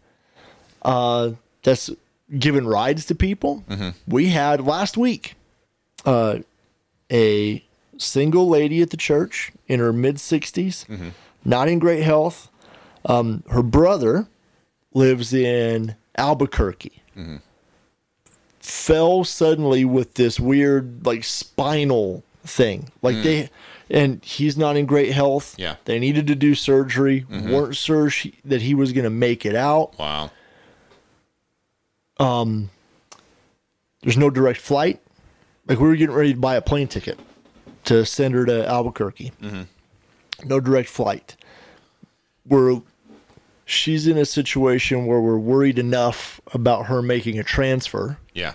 [0.83, 1.33] Uh,
[1.63, 1.91] that's
[2.39, 3.65] giving rides to people.
[4.07, 5.35] We had last week
[6.07, 6.39] uh,
[7.11, 7.63] a
[7.99, 10.87] single lady at the church in her mid 60s,
[11.45, 12.49] not in great health.
[13.05, 14.27] Um, her brother
[14.95, 17.03] lives in Albuquerque.
[18.69, 22.91] Fell suddenly with this weird, like spinal thing.
[23.01, 23.49] Like they,
[23.89, 25.55] and he's not in great health.
[25.59, 25.77] Yeah.
[25.87, 29.55] They needed to do surgery, weren't sure she, that he was going to make it
[29.55, 29.99] out.
[29.99, 30.31] Wow.
[32.19, 32.71] Um
[34.03, 35.01] there's no direct flight.
[35.67, 37.19] Like we were getting ready to buy a plane ticket
[37.85, 39.33] to send her to Albuquerque.
[39.41, 39.63] Mm-hmm.
[40.49, 41.37] No direct flight.
[42.47, 42.83] We're
[43.71, 48.55] she's in a situation where we're worried enough about her making a transfer Yeah.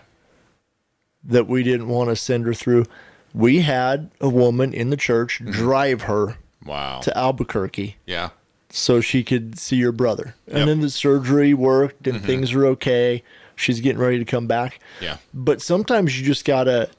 [1.24, 2.86] that we didn't want to send her through.
[3.32, 7.00] we had a woman in the church drive her Wow.
[7.02, 8.30] to Albuquerque yeah.
[8.72, 10.34] so she could see your brother.
[10.48, 10.58] And Yep.
[10.58, 10.68] Mm-hmm.
[10.68, 13.22] then the surgery worked and things are okay.
[13.56, 14.80] She's getting ready to come back.
[15.00, 15.18] Yeah.
[15.32, 16.90] But sometimes you just gotta.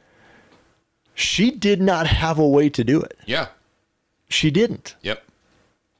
[1.16, 3.18] She did not have a way to do it.
[3.26, 3.48] Yeah.
[4.28, 4.94] She didn't.
[5.02, 5.23] Yep.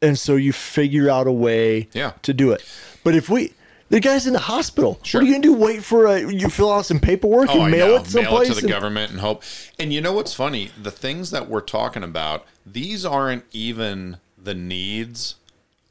[0.04, 2.12] And so you figure out a way Yeah.
[2.22, 2.62] to do it.
[3.02, 3.52] But if we.
[3.90, 4.98] The guy's in the hospital.
[5.02, 5.20] Sure.
[5.20, 5.52] What are you gonna do?
[5.54, 8.14] Wait for a you fill out some paperwork Oh, and mail it someplace?
[8.32, 9.42] Mail it to the and- government and hope.
[9.78, 10.70] And you know what's funny?
[10.82, 15.36] The things that we're talking about, these aren't even the needs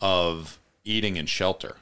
[0.01, 1.75] of eating and shelter.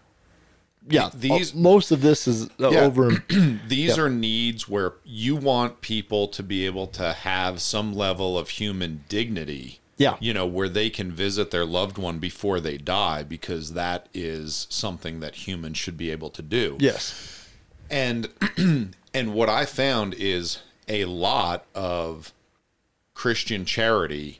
[0.89, 2.81] yeah, these- uh, most of this is uh, Yeah.
[2.81, 3.23] over.
[3.67, 8.49] These are needs where you want people to be able to have some level of
[8.49, 9.79] human dignity.
[10.01, 10.15] Yeah.
[10.19, 14.67] You know, where they can visit their loved one before they die because that is
[14.69, 16.65] something that humans should be able to do.
[16.79, 17.47] yes,
[17.89, 18.29] And
[19.19, 22.31] and what I found is a lot of
[23.13, 24.39] Christian charity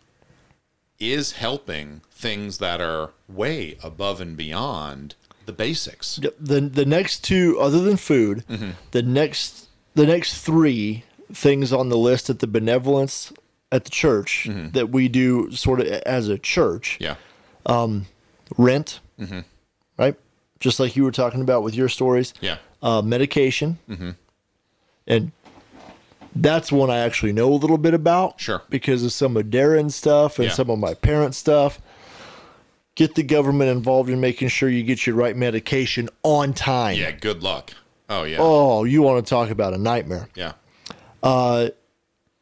[1.00, 5.16] is helping things that are way above and beyond
[5.46, 6.20] the basics.
[6.40, 8.72] The the next two, other than food, Mm-hmm.
[8.92, 13.32] the next the next three things on the list at the benevolence
[13.72, 17.16] at the church that we do sort of as a church Yeah.
[18.58, 19.40] rent, Mm-hmm.
[19.98, 20.16] right?
[20.60, 22.58] Just like you were talking about with your stories, Yeah.
[22.82, 23.78] uh, medication,
[25.08, 25.32] and
[26.36, 28.40] that's one I actually know a little bit about.
[28.40, 28.62] Sure.
[28.70, 30.54] because of some of Darren's stuff and Yeah.
[30.54, 31.80] some of my parents' stuff.
[32.96, 36.98] Get the government involved in making sure you get your right medication on time.
[36.98, 37.72] Yeah, good luck.
[38.10, 38.38] Oh yeah.
[38.40, 40.28] Oh, you want to talk about a nightmare?
[40.36, 40.54] Yeah.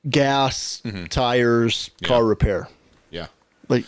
[0.09, 1.05] Gas, mm-hmm.
[1.05, 2.69] tires, car repair.
[3.11, 3.27] Yeah.
[3.67, 3.85] Like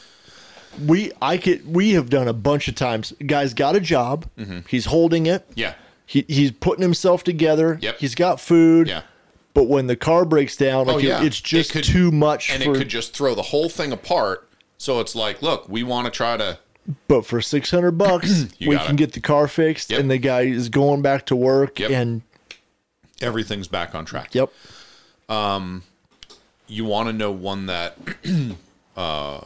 [0.85, 3.13] we, I could, we have done a bunch of times.
[3.25, 4.25] Guy's got a job.
[4.37, 4.59] Mm-hmm.
[4.67, 5.45] He's holding it.
[5.55, 5.75] Yeah.
[6.05, 7.77] He, he's putting himself together.
[7.81, 7.99] Yep.
[7.99, 8.87] He's got food.
[8.89, 9.03] Yeah.
[9.53, 11.23] But when the car breaks down, like Oh, it- yeah.
[11.23, 12.73] it's It just could- too much And for.
[12.73, 14.47] it could just throw the whole thing apart.
[14.77, 16.57] So it's like, look, we want to try to
[17.07, 18.97] but for six hundred bucks, we can it.
[18.97, 19.99] get the car fixed, Yep.
[19.99, 21.79] and the guy is going back to work.
[21.79, 21.91] Yep.
[21.91, 22.21] And
[23.21, 24.33] everything's back on track.
[24.33, 24.51] yep,
[25.29, 25.83] um,
[26.71, 27.97] You want to know one that
[28.97, 29.41] uh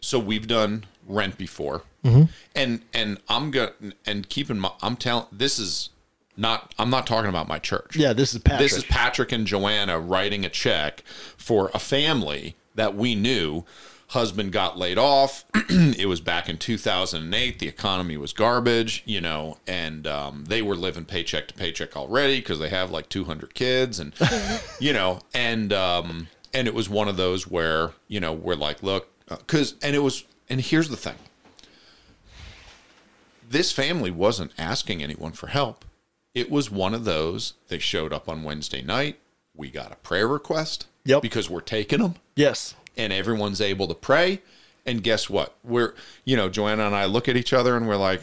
[0.00, 1.82] so we've done rent before.
[2.04, 2.24] Mm-hmm.
[2.54, 5.90] And and I'm going to and keep in mind I'm telling this is
[6.36, 7.96] not I'm not talking about my church.
[7.96, 8.60] yeah, this is Patrick.
[8.60, 11.02] This is Patrick and Joanna writing a check
[11.36, 13.64] for a family that we knew.
[14.12, 15.44] Husband got laid off.
[15.68, 17.58] it was back in 2008.
[17.58, 22.38] The economy was garbage, you know, and um, they were living paycheck to paycheck already
[22.38, 24.14] because they have like 200 kids, and
[24.80, 26.28] you know, and um,
[26.58, 29.94] and it was one of those where you know we're like, look, uh, because and
[29.94, 31.14] it was, and here's the thing.
[33.48, 35.84] This family wasn't asking anyone for help.
[36.34, 37.54] It was one of those.
[37.68, 39.16] They showed up on Wednesday night.
[39.54, 40.86] We got a prayer request.
[41.04, 41.22] Yep.
[41.22, 44.40] Because we're taking them yes, and everyone's able to pray.
[44.84, 45.54] And guess what?
[45.64, 45.94] We're,
[46.24, 48.22] you know, Joanna and I look at each other and we're like,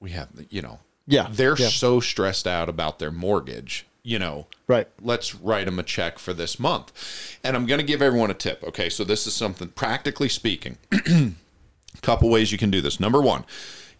[0.00, 1.68] we have, you know, Yeah, they're yeah.
[1.68, 4.88] so stressed out about their mortgage, you know, right.
[5.00, 7.38] let's write them a check for this month.
[7.44, 8.62] And I'm going to give everyone a tip.
[8.64, 8.88] Okay.
[8.88, 11.32] So this is something practically speaking, a
[12.02, 12.98] couple ways you can do this.
[12.98, 13.44] Number one,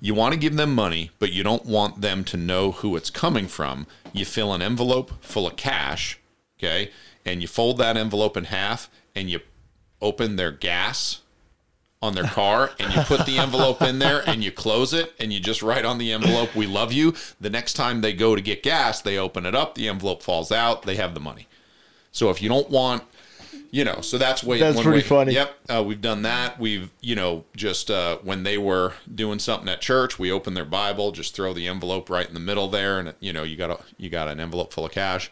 [0.01, 3.11] you want to give them money, but you don't want them to know who it's
[3.11, 3.87] coming from.
[4.13, 6.19] You fill an envelope full of cash,
[6.59, 6.91] okay,
[7.25, 9.41] and you fold that envelope in half and you
[10.01, 11.22] open their gas
[12.03, 15.33] on their car and you put the envelope in there and you close it and
[15.33, 17.15] you just write on the envelope, We love you.
[17.41, 20.51] The next time they go to get gas, they open it up, the envelope falls
[20.51, 21.47] out, they have the money.
[22.11, 23.05] So if you don't want,
[23.71, 25.33] you know, so that's way That's pretty way- funny.
[25.33, 26.59] Yep, uh, we've done that.
[26.59, 30.67] We've, you know, just uh, when they were doing something at church, we open their
[30.67, 33.71] Bible, just throw the envelope right in the middle there, and you know, you got
[33.71, 35.31] a you got an envelope full of cash.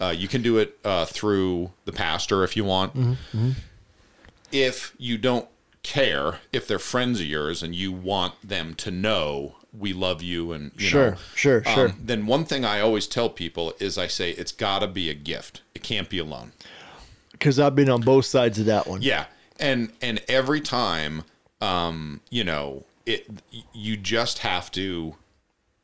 [0.00, 2.96] Uh, you can do it uh, through the pastor if you want.
[2.96, 3.50] Mm-hmm,
[4.50, 5.46] If you don't
[5.82, 10.52] care, if they're friends of yours and you want them to know we love you
[10.52, 11.92] and you Sure, know, sure, um, sure.
[11.98, 15.14] then one thing I always tell people is I say it's got to be a
[15.14, 15.62] gift.
[15.74, 16.52] It can't be a loan.
[17.32, 19.02] Because I've been on both sides of that one.
[19.02, 19.24] Yeah,
[19.58, 21.24] and and every time,
[21.60, 23.26] um, you know, it
[23.72, 25.16] you just have to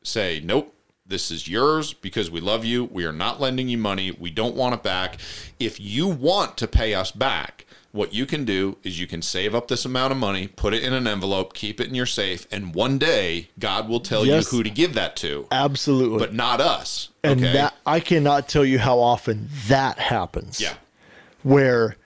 [0.03, 0.75] say nope.
[1.07, 2.85] This is yours because we love you.
[2.85, 4.11] We are not lending you money.
[4.13, 5.17] We don't want it back.
[5.59, 9.55] If you want to pay us back, what you can do is you can save
[9.55, 12.47] up this amount of money, put it in an envelope, keep it in your safe,
[12.53, 14.53] and one day God will tell Yes.
[14.53, 16.19] you who to give that to, Absolutely.
[16.19, 17.09] but not us.
[17.25, 17.53] and okay?
[17.55, 20.61] that I cannot tell you how often that happens.
[20.61, 20.75] yeah,
[21.43, 21.97] Where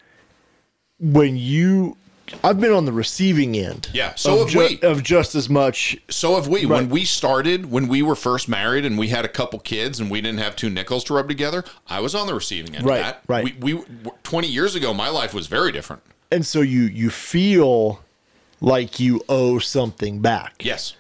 [1.01, 1.97] when you
[2.45, 3.89] I've been on the receiving end.
[3.93, 4.81] Yeah, so of, have we.
[4.83, 5.97] of just as much.
[6.11, 6.67] So have we.
[6.67, 10.11] When we started, when we were first married and we had a couple kids and
[10.11, 12.99] we didn't have two nickels to rub together, I was on the receiving end Right,
[12.99, 13.23] of that.
[13.29, 13.61] right.
[13.61, 13.85] We, we
[14.23, 16.03] 20 years ago, my life was very different.
[16.31, 18.01] And so you you feel
[18.61, 20.65] like you owe something back.
[20.65, 20.95] Yes.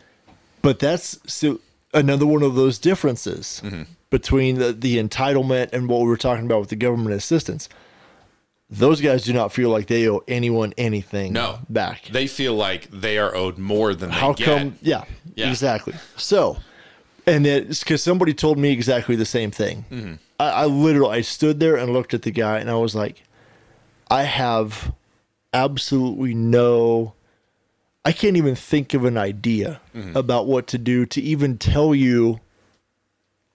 [0.62, 1.60] But that's so
[1.94, 3.82] another one of those differences Mm-hmm.
[4.10, 7.68] between the, the entitlement and what we were talking about with the government assistance.
[8.74, 11.58] Those guys do not feel like they owe anyone anything No.
[11.68, 12.06] back.
[12.10, 14.44] They feel like they are owed more than they How get.
[14.46, 14.78] come?
[14.80, 15.04] Yeah,
[15.36, 15.50] Yeah.
[15.50, 15.92] exactly.
[16.16, 16.56] So,
[17.26, 19.84] and it's because somebody told me exactly the same thing.
[19.90, 20.14] Mm-hmm.
[20.40, 23.22] I, I literally I stood there and looked at the guy and I was like,
[24.10, 24.92] I have
[25.52, 27.12] absolutely no.
[28.06, 30.16] I can't even think of an idea Mm-hmm.
[30.16, 32.40] about what to do to even tell you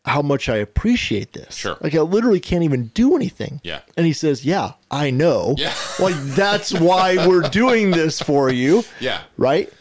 [0.08, 1.56] how much I appreciate this.
[1.56, 1.78] Sure.
[1.82, 3.60] Like I literally can't even do anything.
[3.64, 3.82] Yeah.
[3.96, 5.56] And he says, "Yeah, I know.
[5.58, 5.74] Yeah.
[6.00, 9.22] like that's why we're doing this for you." Yeah.
[9.38, 9.72] right?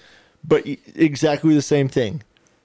[0.45, 2.23] But exactly the same thing.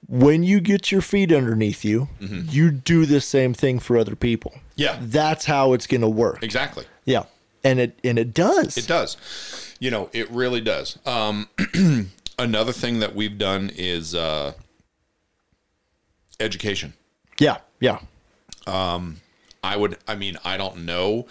[0.07, 4.51] When you get your feet underneath you, you do the same thing for other people.
[4.51, 4.65] Mm-hmm.
[4.75, 4.97] Yeah.
[4.99, 6.43] That's how it's going to work.
[6.43, 6.85] Exactly.
[7.05, 7.23] Yeah.
[7.63, 8.77] And it and it does.
[8.77, 9.17] It does.
[9.79, 10.99] You know, it really does.
[11.05, 11.47] Um,
[12.39, 14.53] another thing that we've done is uh,
[16.39, 16.93] education.
[17.41, 17.57] Yeah.
[17.79, 17.99] Yeah.
[19.63, 21.27] I would, I mean, I don't know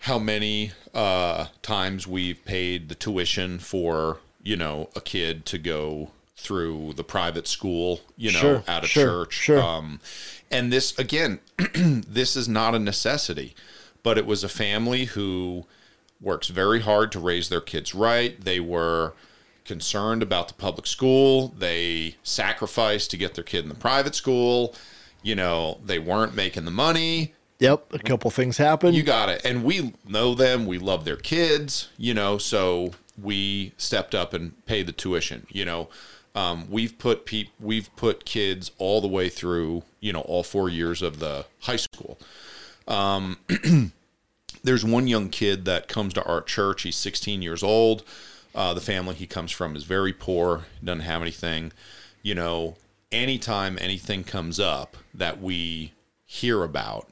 [0.00, 6.10] how many uh, times we've paid the tuition for, you know, a kid to go
[6.36, 9.32] through the private school, you know, Sure, out of sure, church.
[9.34, 9.60] sure.
[9.60, 10.00] Um,
[10.50, 11.40] and this, again,
[11.74, 13.54] this is not a necessity,
[14.02, 15.66] but it was a family who
[16.20, 18.40] works very hard to raise their kids right.
[18.40, 19.14] They were
[19.64, 21.48] concerned about the public school.
[21.58, 24.74] They sacrificed to get their kid in the private school.
[25.28, 27.34] You know, they weren't making the money.
[27.58, 27.92] Yep.
[27.92, 28.94] A couple things happen.
[28.94, 29.44] You got it.
[29.44, 30.64] And we know them.
[30.64, 32.92] We love their kids, you know, so
[33.22, 35.90] we stepped up and paid the tuition, you know.
[36.34, 40.70] Um, we've put peop- we've put kids all the way through, you know, all four
[40.70, 42.18] years of the high school.
[42.86, 43.36] Um,
[44.64, 46.84] there's one young kid that comes to our church.
[46.84, 48.02] He's 16 years old.
[48.54, 51.72] Uh, the family he comes from is very poor, doesn't have anything.
[52.22, 52.76] You know,
[53.12, 55.92] anytime anything comes up that we
[56.26, 57.08] hear about,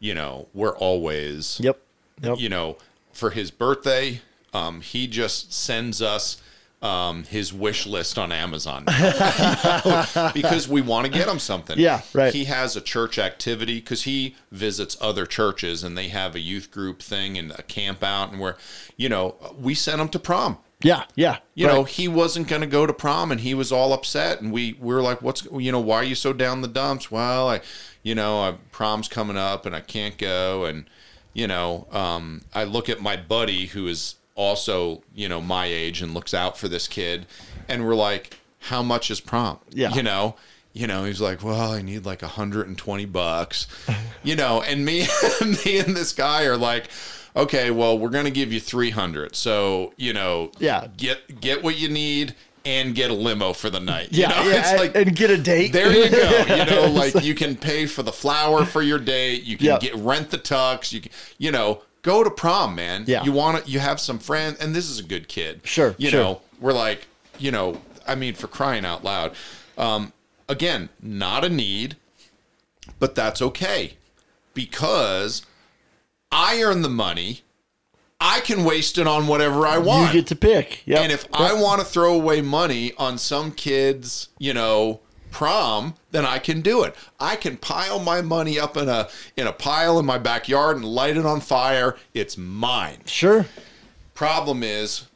[0.00, 1.78] you know, we're always, yep.
[2.22, 2.38] Yep.
[2.38, 2.76] you know,
[3.12, 4.20] for his birthday,
[4.52, 6.40] um, he just sends us
[6.84, 8.84] um, his wish list on Amazon
[10.34, 11.78] because we want to get him something.
[11.78, 12.32] Yeah, right.
[12.32, 16.70] He has a church activity because he visits other churches and they have a youth
[16.70, 18.58] group thing and a camp out and where,
[18.98, 20.58] you know, we sent him to prom.
[20.84, 21.04] Yeah.
[21.14, 21.38] Yeah.
[21.54, 21.74] You right.
[21.74, 24.40] know, he wasn't going to go to prom and he was all upset.
[24.40, 27.10] And we, we were like, what's, you know, why are you so down the dumps?
[27.10, 27.60] Well, I,
[28.02, 30.64] you know, I, prom's coming up and I can't go.
[30.64, 30.84] And,
[31.32, 36.02] you know, um, I look at my buddy who is also, you know, my age
[36.02, 37.26] and looks out for this kid.
[37.68, 39.58] And we're like, how much is prom?
[39.70, 39.94] Yeah.
[39.94, 40.36] You know,
[40.74, 43.66] you know, he's like, well, I need like 120 bucks,
[44.22, 45.06] you know, and me,
[45.64, 46.88] me and this guy are like,
[47.36, 49.34] okay, well, we're going to give you 300.
[49.36, 50.86] So, you know, Yeah.
[50.96, 52.34] get, get what you need
[52.66, 54.08] and get a limo for the night.
[54.10, 54.28] Yeah.
[54.30, 54.58] You know, yeah.
[54.60, 55.72] it's and, like, and get a date.
[55.72, 56.44] there you go.
[56.56, 59.42] You know, like you can pay for the flower for your date.
[59.44, 59.78] You can Yeah.
[59.78, 60.92] get rent the tux.
[60.92, 63.04] You can, you know, go to prom, man.
[63.06, 63.22] Yeah.
[63.24, 65.60] You want to, you have some friends, and this is a good kid.
[65.64, 66.20] Sure, You sure.
[66.22, 67.06] know, we're like,
[67.38, 69.32] you know, I mean, for crying out loud.
[69.76, 70.12] Um,
[70.48, 71.96] again, not a need,
[72.98, 73.94] but that's okay
[74.54, 75.44] because
[76.34, 77.42] I earn the money.
[78.20, 80.12] I can waste it on whatever I want.
[80.12, 80.82] You get to pick.
[80.84, 81.00] Yeah.
[81.00, 85.00] And if I want to throw away money on some kid's, you know,
[85.30, 86.94] prom, then I can do it.
[87.20, 90.84] I can pile my money up in a in a pile in my backyard and
[90.84, 91.96] light it on fire.
[92.14, 93.02] It's mine.
[93.06, 93.46] Sure.
[94.14, 95.06] Problem is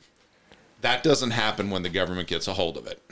[0.83, 3.03] that doesn't happen when the government gets a hold of it.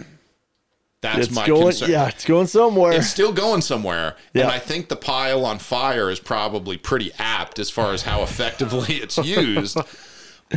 [1.03, 1.63] That's It's my going.
[1.65, 1.91] concern.
[1.91, 2.09] Yeah.
[2.09, 2.93] It's going somewhere.
[2.93, 4.17] It's still going somewhere.
[4.35, 4.45] Yeah.
[4.45, 8.23] And I think the pile on fire is probably pretty apt as far as how
[8.23, 9.79] effectively it's used.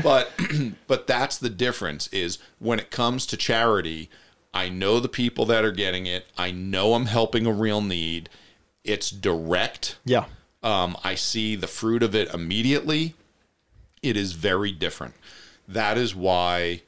[0.03, 0.31] But
[0.87, 4.09] but that's the difference is when it comes to charity,
[4.53, 6.25] I know the people that are getting it.
[6.37, 8.29] I know I'm helping a real need.
[8.83, 9.97] It's direct.
[10.05, 10.25] yeah.
[10.63, 13.13] Um, I see the fruit of it immediately.
[14.01, 15.13] It is very different.
[15.69, 16.81] That is why,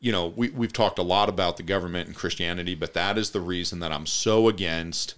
[0.00, 3.30] you know, we, we've talked a lot about the government and Christianity, but that is
[3.30, 5.14] the reason that I'm so against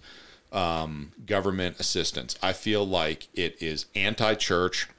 [0.51, 2.37] um, government assistance.
[2.43, 4.89] I feel like it is anti church,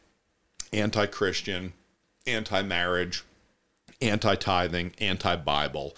[0.73, 1.74] anti Christian,
[2.27, 3.24] anti marriage,
[4.01, 5.94] anti tithing, anti Bible.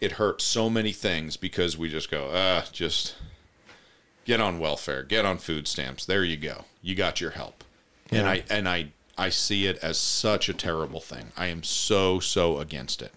[0.00, 3.16] It hurts so many things because we just go, uh, just
[4.24, 6.06] get on welfare, get on food stamps.
[6.06, 6.64] There you go.
[6.82, 7.64] You got your help.
[8.10, 11.32] And I and I I see it as such a terrible thing.
[11.36, 13.12] I am so so against it,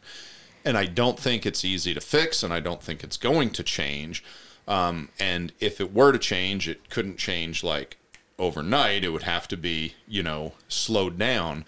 [0.64, 3.64] and I don't think it's easy to fix, and I don't think it's going to
[3.64, 4.24] change.
[4.68, 7.98] Um, and if it were to change, it couldn't change like
[8.38, 9.04] overnight.
[9.04, 11.66] It would have to be, you know, slowed down.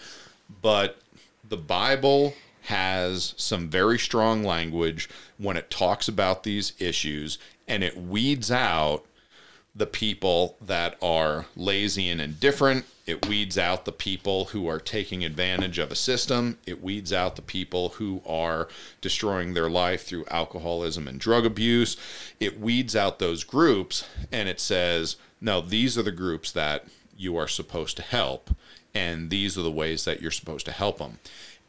[0.62, 0.98] But
[1.48, 2.34] the Bible
[2.64, 9.04] has some very strong language when it talks about these issues and it weeds out
[9.80, 12.86] the people that are lazy and indifferent.
[13.08, 16.58] It weeds out the people who are taking advantage of a system.
[16.68, 18.68] It weeds out the people who are
[19.00, 21.96] destroying their life through alcoholism and drug abuse.
[22.42, 26.86] It weeds out those groups and it says, no, these are the groups that
[27.18, 28.50] you are supposed to help,
[28.94, 31.20] and these are the ways that you're supposed to help them.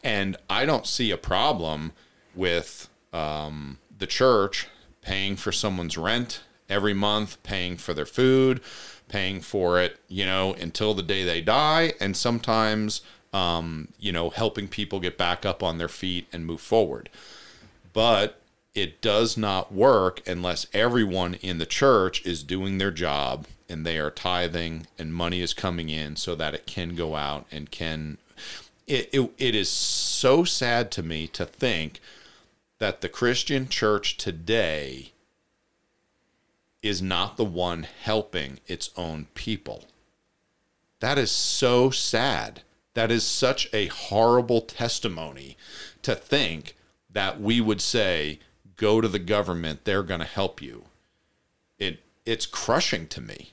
[0.02, 1.92] And I don't see a problem
[2.34, 4.66] with um, the church
[5.02, 6.40] paying for someone's rent
[6.70, 8.60] every month, paying for their food,
[9.08, 13.02] paying for it, you know, until the day they die, and sometimes,
[13.32, 17.08] um, you know, helping people get back up on their feet and move forward.
[17.92, 18.40] But
[18.74, 23.98] it does not work unless everyone in the church is doing their job and they
[23.98, 28.18] are tithing and money is coming in so that it can go out and can
[28.86, 32.00] it, it, it is so sad to me to think
[32.78, 35.12] that the Christian church today
[36.82, 39.84] is not the one helping its own people.
[41.00, 42.62] That is so sad.
[42.94, 45.56] That is such a horrible testimony
[46.02, 46.74] to think
[47.12, 48.38] that we would say,
[48.76, 50.84] go to the government, they're going to help you.
[51.78, 53.50] It, it's crushing to me.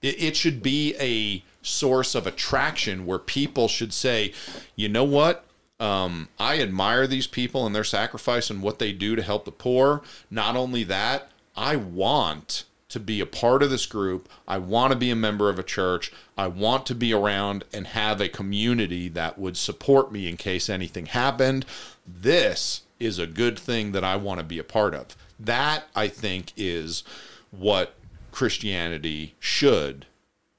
[0.00, 4.32] It, it should be a source of attraction where people should say,
[4.74, 5.44] you know what?
[5.78, 9.50] Um, I admire these people and their sacrifice and what they do to help the
[9.50, 10.02] poor.
[10.30, 14.28] Not only that, I want to be a part of this group.
[14.46, 16.12] I want to be a member of a church.
[16.36, 20.68] I want to be around and have a community that would support me in case
[20.68, 21.64] anything happened.
[22.06, 25.16] This is a good thing that I want to be a part of.
[25.40, 27.02] That, I think, is
[27.50, 27.94] what
[28.30, 30.04] Christianity should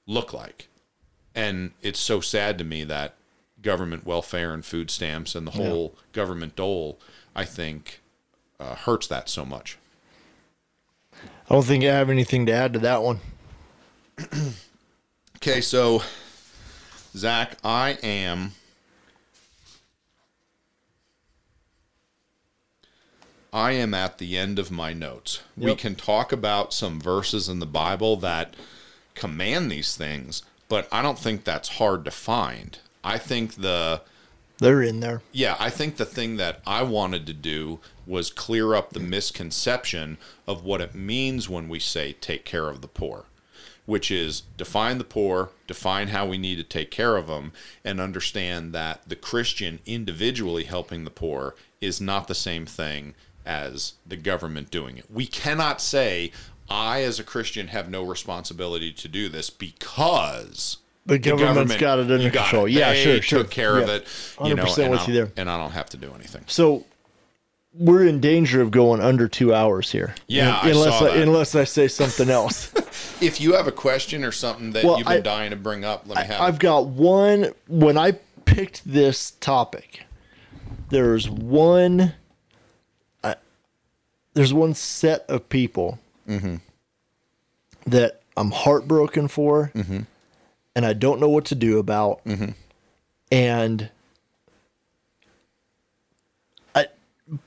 [0.07, 0.67] look like.
[1.35, 3.13] And it's so sad to me that
[3.61, 6.01] government welfare and food stamps and the whole yeah.
[6.13, 6.99] government dole,
[7.35, 8.01] I think,
[8.59, 9.77] uh, hurts that so much.
[11.49, 13.19] I don't think I have anything to add to that one.
[15.37, 16.01] okay, so
[17.15, 18.53] Zach, I am.
[23.51, 25.41] I am at the end of my notes.
[25.57, 25.65] Yep.
[25.69, 28.55] We can talk about some verses in the Bible that
[29.13, 32.79] command these things, but I don't think that's hard to find.
[33.03, 34.01] I think the
[34.57, 35.21] they're in there.
[35.31, 40.17] Yeah, I think the thing that I wanted to do was clear up the misconception
[40.47, 43.25] of what it means when we say take care of the poor,
[43.85, 47.51] which is define the poor, define how we need to take care of them,
[47.83, 53.13] and understand that the Christian individually helping the poor is not the same thing
[53.45, 55.05] as the government doing it.
[55.11, 56.31] We cannot say,
[56.69, 61.79] I, as a Christian, have no responsibility to do this because the government's the government,
[61.79, 62.65] got it under control.
[62.65, 62.71] It.
[62.71, 63.39] Yeah, they sure, sure.
[63.39, 63.83] Took care yeah.
[63.83, 64.07] of it.
[64.43, 65.31] You know, and, with you there.
[65.35, 66.43] and I don't have to do anything.
[66.47, 66.85] So
[67.73, 70.15] we're in danger of going under two hours here.
[70.27, 72.73] Yeah, unless I I, unless I say something else.
[73.21, 75.83] if you have a question or something that well, you've been I, dying to bring
[75.83, 76.41] up, let me have.
[76.41, 76.61] I've it.
[76.61, 77.53] got one.
[77.67, 78.13] When I
[78.45, 80.03] picked this topic,
[80.89, 82.13] there's one.
[83.23, 83.35] Uh,
[84.33, 86.57] there's one set of people mm-hmm.
[87.87, 90.01] that I'm heartbroken for, mm-hmm.
[90.75, 92.51] and I don't know what to do about, mm-hmm.
[93.31, 93.89] and
[96.75, 96.87] I,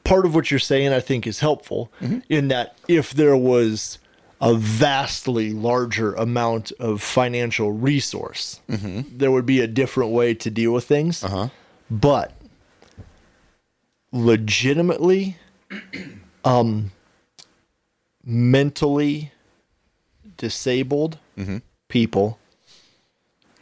[0.04, 2.20] part of what you're saying I think is helpful mm-hmm.
[2.28, 3.98] in that if there was
[4.40, 9.16] a vastly larger amount of financial resource, mm-hmm.
[9.16, 11.24] there would be a different way to deal with things.
[11.24, 11.48] Uh-huh.
[11.90, 12.32] But
[14.12, 15.36] legitimately,
[16.44, 16.92] um,
[18.24, 19.32] mentally
[20.36, 21.58] disabled mm-hmm.
[21.88, 22.38] people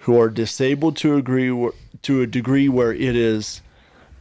[0.00, 1.70] who are disabled to agree
[2.02, 3.62] to a degree where it is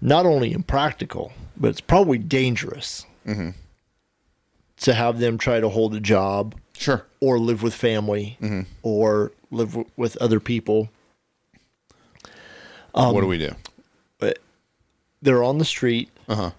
[0.02, 3.50] not only impractical, but it's probably dangerous mm-hmm.
[4.78, 8.62] to have them try to hold a job, sure, or live with family, mm-hmm.
[8.82, 10.90] or live w- with other people.
[12.96, 13.56] Um, what do we do?
[15.24, 16.10] They're on the street.
[16.28, 16.52] Uh-huh.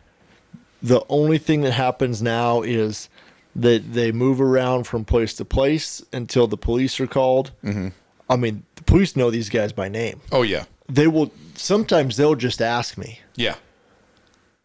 [0.82, 3.10] The only thing that happens now is
[3.54, 7.52] that they move around from place to place until the police are called.
[7.62, 7.88] Mm-hmm.
[8.28, 10.20] I mean, the police know these guys by name.
[10.32, 11.30] Oh yeah, they will.
[11.54, 13.20] Sometimes they'll just ask me.
[13.36, 13.56] Yeah.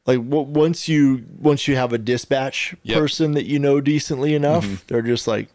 [0.10, 2.98] Like once you once you have a dispatch yep.
[2.98, 4.76] person that you know decently enough, mm-hmm.
[4.88, 5.49] they're just like,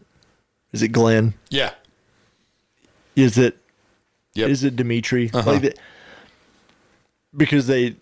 [0.71, 1.35] "Is it Glenn?
[1.51, 1.73] Yeah.
[3.17, 3.59] Is it
[4.35, 4.49] Yep.
[4.51, 5.29] Is it Dimitri?
[5.35, 5.51] Uh-huh.
[5.51, 5.75] Like the,
[7.37, 7.97] because they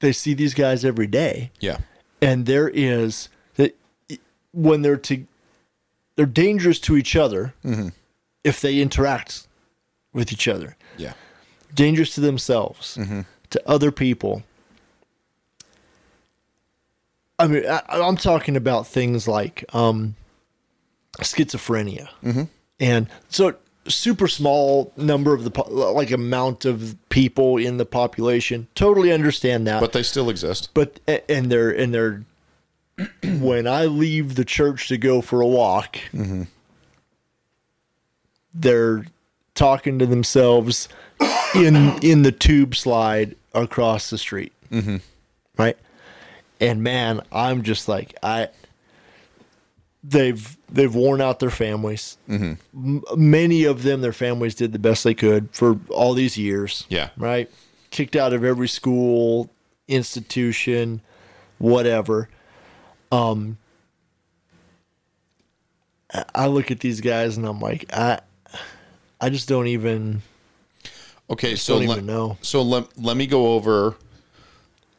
[0.00, 1.78] they see these guys every day, Yeah.
[2.22, 3.76] and there is that
[4.52, 5.26] when they're to
[6.16, 7.88] they're dangerous to each other Mm-hmm.
[8.42, 9.46] if they interact
[10.14, 10.76] with each other.
[10.96, 11.12] Yeah.
[11.74, 13.20] Dangerous to themselves, Mm-hmm.
[13.50, 14.44] to other people.
[17.38, 20.14] I mean, I, I'm talking about things like um,
[21.18, 22.44] schizophrenia, Mm-hmm.
[22.80, 23.54] and so
[23.86, 28.66] super small number of the po- like amount of people in the population.
[28.74, 30.70] Totally understand that, But they still exist.
[30.74, 32.22] but and they're and they're
[33.24, 35.98] when I leave the church to go for a walk,
[38.54, 39.04] they're
[39.54, 40.88] talking to themselves
[41.54, 44.96] in in the tube slide across the street, mm-hmm.
[45.56, 45.76] right?
[46.64, 48.48] And man, I'm just like I.
[50.06, 52.18] They've they've worn out their families.
[52.28, 52.58] M-
[53.16, 57.08] many of them, their families did the best they could for all these years Yeah.
[57.16, 57.50] right?
[57.90, 59.48] Kicked out of every school,
[59.88, 61.00] institution,
[61.58, 62.28] whatever.
[63.10, 63.56] Um
[66.34, 68.20] I- look at these guys and I'm like, I
[69.20, 70.22] I just don't even
[71.30, 72.36] Okay, so don't let, even know.
[72.42, 73.96] so let, let me go over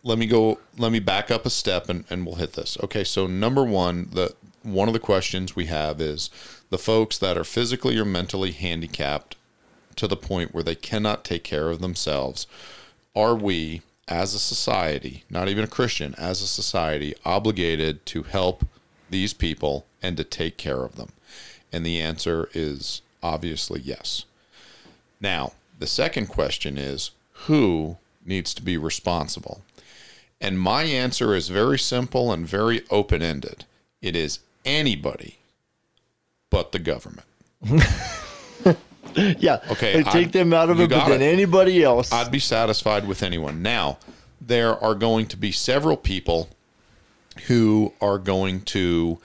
[0.06, 2.77] let me go let me back up a step and, and we'll hit this.
[2.82, 4.34] Okay, so number one, the
[4.64, 6.30] one of the questions we have is
[6.69, 9.36] the folks that are physically or mentally handicapped
[9.95, 12.48] to the point where they cannot take care of themselves,
[13.15, 18.65] are we as a society, not even a Christian, as a society, obligated to help
[19.10, 21.11] these people and to take care of them?
[21.72, 24.26] And the answer is obviously yes.
[25.19, 27.11] Now, the second question is
[27.48, 29.61] who needs to be responsible?
[30.41, 33.66] And my answer is very simple and very open ended.
[34.02, 35.38] It is anybody
[36.49, 37.28] but the government.
[39.16, 39.60] Yeah.
[39.72, 41.32] Okay, They take them out of it, but then it.
[41.34, 42.12] anybody else.
[42.12, 43.62] I'd be satisfied with anyone.
[43.62, 43.98] Now,
[44.41, 46.49] there are going to be several people
[47.48, 49.20] who are going to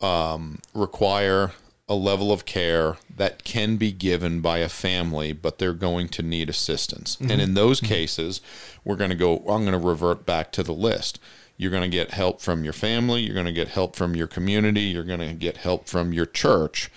[0.00, 1.52] um, require
[1.88, 6.22] a level of care that can be given by a family, but they're going to
[6.22, 7.16] need assistance.
[7.20, 7.40] And mm-hmm.
[7.40, 7.92] in those mm-hmm.
[7.92, 8.40] cases,
[8.84, 11.20] we're going to go, I'm going to revert back to the list.
[11.56, 14.26] You're going to get help from your family, you're going to get help from your
[14.26, 16.90] community, you're going to get help from your church.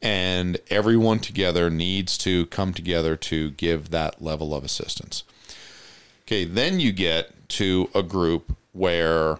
[0.00, 5.24] And everyone together needs to come together to give that level of assistance.
[6.26, 9.38] Okay, then you get to a group where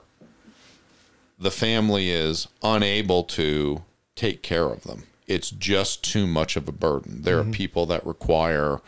[1.39, 3.83] the family is unable to
[4.17, 5.05] take care of them.
[5.27, 7.23] It's just too much of a burden.
[7.23, 8.81] There are people that require,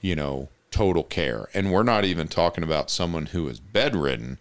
[0.00, 1.48] you know, total care.
[1.54, 4.38] And we're not even talking about someone who is bedridden.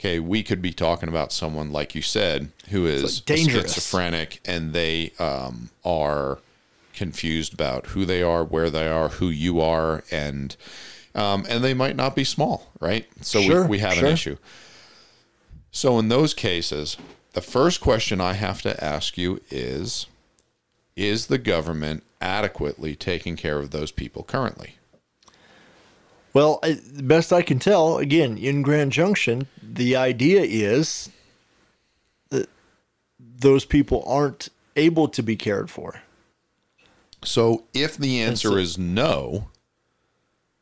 [0.00, 3.74] Okay, we could be talking about someone like you said who is like dangerous.
[3.74, 6.38] schizophrenic and they um, are
[6.94, 10.56] confused about who they are, where they are, who you are, and
[11.14, 13.06] um, and they might not be small, right?
[13.20, 14.06] So Sure, we, we have sure.
[14.06, 14.36] an issue.
[15.70, 16.96] So in those cases,
[17.34, 20.06] the first question I have to ask you is
[20.96, 24.76] is the government adequately taking care of those people currently?
[26.32, 31.10] Well, the best I can tell, again, in Grand Junction, the idea is
[32.30, 32.48] that
[33.18, 36.00] those people aren't able to be cared for.
[37.24, 39.48] So if the answer so- is no,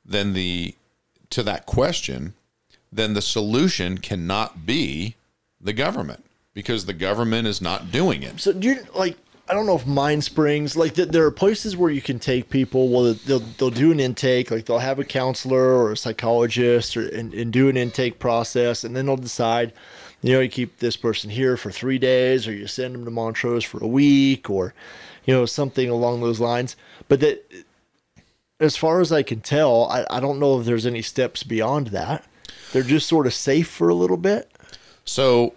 [0.05, 0.75] then the
[1.31, 2.35] to that question,
[2.91, 5.15] then the solution cannot be
[5.61, 6.25] the government
[6.55, 8.41] because the government is not doing it.
[8.41, 9.17] So do you like?
[9.49, 12.49] I don't know if Mind Springs like th- there are places where you can take
[12.49, 12.89] people.
[12.89, 17.09] Well, they'll they'll do an intake, like they'll have a counselor or a psychologist, or
[17.09, 19.73] and, and do an intake process, and then they'll decide.
[20.25, 23.11] You know, you keep this person here for three days, or you send them to
[23.11, 24.73] Montrose for a week, or
[25.25, 26.77] you know something along those lines.
[27.09, 27.45] But that,
[28.61, 31.89] as far as I can tell, I, I don't know if there's any steps beyond
[31.89, 32.25] that.
[32.73, 34.49] They're just sort of safe for a little bit.
[35.05, 35.55] So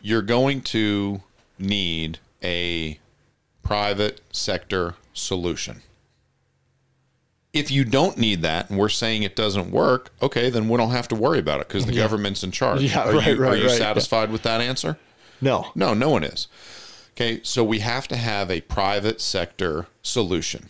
[0.00, 1.22] you're going to
[1.58, 2.98] need a
[3.62, 5.82] private sector solution.
[7.52, 10.90] If you don't need that and we're saying it doesn't work, okay, then we don't
[10.90, 12.80] have to worry about it because the government's in charge.
[12.82, 13.78] Yeah, are right, you, right, are you right, yeah.
[13.78, 14.96] satisfied with that answer?
[15.40, 16.46] No, No, no one is.
[17.12, 20.68] Okay, so we have to have a private sector solution.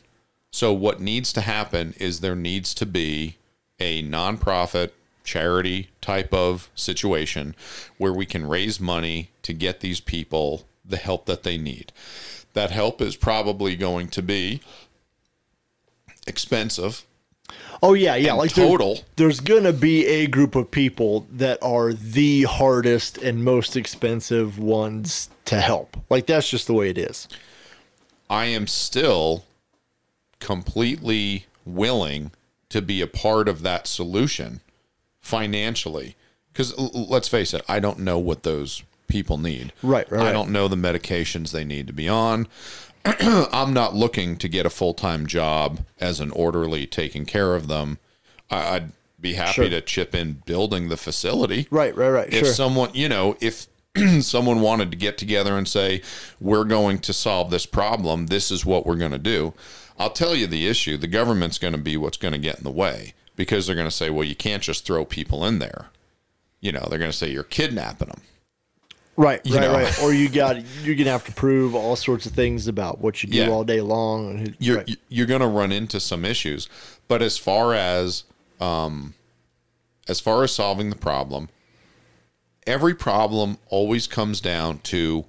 [0.51, 3.37] So what needs to happen is there needs to be
[3.79, 4.91] a nonprofit
[5.31, 7.55] charity type of situation
[7.99, 11.93] where we can raise money to get these people the help that they need.
[12.55, 14.61] That help is probably going to be
[16.27, 17.05] expensive.
[17.81, 18.33] Oh yeah, yeah.
[18.33, 19.05] Like there- total.
[19.15, 25.31] there's gonna be a group of people that are the hardest and most expensive ones
[25.45, 25.97] to help.
[26.11, 27.29] Like that's just the way it is.
[28.29, 29.45] I am still
[30.41, 32.33] completely willing
[32.71, 34.61] to be a part of that solution
[35.21, 36.17] financially.
[36.53, 39.73] Because let's face it, I don't know what those people need.
[39.83, 42.49] Right, right, I don't know the medications they need to be on.
[43.05, 47.69] I'm not looking to get a full time job as an orderly taking care of
[47.69, 47.99] them.
[48.51, 49.71] I, I'd be happy Sure.
[49.71, 51.67] to chip in building the facility.
[51.71, 52.29] Right, right, right.
[52.33, 52.53] If sure.
[52.53, 53.67] someone, you know, if
[54.21, 56.03] someone wanted to get together and say,
[56.41, 59.55] we're going to solve this problem, this is what we're going to do,
[59.99, 60.97] I'll tell you the issue.
[60.97, 63.89] The government's going to be what's going to get in the way because they're going
[63.89, 65.87] to say, well, you can't just throw people in there.
[66.61, 68.21] You know, they're going to say you're kidnapping them.
[69.17, 69.73] right, you right, know.
[69.73, 70.03] right.
[70.03, 73.31] Or you got you're gonna have to prove all sorts of things about what you
[73.31, 73.49] do Yeah.
[73.49, 74.29] all day long.
[74.29, 74.97] And who, you're right.
[75.09, 76.69] you're going to run into some issues.
[77.09, 78.25] But as far as
[78.61, 79.15] um,
[80.07, 81.49] as far as solving the problem,
[82.67, 85.25] every problem always comes down to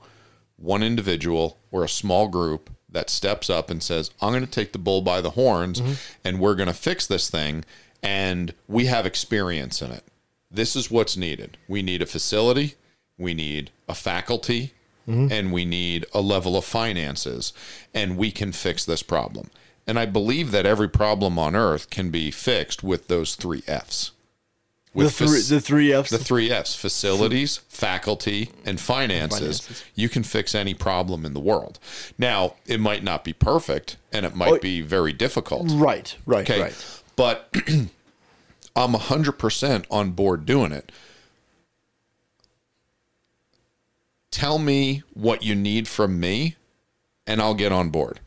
[0.58, 4.74] one individual or a small group that steps up and says, "I'm going to take
[4.74, 5.82] the bull by the horns,
[6.26, 7.64] and we're going to fix this thing."
[8.04, 10.04] And we have experience in it.
[10.50, 11.58] This is what's needed.
[11.68, 12.76] We need a facility.
[13.18, 14.74] We need a faculty
[15.08, 15.32] mm-hmm.
[15.32, 17.54] and we need a level of finances
[17.94, 19.50] and we can fix this problem.
[19.88, 24.12] And I believe that every problem on earth can be fixed with those three F's.
[24.94, 26.10] the With three fac- the three F's.
[26.10, 29.60] the three F's facilities, faculty, and finances.
[29.62, 29.84] Finances.
[29.96, 31.80] You can fix any problem in the world.
[32.18, 35.68] Now, it might not be perfect and it might Oh, be very difficult.
[35.72, 36.62] right, right, Okay.
[36.62, 37.01] right.
[37.16, 37.50] But
[38.76, 40.92] I'm 100% on board doing it.
[44.32, 46.56] Tell me what you need from me,
[47.28, 48.20] and I'll get on board.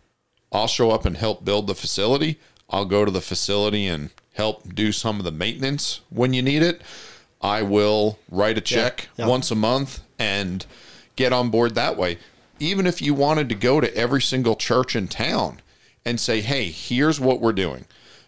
[0.53, 2.39] I'll show up and help build the facility.
[2.71, 6.63] I'll go to the facility and help do some of the maintenance when you need
[6.63, 6.83] it.
[7.41, 9.27] I will write a check yeah.
[9.27, 10.65] once a month and
[11.17, 12.19] get on board that way.
[12.61, 15.61] Even if you wanted to go to every single church in town
[16.05, 17.85] and say, hey, here's what we're doing.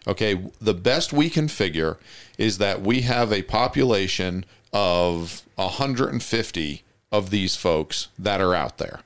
[0.07, 1.97] Okay, the best we can figure
[2.37, 9.01] is that we have a population of 150 of these folks that are out there.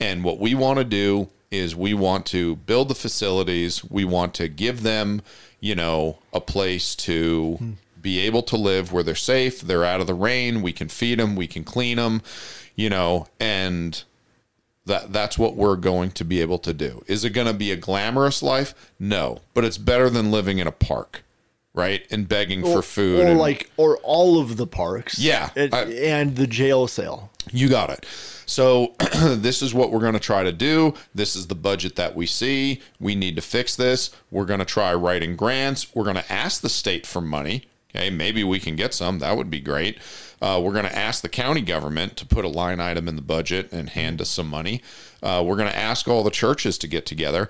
[0.00, 4.34] And what we want to do is we want to build the facilities, we want
[4.34, 5.22] to give them,
[5.60, 7.72] you know, a place to hmm.
[8.00, 11.18] be able to live where they're safe, they're out of the rain, we can feed
[11.18, 12.22] them, we can clean them,
[12.76, 14.04] you know, and
[14.88, 17.02] that that's what we're going to be able to do.
[17.06, 18.74] Is it going to be a glamorous life?
[18.98, 21.22] No, but it's better than living in a park,
[21.74, 22.04] right?
[22.10, 23.20] And begging for food.
[23.20, 25.18] or and- like or all of the parks.
[25.18, 27.30] Yeah, and, I- and the jail sale.
[27.50, 28.04] You got it.
[28.44, 30.92] So this is what we're going to try to do.
[31.14, 32.82] This is the budget that we see.
[33.00, 34.10] We need to fix this.
[34.30, 35.94] We're going to try writing grants.
[35.94, 37.64] We're going to ask the state for money.
[37.94, 39.18] Okay, maybe we can get some.
[39.20, 39.98] That would be great.
[40.42, 43.22] Uh, we're going to ask the county government to put a line item in the
[43.22, 44.82] budget and hand us some money.
[45.22, 47.48] Uh, we're going to ask all the churches to get together.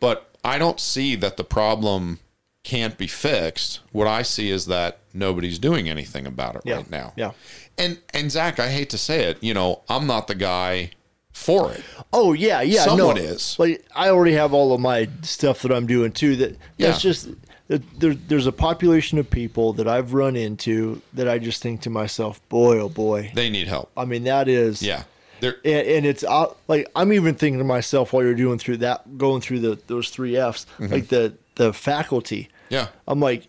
[0.00, 2.18] But I don't see that the problem
[2.64, 3.80] can't be fixed.
[3.92, 6.76] What I see is that nobody's doing anything about it Yeah.
[6.76, 7.12] right now.
[7.16, 7.30] Yeah.
[7.78, 10.90] And and Zach, I hate to say it, you know, I'm not the guy
[11.32, 11.82] for it.
[12.12, 12.84] Oh yeah, yeah.
[12.84, 13.56] Someone no, is.
[13.58, 16.36] Like I already have all of my stuff that I'm doing too.
[16.36, 17.10] That that's Yeah.
[17.10, 17.28] just
[17.68, 21.90] there, there's a population of people that I've run into that I just think to
[21.90, 23.30] myself, boy, oh boy.
[23.34, 23.90] They need help.
[23.96, 25.04] I mean, that is Yeah.
[25.42, 29.18] And, and it's uh, like I'm even thinking to myself while you're doing through that,
[29.18, 30.92] going through the those three Fs, Mm-hmm.
[30.92, 32.48] like the the faculty.
[32.70, 32.88] yeah.
[33.06, 33.46] I'm like,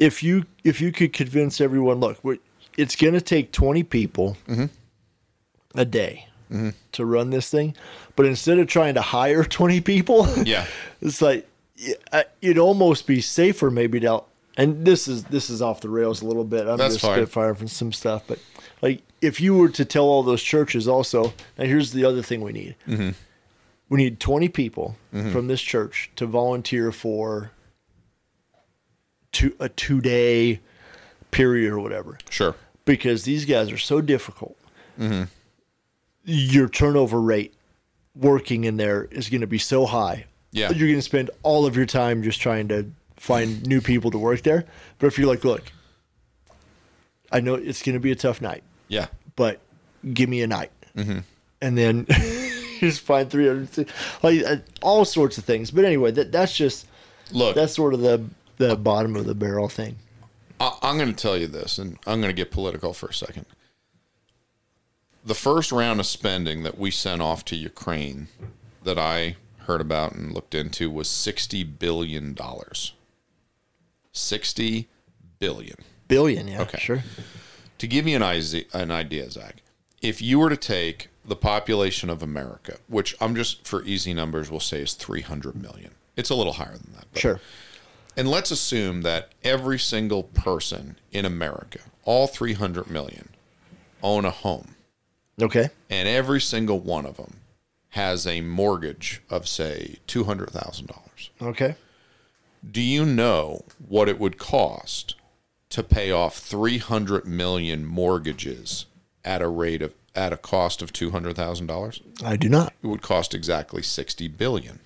[0.00, 2.18] if you if you could convince everyone, look,
[2.76, 4.36] it's going to take 20 people
[5.74, 6.26] a day
[6.92, 7.74] to run this thing,
[8.16, 10.64] but instead of trying to hire 20 people, Yeah.
[11.02, 11.47] it's like
[12.42, 14.22] it'd almost be safer maybe to.
[14.56, 16.66] And this is this is off the rails a little bit.
[16.66, 17.18] I'm That's just fine.
[17.18, 18.38] spitfire from some stuff, but
[18.82, 22.40] like if you were to tell all those churches also, now here's the other thing
[22.40, 22.74] we need.
[22.86, 23.10] Mm-hmm.
[23.88, 27.52] We need 20 people from this church to volunteer for
[29.32, 30.60] two, a two day
[31.30, 32.54] period or whatever Sure.
[32.84, 34.56] because these guys are so difficult.
[34.98, 35.24] Mm-hmm.
[36.24, 37.54] Your turnover rate
[38.14, 40.26] working in there is going to be so high.
[40.50, 40.70] Yeah.
[40.70, 44.18] You're going to spend all of your time just trying to find new people to
[44.18, 44.64] work there.
[44.98, 45.70] But if you're like, look,
[47.30, 49.06] I know it's going to be a tough night, Yeah.
[49.36, 49.60] but
[50.14, 50.70] give me a night.
[50.96, 51.18] Mm-hmm.
[51.60, 52.06] And then
[52.80, 53.88] just find 300,
[54.22, 55.70] like uh, all sorts of things.
[55.70, 56.86] But anyway, that, that's just,
[57.32, 58.24] Look, that's sort of the,
[58.56, 59.96] the bottom of the barrel thing.
[60.60, 63.14] I, I'm going to tell you this, and I'm going to get political for a
[63.14, 63.44] second.
[65.24, 68.28] The first round of spending that we sent off to Ukraine
[68.84, 69.36] that I
[69.68, 72.36] heard about and looked into was $60 billion.
[74.12, 74.88] 60
[75.38, 75.76] billion.
[76.08, 76.78] Billion, yeah, Okay.
[76.78, 77.04] sure.
[77.78, 79.56] To give you an idea, an idea, Zach,
[80.02, 84.50] if you were to take the population of America, which I'm just for easy numbers
[84.50, 87.04] we'll say is 300 million, It's a little higher than that.
[87.12, 87.40] but- Sure.
[88.16, 93.28] And let's assume that every single person in America, all 300 million,
[94.02, 94.74] own a home.
[95.40, 95.68] Okay.
[95.88, 97.34] And every single one of them
[97.90, 101.30] has a mortgage of, say, $200,000.
[101.40, 101.76] Okay.
[102.68, 105.14] Do you know what it would cost
[105.70, 108.86] to pay off 300 million mortgages
[109.24, 112.24] at a rate of at a cost of $200,000?
[112.24, 112.72] I do not.
[112.82, 114.80] It would cost exactly 60 billion.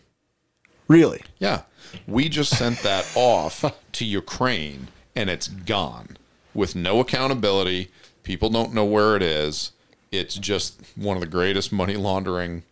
[0.88, 1.22] Really?
[1.38, 1.62] Yeah.
[2.06, 6.16] We just sent that off to Ukraine and it's gone
[6.54, 7.90] with no accountability.
[8.22, 9.72] People don't know where it is.
[10.10, 12.62] It's just one of the greatest money laundering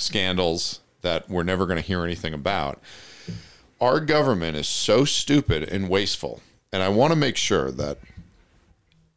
[0.00, 2.80] scandals that we're never going to hear anything about.
[3.80, 6.42] Our government is so stupid and wasteful.
[6.72, 7.98] And I want to make sure that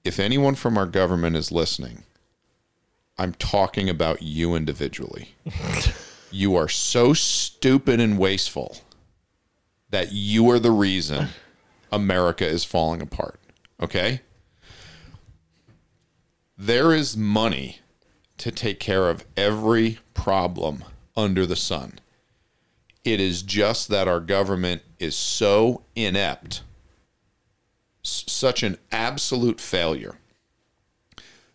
[0.04, 2.04] if anyone from our government is listening,
[3.18, 5.36] I'm talking about you individually.
[6.32, 8.78] you are so stupid and wasteful
[9.90, 11.30] that you are the reason
[11.92, 13.40] America is falling apart.
[13.80, 14.22] Okay?
[16.58, 17.80] There is money
[18.38, 20.86] to take care of every problem
[21.18, 22.00] under the sun.
[23.04, 26.62] It is just that our government is so inept,
[28.04, 30.16] such an absolute failure,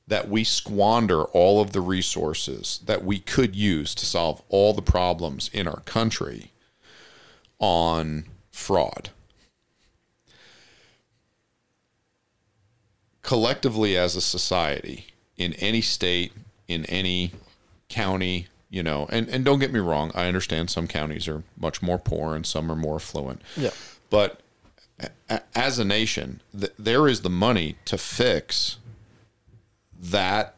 [0.07, 4.82] that we squander all of the resources that we could use to solve all the
[4.82, 6.51] problems in our country
[7.59, 9.09] on fraud.
[13.23, 15.07] Collectively, as a society,
[15.39, 16.32] in any state,
[16.66, 17.32] in any
[17.89, 21.81] county, you know, and, and don't get me wrong, I understand some counties are much
[21.82, 23.40] more poor and some are more affluent.
[23.57, 23.70] Yeah.
[24.11, 24.40] But
[25.31, 28.77] a- as a nation, th- there is the money to fix
[30.01, 30.55] that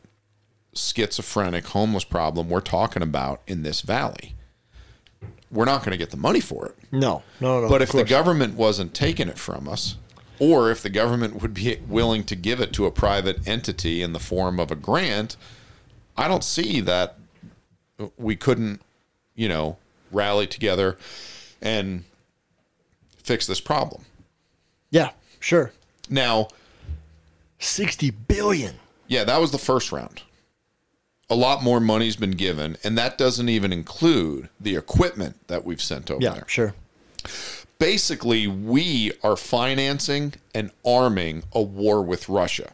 [0.74, 4.34] schizophrenic homeless problem we're talking about in this valley.
[5.50, 6.76] We're not going to get the money for it.
[6.92, 7.22] No.
[7.40, 7.60] No.
[7.62, 7.68] No.
[7.68, 9.96] But if the government wasn't taking it from us,
[10.38, 14.12] or if the government would be willing to give it to a private entity in
[14.12, 15.36] the form of a grant,
[16.16, 17.16] I don't see that
[18.16, 18.80] we couldn't,
[19.34, 19.76] you know,
[20.12, 20.96] rally together
[21.62, 22.04] and
[23.22, 24.04] fix this problem.
[24.90, 25.10] Yeah.
[25.40, 25.72] Sure.
[26.08, 26.48] Now,
[27.58, 28.76] Sixty billion.
[29.06, 30.22] Yeah, that was the first round.
[31.28, 35.82] A lot more money's been given, and that doesn't even include the equipment that we've
[35.82, 36.32] sent over Yeah.
[36.34, 36.44] there.
[36.48, 36.74] Sure.
[37.78, 42.72] Basically, we are financing and arming a war with Russia.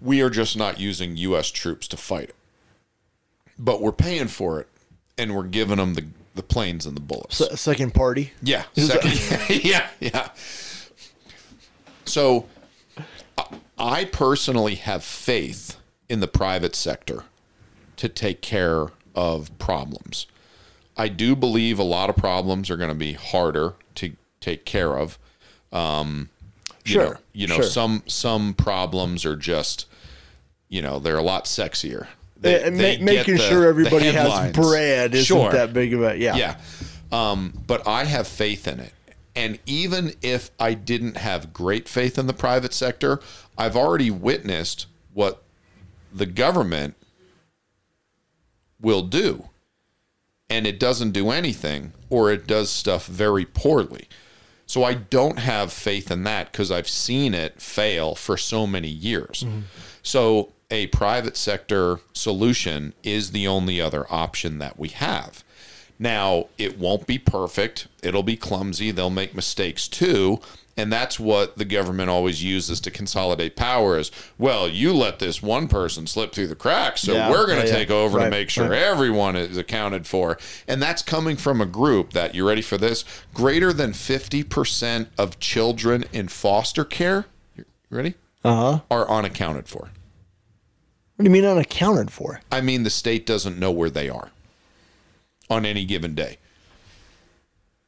[0.00, 1.50] We are just not using U.S.
[1.50, 2.34] troops to fight it.
[3.62, 4.68] But we're paying for it,
[5.18, 6.04] and we're giving them the,
[6.34, 7.36] the planes and the bullets.
[7.36, 8.32] Se- second party.
[8.42, 8.64] Yeah.
[8.74, 9.20] Second,
[9.64, 9.88] yeah.
[10.00, 10.30] Yeah.
[12.04, 12.46] So
[13.38, 13.44] I-
[13.78, 15.76] I personally have faith
[16.08, 17.24] in the private sector
[17.96, 20.26] to take care of problems.
[20.96, 24.96] I do believe a lot of problems are going to be harder to take care
[24.98, 25.18] of.
[25.72, 26.28] Um,
[26.84, 27.64] you Sure, Know, you know, sure.
[27.64, 29.86] some some problems are just,
[30.68, 32.06] you know, they're a lot sexier.
[32.42, 35.52] Uh, ma- get making the- sure everybody has bread isn't Sure.
[35.52, 36.36] that big of a yeah.
[36.36, 36.56] Yeah.
[37.12, 38.92] Um, but I have faith in it.
[39.36, 43.20] And even if I didn't have great faith in the private sector,
[43.58, 45.42] I've already witnessed what
[46.12, 46.94] the government
[48.80, 49.44] will do.
[50.48, 54.08] And it doesn't do anything, or it does stuff very poorly.
[54.66, 58.88] So I don't have faith in that because I've seen it fail for so many
[58.88, 59.44] years.
[60.02, 65.42] So a private sector solution is the only other option that we have.
[65.98, 67.86] Now, it won't be perfect.
[68.02, 68.90] It'll be clumsy.
[68.90, 70.40] They'll make mistakes too.
[70.76, 75.42] And that's what the government always uses to consolidate power is, well, you let this
[75.42, 77.78] one person slip through the cracks, so Yeah, we're going to yeah, yeah.
[77.78, 78.80] take over to make sure right.
[78.80, 80.38] everyone is accounted for.
[80.66, 83.04] And that's coming from a group that, you ready for this?
[83.34, 87.26] Greater than 50% of children in foster care,
[87.58, 88.14] you ready?
[88.42, 88.80] Uh huh.
[88.90, 89.90] Are unaccounted for.
[91.20, 92.40] What do you mean unaccounted for?
[92.50, 94.30] I mean, the state doesn't know where they are
[95.50, 96.38] on any given day.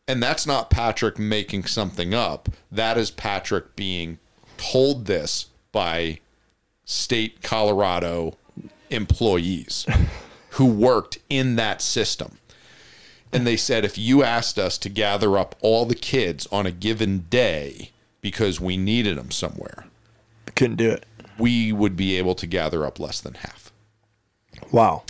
[0.06, 2.50] And that's not Patrick making something up.
[2.70, 4.18] That is Patrick being
[4.59, 6.18] told this by
[6.84, 8.36] state Colorado
[8.90, 9.86] employees
[10.50, 12.36] who worked in that system.
[13.32, 16.70] And they said if you asked us to gather up all the kids on a
[16.70, 19.86] given day because we needed them somewhere,
[20.54, 21.06] Couldn't do it.
[21.38, 23.72] We would be able to gather up less than half.
[24.70, 25.02] Wow.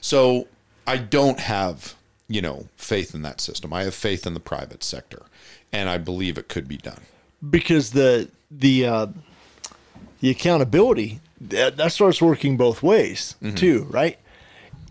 [0.00, 0.46] So
[0.86, 1.94] I don't have,
[2.28, 3.72] you know, faith in that system.
[3.72, 5.22] I have faith in the private sector,
[5.72, 7.00] and I believe it could be done.
[7.48, 9.06] Because the the uh,
[10.20, 13.56] the accountability that, that starts working both ways Mm-hmm.
[13.56, 14.18] too, right?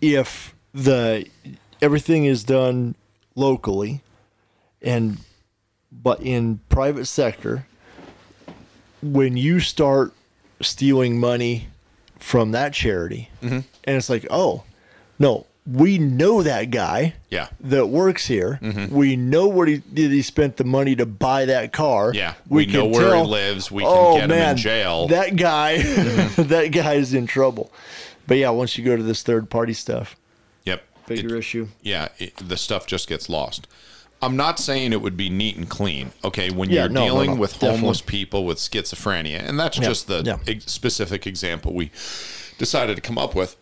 [0.02, 1.28] If the
[1.82, 2.96] everything is done
[3.36, 4.02] locally
[4.82, 5.18] and
[5.92, 7.66] but in private sector,
[9.02, 10.14] when you start
[10.62, 11.68] stealing money
[12.20, 13.56] from that charity, Mm-hmm.
[13.84, 14.64] and it's like, oh,
[15.20, 17.48] no, we know that guy Yeah.
[17.60, 18.60] that works here.
[18.92, 20.12] We know where he did.
[20.12, 22.12] He spent the money to buy that car.
[22.14, 22.36] Yeah.
[22.48, 23.72] We, know where tell- he lives.
[23.72, 25.08] We can oh get man, him in jail.
[25.08, 25.78] that guy,
[26.38, 27.72] that guy is in trouble.
[28.28, 30.16] But yeah, once you go to this third party stuff,
[30.66, 30.84] yep.
[31.08, 31.68] bigger It- issue.
[31.82, 33.68] yeah, it, the stuff just gets lost.
[34.26, 36.12] I'm not saying it would be neat and clean.
[36.24, 37.78] Okay, when Yeah, you're no, no, dealing no, with definitely.
[37.80, 40.38] homeless people with schizophrenia, and that's Yeah, just the yeah.
[40.48, 41.92] ex- specific example we
[42.58, 43.56] decided to come up with.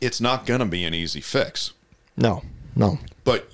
[0.00, 1.72] It's not going to be an easy fix.
[2.16, 2.42] No,
[2.76, 2.98] no.
[3.24, 3.50] But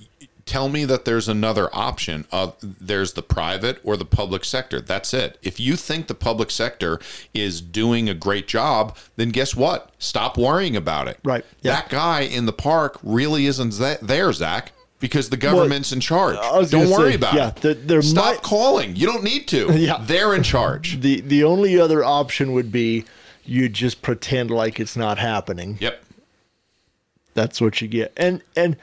[0.47, 2.27] tell me that there's another option.
[2.31, 4.81] Of there's the private or the public sector.
[4.81, 5.39] That's it.
[5.43, 7.01] If you think the public sector
[7.33, 9.91] is doing a great job, then guess what?
[9.99, 11.19] Stop worrying about it.
[11.25, 11.77] Right, yeah.
[11.77, 14.73] That guy in the park really isn't th- there, Zach,
[15.05, 16.37] because the government's in charge.
[16.71, 17.57] Don't worry say, about yeah, it.
[17.57, 18.97] there- there Stop might- calling.
[18.97, 19.71] You don't need to.
[19.79, 19.99] Yeah.
[20.01, 21.01] They're in charge.
[21.03, 23.05] The the only other option would be
[23.45, 25.77] you just pretend like it's not happening.
[25.81, 26.03] Yep.
[27.35, 28.13] That's what you get.
[28.17, 28.77] And and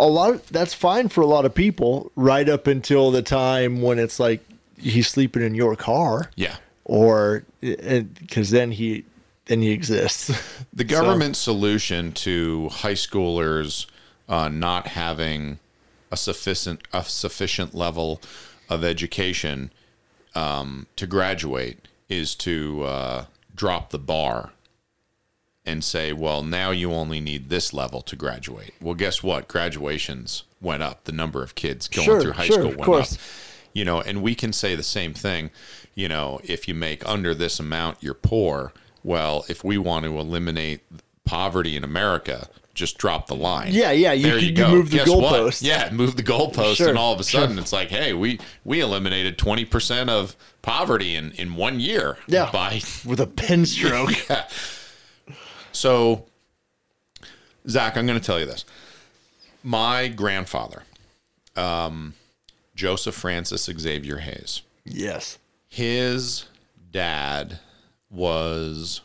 [0.00, 3.82] a lot of, that's fine for a lot of people right up until the time
[3.82, 4.40] when it's like
[4.78, 6.56] he's sleeping in your car Yeah.
[6.84, 7.44] or
[8.30, 9.04] cuz then he
[9.46, 10.30] then he exists.
[10.72, 13.86] The government solution to high schoolers
[14.28, 15.58] uh, not having
[16.10, 18.20] a sufficient a sufficient level
[18.68, 19.70] of education
[20.34, 23.24] um, to graduate is to uh,
[23.54, 24.50] drop the bar
[25.64, 28.72] and say, well, now you only need this level to graduate.
[28.80, 29.48] Well, guess what?
[29.48, 31.04] Graduations went up.
[31.04, 33.14] The number of kids going Sure, through high sure, school went course.
[33.14, 33.20] up.
[33.72, 35.50] You know, and we can say the same thing.
[35.94, 38.72] You know, if you make under this amount, you're poor.
[39.02, 40.80] Well, if we want to eliminate
[41.24, 43.72] poverty in America, just drop the line.
[43.72, 44.70] Yeah, yeah, you there can- you you go.
[44.70, 45.62] move the goalpost.
[45.62, 47.40] Yeah, move the goalpost, Sure, and all of a sure.
[47.40, 52.18] sudden it's like, hey, we we eliminated twenty percent of poverty in in one year.
[52.28, 52.50] Yeah.
[52.52, 54.10] by with a pen stroke.
[55.72, 56.24] so,
[57.68, 58.64] Zach, I'm going to tell you this.
[59.64, 60.84] My grandfather,
[61.56, 62.14] um,
[62.76, 65.38] Joseph Francis Xavier Hayes, yes.
[65.68, 66.44] his
[66.92, 67.58] dad
[68.10, 69.00] was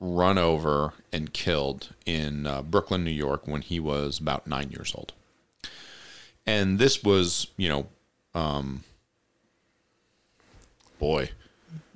[0.00, 4.92] run over and killed in uh, Brooklyn, New York, when he was about nine years
[4.94, 5.12] old.
[6.46, 7.86] And this was, you know,
[8.34, 8.84] um,
[10.98, 11.30] boy,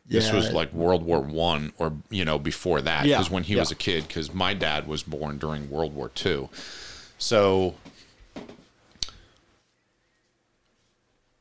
[0.07, 0.35] this Yeah.
[0.35, 3.61] was like World War One, or you know, before that, Yeah, because when he yeah.
[3.61, 6.49] was a kid, because my dad was born during World War Two,
[7.19, 7.75] so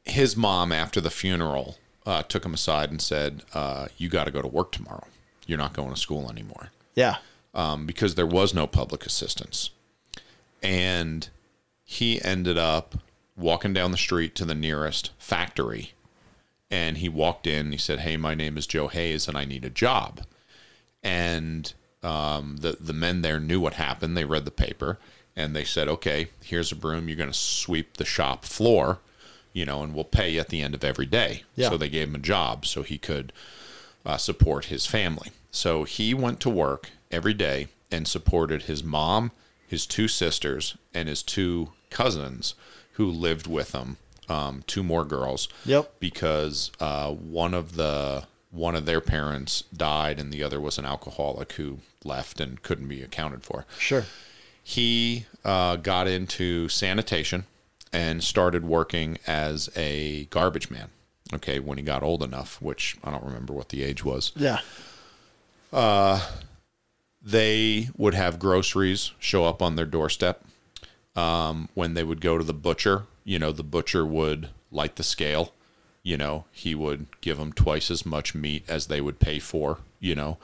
[0.06, 4.32] his mom, after the funeral, uh, took him aside and said, uh, "You got to
[4.32, 5.08] go to work tomorrow.
[5.50, 7.18] You're not going to school anymore." Yeah.
[7.54, 9.70] um, because there was no public assistance.
[10.62, 11.30] And
[11.86, 12.96] he ended up
[13.38, 15.94] walking down the street to the nearest factory.
[16.70, 19.46] And he walked in and he said, Hey, my name is Joe Hayes and I
[19.46, 20.22] need a job.
[21.02, 21.72] And
[22.04, 24.16] um, the, the men there knew what happened.
[24.16, 24.98] They read the paper
[25.36, 27.08] and they said, Okay, here's a broom.
[27.08, 29.00] You're going to sweep the shop floor,
[29.54, 31.44] you know, and we'll pay you at the end of every day.
[31.56, 31.70] Yeah.
[31.70, 33.32] So they gave him a job so he could
[34.06, 35.30] uh, support his family.
[35.52, 39.32] So he went to work every day and supported his mom,
[39.68, 42.54] his two sisters, and his two cousins
[42.94, 43.98] who lived with him.
[44.28, 45.48] Um, two more girls.
[45.66, 45.92] Yep.
[46.00, 50.86] Because uh, one of the one of their parents died, and the other was an
[50.86, 54.06] alcoholic who left and couldn't be accounted for Sure.
[54.64, 57.44] he uh, got into sanitation
[57.94, 60.90] and started working as a garbage man.
[61.34, 64.60] Okay, when he got old enough, which I don't remember what the age was, Yeah.
[67.22, 70.44] They would have groceries show up on their doorstep.
[71.16, 75.04] Um, when they would go to the butcher, you know, the butcher would light the
[75.04, 75.54] scale.
[76.02, 79.80] You know, he would give them twice as much meat as they would pay for.
[80.00, 80.38] You know,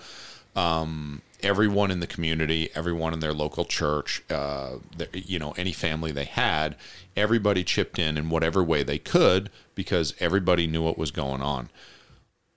[0.56, 4.78] um, everyone in the community, everyone in their local church, uh,
[5.14, 6.76] you know, any family they had,
[7.16, 11.70] everybody chipped in in whatever way they could because everybody knew what was going on.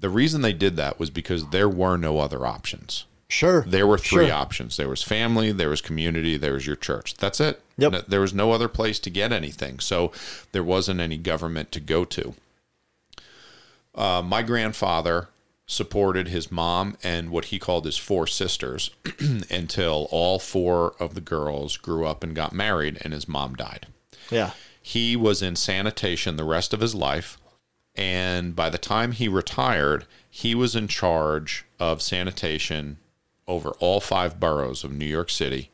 [0.00, 3.04] The reason they did that was because there were no other options.
[3.28, 3.62] Sure.
[3.66, 4.34] There were three Sure.
[4.34, 4.76] options.
[4.76, 7.14] There was family, there was community, there was your church.
[7.14, 7.60] That's it.
[7.76, 7.92] Yep.
[7.92, 9.80] No- There was no other place to get anything.
[9.80, 10.12] So
[10.52, 12.34] there wasn't any government to go to.
[13.94, 15.28] Uh, my grandfather
[15.66, 18.90] supported his mom and what he called his four sisters
[19.50, 23.86] until all four of the girls grew up and got married and his mom died.
[24.30, 24.52] Yeah.
[24.80, 27.36] He was in sanitation the rest of his life.
[27.98, 32.98] And by the time he retired, he was in charge of sanitation
[33.48, 35.70] over all five boroughs of New York City.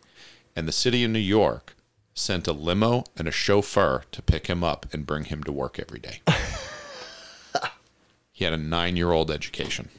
[0.57, 1.77] And the city of New York
[2.15, 5.79] sent a limo and a chauffeur to pick him up and bring him to work
[5.79, 6.21] every day.
[8.33, 9.91] he had a nine year old education.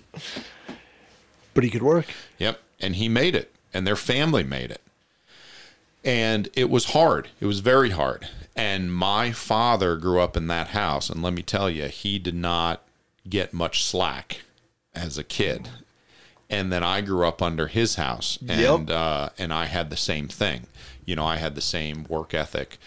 [1.53, 2.07] But he could work.
[2.39, 2.59] Yep.
[2.79, 4.81] And he made it, and their family made it.
[6.03, 7.29] And it was hard.
[7.39, 8.27] It was very hard.
[8.55, 11.09] And my father grew up in that house.
[11.09, 12.81] And let me tell you, he did not
[13.27, 14.41] get much slack
[14.93, 15.69] as a kid.
[16.49, 18.95] And then I grew up under his house, and Yep.
[18.95, 20.67] uh, and I had the same thing.
[21.03, 22.77] You know, I had the same work ethic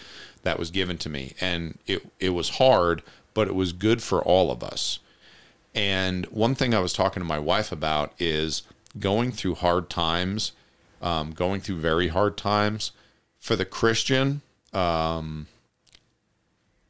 [0.43, 4.23] that was given to me, and it it was hard, but it was good for
[4.23, 4.99] all of us.
[5.75, 8.63] And one thing I was talking to my wife about is
[8.97, 10.53] going through hard times,
[11.01, 12.91] um, going through very hard times.
[13.41, 14.41] For the Christian,
[14.73, 15.47] um,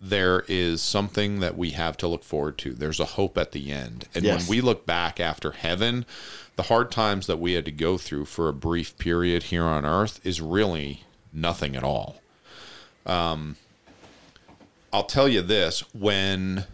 [0.02, 2.74] there is something that we have to look forward to.
[2.74, 4.08] There's a hope at the end.
[4.16, 4.42] And Yes.
[4.42, 6.06] when we look back after heaven,
[6.56, 9.86] the hard times that we had to go through for a brief period here on
[9.86, 11.04] earth is really
[11.34, 12.22] nothing at all.
[13.06, 13.58] Um,
[14.92, 16.66] I'll tell you this when,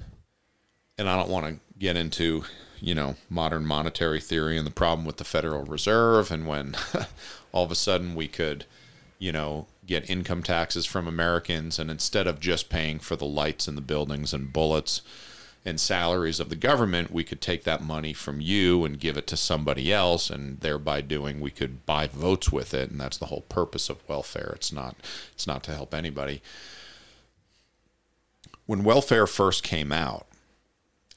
[0.97, 2.43] and I don't want to get into,
[2.79, 6.75] you know, modern monetary theory and the problem with the Federal Reserve, and when
[7.51, 8.65] all of a sudden we could,
[9.19, 13.67] you know, get income taxes from Americans, and instead of just paying for the lights
[13.67, 15.01] in the buildings and bullets
[15.67, 19.25] and salaries of the government, we could take that money from you and give it
[19.27, 23.25] to somebody else, and thereby doing we could buy votes with it, and that's the
[23.27, 24.51] whole purpose of welfare.
[24.55, 24.95] It's not
[25.33, 26.41] it's not to help anybody.
[28.67, 30.25] When welfare first came out,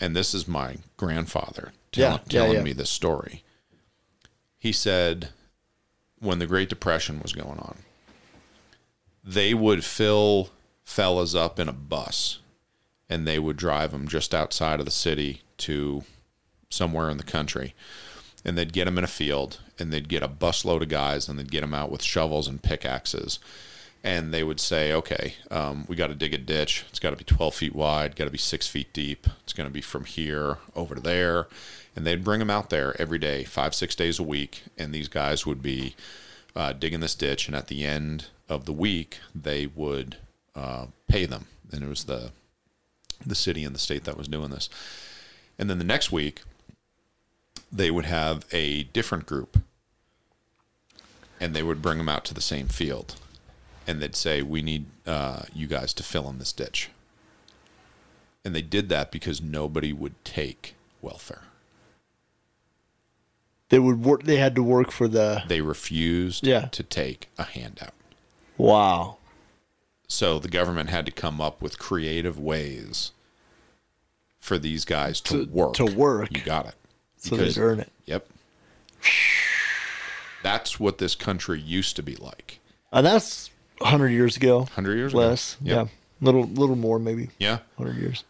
[0.01, 2.63] and this is my grandfather tell, Yeah, yeah, telling yeah.
[2.63, 3.43] me this story.
[4.59, 5.29] He said
[6.21, 7.79] when the Great Depression was going on,
[9.29, 10.49] they would fill
[10.85, 12.39] fellas up in a bus
[13.11, 16.03] and they would drive them just outside of the city to
[16.71, 17.75] somewhere in the country.
[18.43, 21.39] And they'd get them in a field and they'd get a busload of guys and
[21.39, 23.39] they'd get them out with shovels and pickaxes.
[24.03, 26.87] And they would say, okay, um, we got to dig a ditch.
[26.89, 29.27] It's got to be 12 feet wide, got to be six feet deep.
[29.43, 31.49] It's going to be from here over to there.
[31.95, 34.63] And they'd bring them out there every day, five, six days a week.
[34.79, 35.97] And these guys would be
[36.57, 37.47] uh, digging this ditch.
[37.47, 40.17] And at the end of the week, they would
[40.55, 41.47] uh, pay them.
[41.73, 42.31] And it was the
[43.27, 44.69] the city and the state that was doing this.
[45.59, 46.43] And then the next week,
[47.73, 49.59] they would have a different group
[51.41, 53.17] and they would bring them out to the same field.
[53.87, 56.91] And they'd say, We need uh, you guys to fill in this ditch.
[58.45, 61.43] And they did that because nobody would take welfare.
[63.69, 64.23] They would work.
[64.23, 65.43] They had to work for the.
[65.49, 66.67] They refused Yeah.
[66.73, 67.93] to take a handout.
[68.59, 69.17] Wow.
[70.09, 73.13] So the government had to come up with creative ways
[74.41, 75.75] for these guys to, To- work.
[75.75, 76.29] to work.
[76.37, 76.75] You got it.
[77.19, 77.91] So they'd earn it.
[78.07, 78.29] Yep.
[80.43, 82.59] That's what this country used to be like.
[82.93, 84.59] And that's hundred years ago.
[84.61, 85.57] 100 years Less.
[85.61, 85.65] ago.
[85.71, 85.77] Yep.
[85.87, 85.93] Yeah.
[86.21, 87.31] Little little more maybe.
[87.39, 87.59] Yeah.
[87.77, 88.25] Hundred years.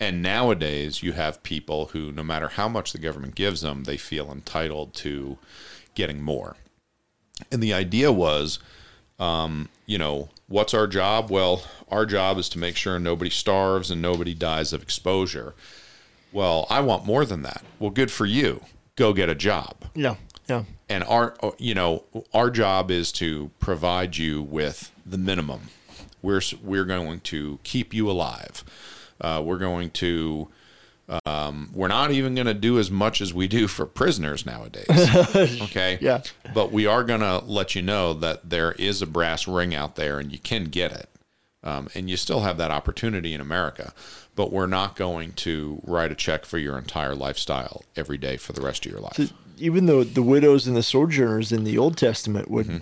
[0.00, 3.96] And nowadays, you have people who, no matter how much the government gives them, they
[3.96, 5.38] feel entitled to
[5.96, 6.56] getting more.
[7.50, 8.60] And the idea was,
[9.18, 11.30] um, you know, what's our job?
[11.30, 15.54] Well, our job is to make sure nobody starves and nobody dies of exposure.
[16.32, 17.62] Well, I want more than that.
[17.78, 18.62] Well, good for you.
[18.96, 19.76] Go get a job.
[19.94, 20.16] Yeah.
[20.48, 20.64] Yeah.
[20.88, 25.68] and our you know our job is to provide you with the minimum
[26.22, 28.64] we're we're going to keep you alive
[29.20, 30.48] uh, we're going to
[31.24, 34.86] um, we're not even going to do as much as we do for prisoners nowadays
[35.62, 36.22] okay Yeah.
[36.54, 39.96] but we are going to let you know that there is a brass ring out
[39.96, 41.08] there and you can get it
[41.64, 43.92] um, and you still have that opportunity in america
[44.36, 48.52] but we're not going to write a check for your entire lifestyle every day for
[48.52, 51.96] the rest of your life Even though the widows and the sojourners in the Old
[51.96, 52.78] Testament would Mm-hmm.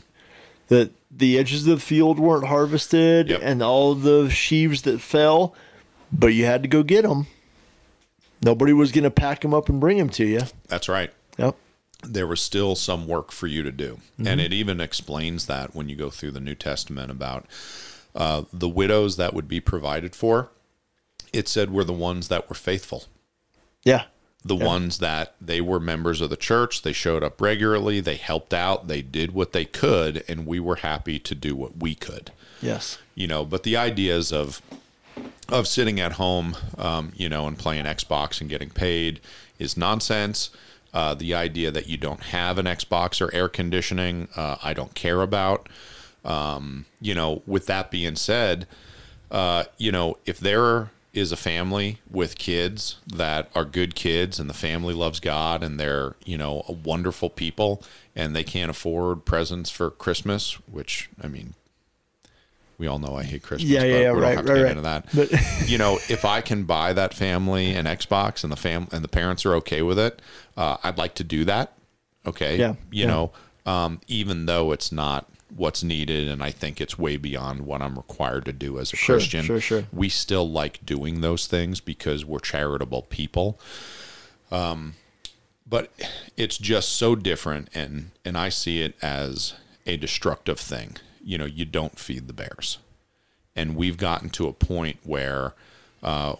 [0.69, 3.41] that the edges of the field weren't harvested Yep.
[3.43, 5.55] and all the sheaves that fell,
[6.13, 7.29] but you had to go get them.
[8.47, 10.41] Nobody was going to pack them up and bring them to you.
[10.69, 11.57] that's right Yep.
[12.05, 13.99] there was still some work for you to do.
[14.25, 17.45] And it even explains that when you go through the New Testament about
[18.15, 20.49] uh, the widows that would be provided for.
[21.33, 23.05] It said were the ones that were faithful,
[23.85, 24.05] Yeah.
[24.45, 26.81] the ones that they were members of the church.
[26.83, 30.77] They showed up regularly, they helped out, they did what they could, and we were
[30.77, 32.31] happy to do what we could
[32.63, 32.97] Yes.
[33.15, 34.63] you know but the ideas of
[35.49, 39.21] of sitting at home um, you know and playing xbox and getting paid
[39.59, 40.51] is nonsense.
[40.93, 44.95] Uh, the idea that you don't have an xbox or air conditioning uh, i don't
[44.95, 45.69] care about.
[46.25, 48.67] Um, you know with that being said
[49.31, 54.51] uh, you know if there is a family with kids that are good kids and
[54.51, 57.83] the family loves god and they're you know wonderful people
[58.15, 61.55] and they can't afford presents for christmas which i mean
[62.79, 63.71] We all know I hate Christmas.
[63.71, 64.71] Yeah, yeah, but yeah, we right, don't have to right, get right.
[64.71, 65.07] into that.
[65.15, 69.03] But- you know, if I can buy that family an Xbox and the fam and
[69.03, 70.21] the parents are okay with it,
[70.57, 71.73] uh, I'd like to do that.
[72.27, 72.59] Okay.
[72.59, 73.07] Yeah, You yeah.
[73.07, 73.33] know,
[73.65, 77.95] um, even though it's not what's needed, and I think it's way beyond what I'm
[77.95, 79.45] required to do as a Sure, Christian.
[79.45, 79.85] sure, sure.
[79.93, 83.59] We still like doing those things because we're charitable people
[84.53, 84.95] Um,
[85.69, 85.91] but
[86.37, 89.55] it's just so different and and I see it as
[89.87, 90.97] a destructive thing.
[91.27, 92.79] You know, you don't feed the bears.
[93.55, 95.53] And we've gotten to a point where
[96.03, 96.37] uh,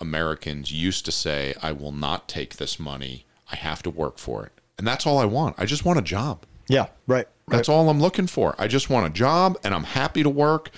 [0.00, 3.24] Americans used to say, I will not take this money.
[3.52, 4.52] I have to work for it.
[4.78, 5.56] And that's all I want.
[5.58, 6.38] I just want a job.
[6.68, 7.26] Yeah, right.
[7.26, 7.56] right.
[7.56, 8.54] That's all I'm looking for.
[8.58, 10.70] I just want a job and I'm happy to work.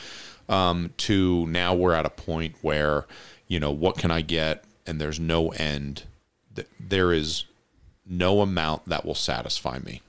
[0.48, 3.04] Um, to now we're at a point where,
[3.48, 4.64] you know, what can I get?
[4.86, 6.04] And there's no end.
[6.54, 7.44] Th- There is
[8.08, 10.02] no amount that will satisfy me.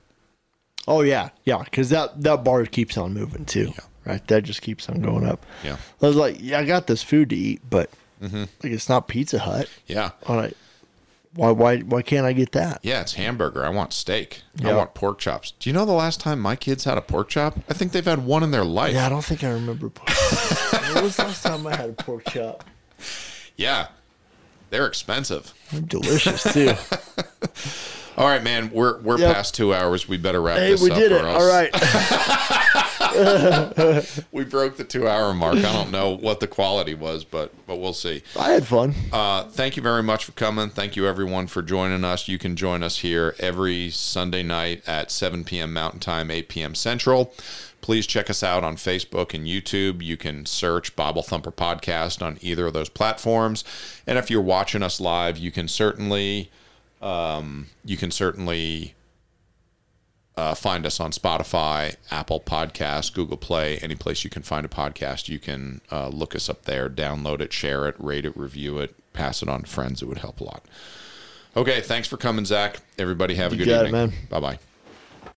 [0.88, 3.74] Oh yeah, yeah, because that that bar keeps on moving too.
[4.06, 5.44] Right, that just keeps on going up.
[5.62, 5.76] Yeah.
[6.00, 7.90] I was like, yeah, I got this food to eat, but
[8.22, 8.44] mm-hmm.
[8.62, 9.68] like it's not Pizza Hut.
[9.86, 10.12] Yeah.
[10.26, 10.56] All right,
[11.34, 12.80] why why why can't I get that?
[12.82, 13.66] Yeah, it's hamburger.
[13.66, 14.40] I want steak.
[14.64, 15.50] I want pork chops.
[15.50, 17.58] Do you know the last time my kids had a pork chop?
[17.68, 18.94] I think they've had one in their life.
[18.94, 19.90] Yeah, I don't think I remember.
[19.90, 20.08] Pork
[20.94, 22.64] when was the last time I had a pork chop?
[23.56, 23.88] Yeah.
[24.70, 25.52] They're expensive.
[25.70, 26.72] They're delicious too.
[28.18, 28.70] All right, man.
[28.72, 29.34] We're we're Yep.
[29.34, 30.08] past two hours.
[30.08, 30.98] We better wrap hey, this we up.
[30.98, 31.24] did it.
[31.24, 31.72] else- All right.
[34.32, 35.56] We broke the two hour mark.
[35.56, 38.22] I don't know what the quality was, but but we'll see.
[38.38, 38.94] I had fun.
[39.12, 40.68] Uh, thank you very much for coming.
[40.70, 42.28] Thank you everyone for joining us.
[42.28, 45.72] You can join us here every Sunday night at 7 p.m.
[45.72, 46.74] Mountain Time, 8 p.m.
[46.74, 47.32] Central.
[47.80, 50.02] Please check us out on Facebook and YouTube.
[50.02, 53.64] You can search Bible Thumper Podcast on either of those platforms.
[54.06, 56.50] And if you're watching us live, you can certainly
[57.00, 58.94] um, you can certainly
[60.36, 64.68] uh, find us on Spotify, Apple Podcasts, Google Play, any place you can find a
[64.68, 65.28] podcast.
[65.28, 68.94] You can uh, look us up there, download it, share it, rate it, review it,
[69.12, 70.00] pass it on to friends.
[70.00, 70.64] It would help a lot.
[71.56, 72.78] Okay, thanks for coming, Zach.
[72.98, 74.12] Everybody have a You good evening.
[74.30, 74.58] Bye bye.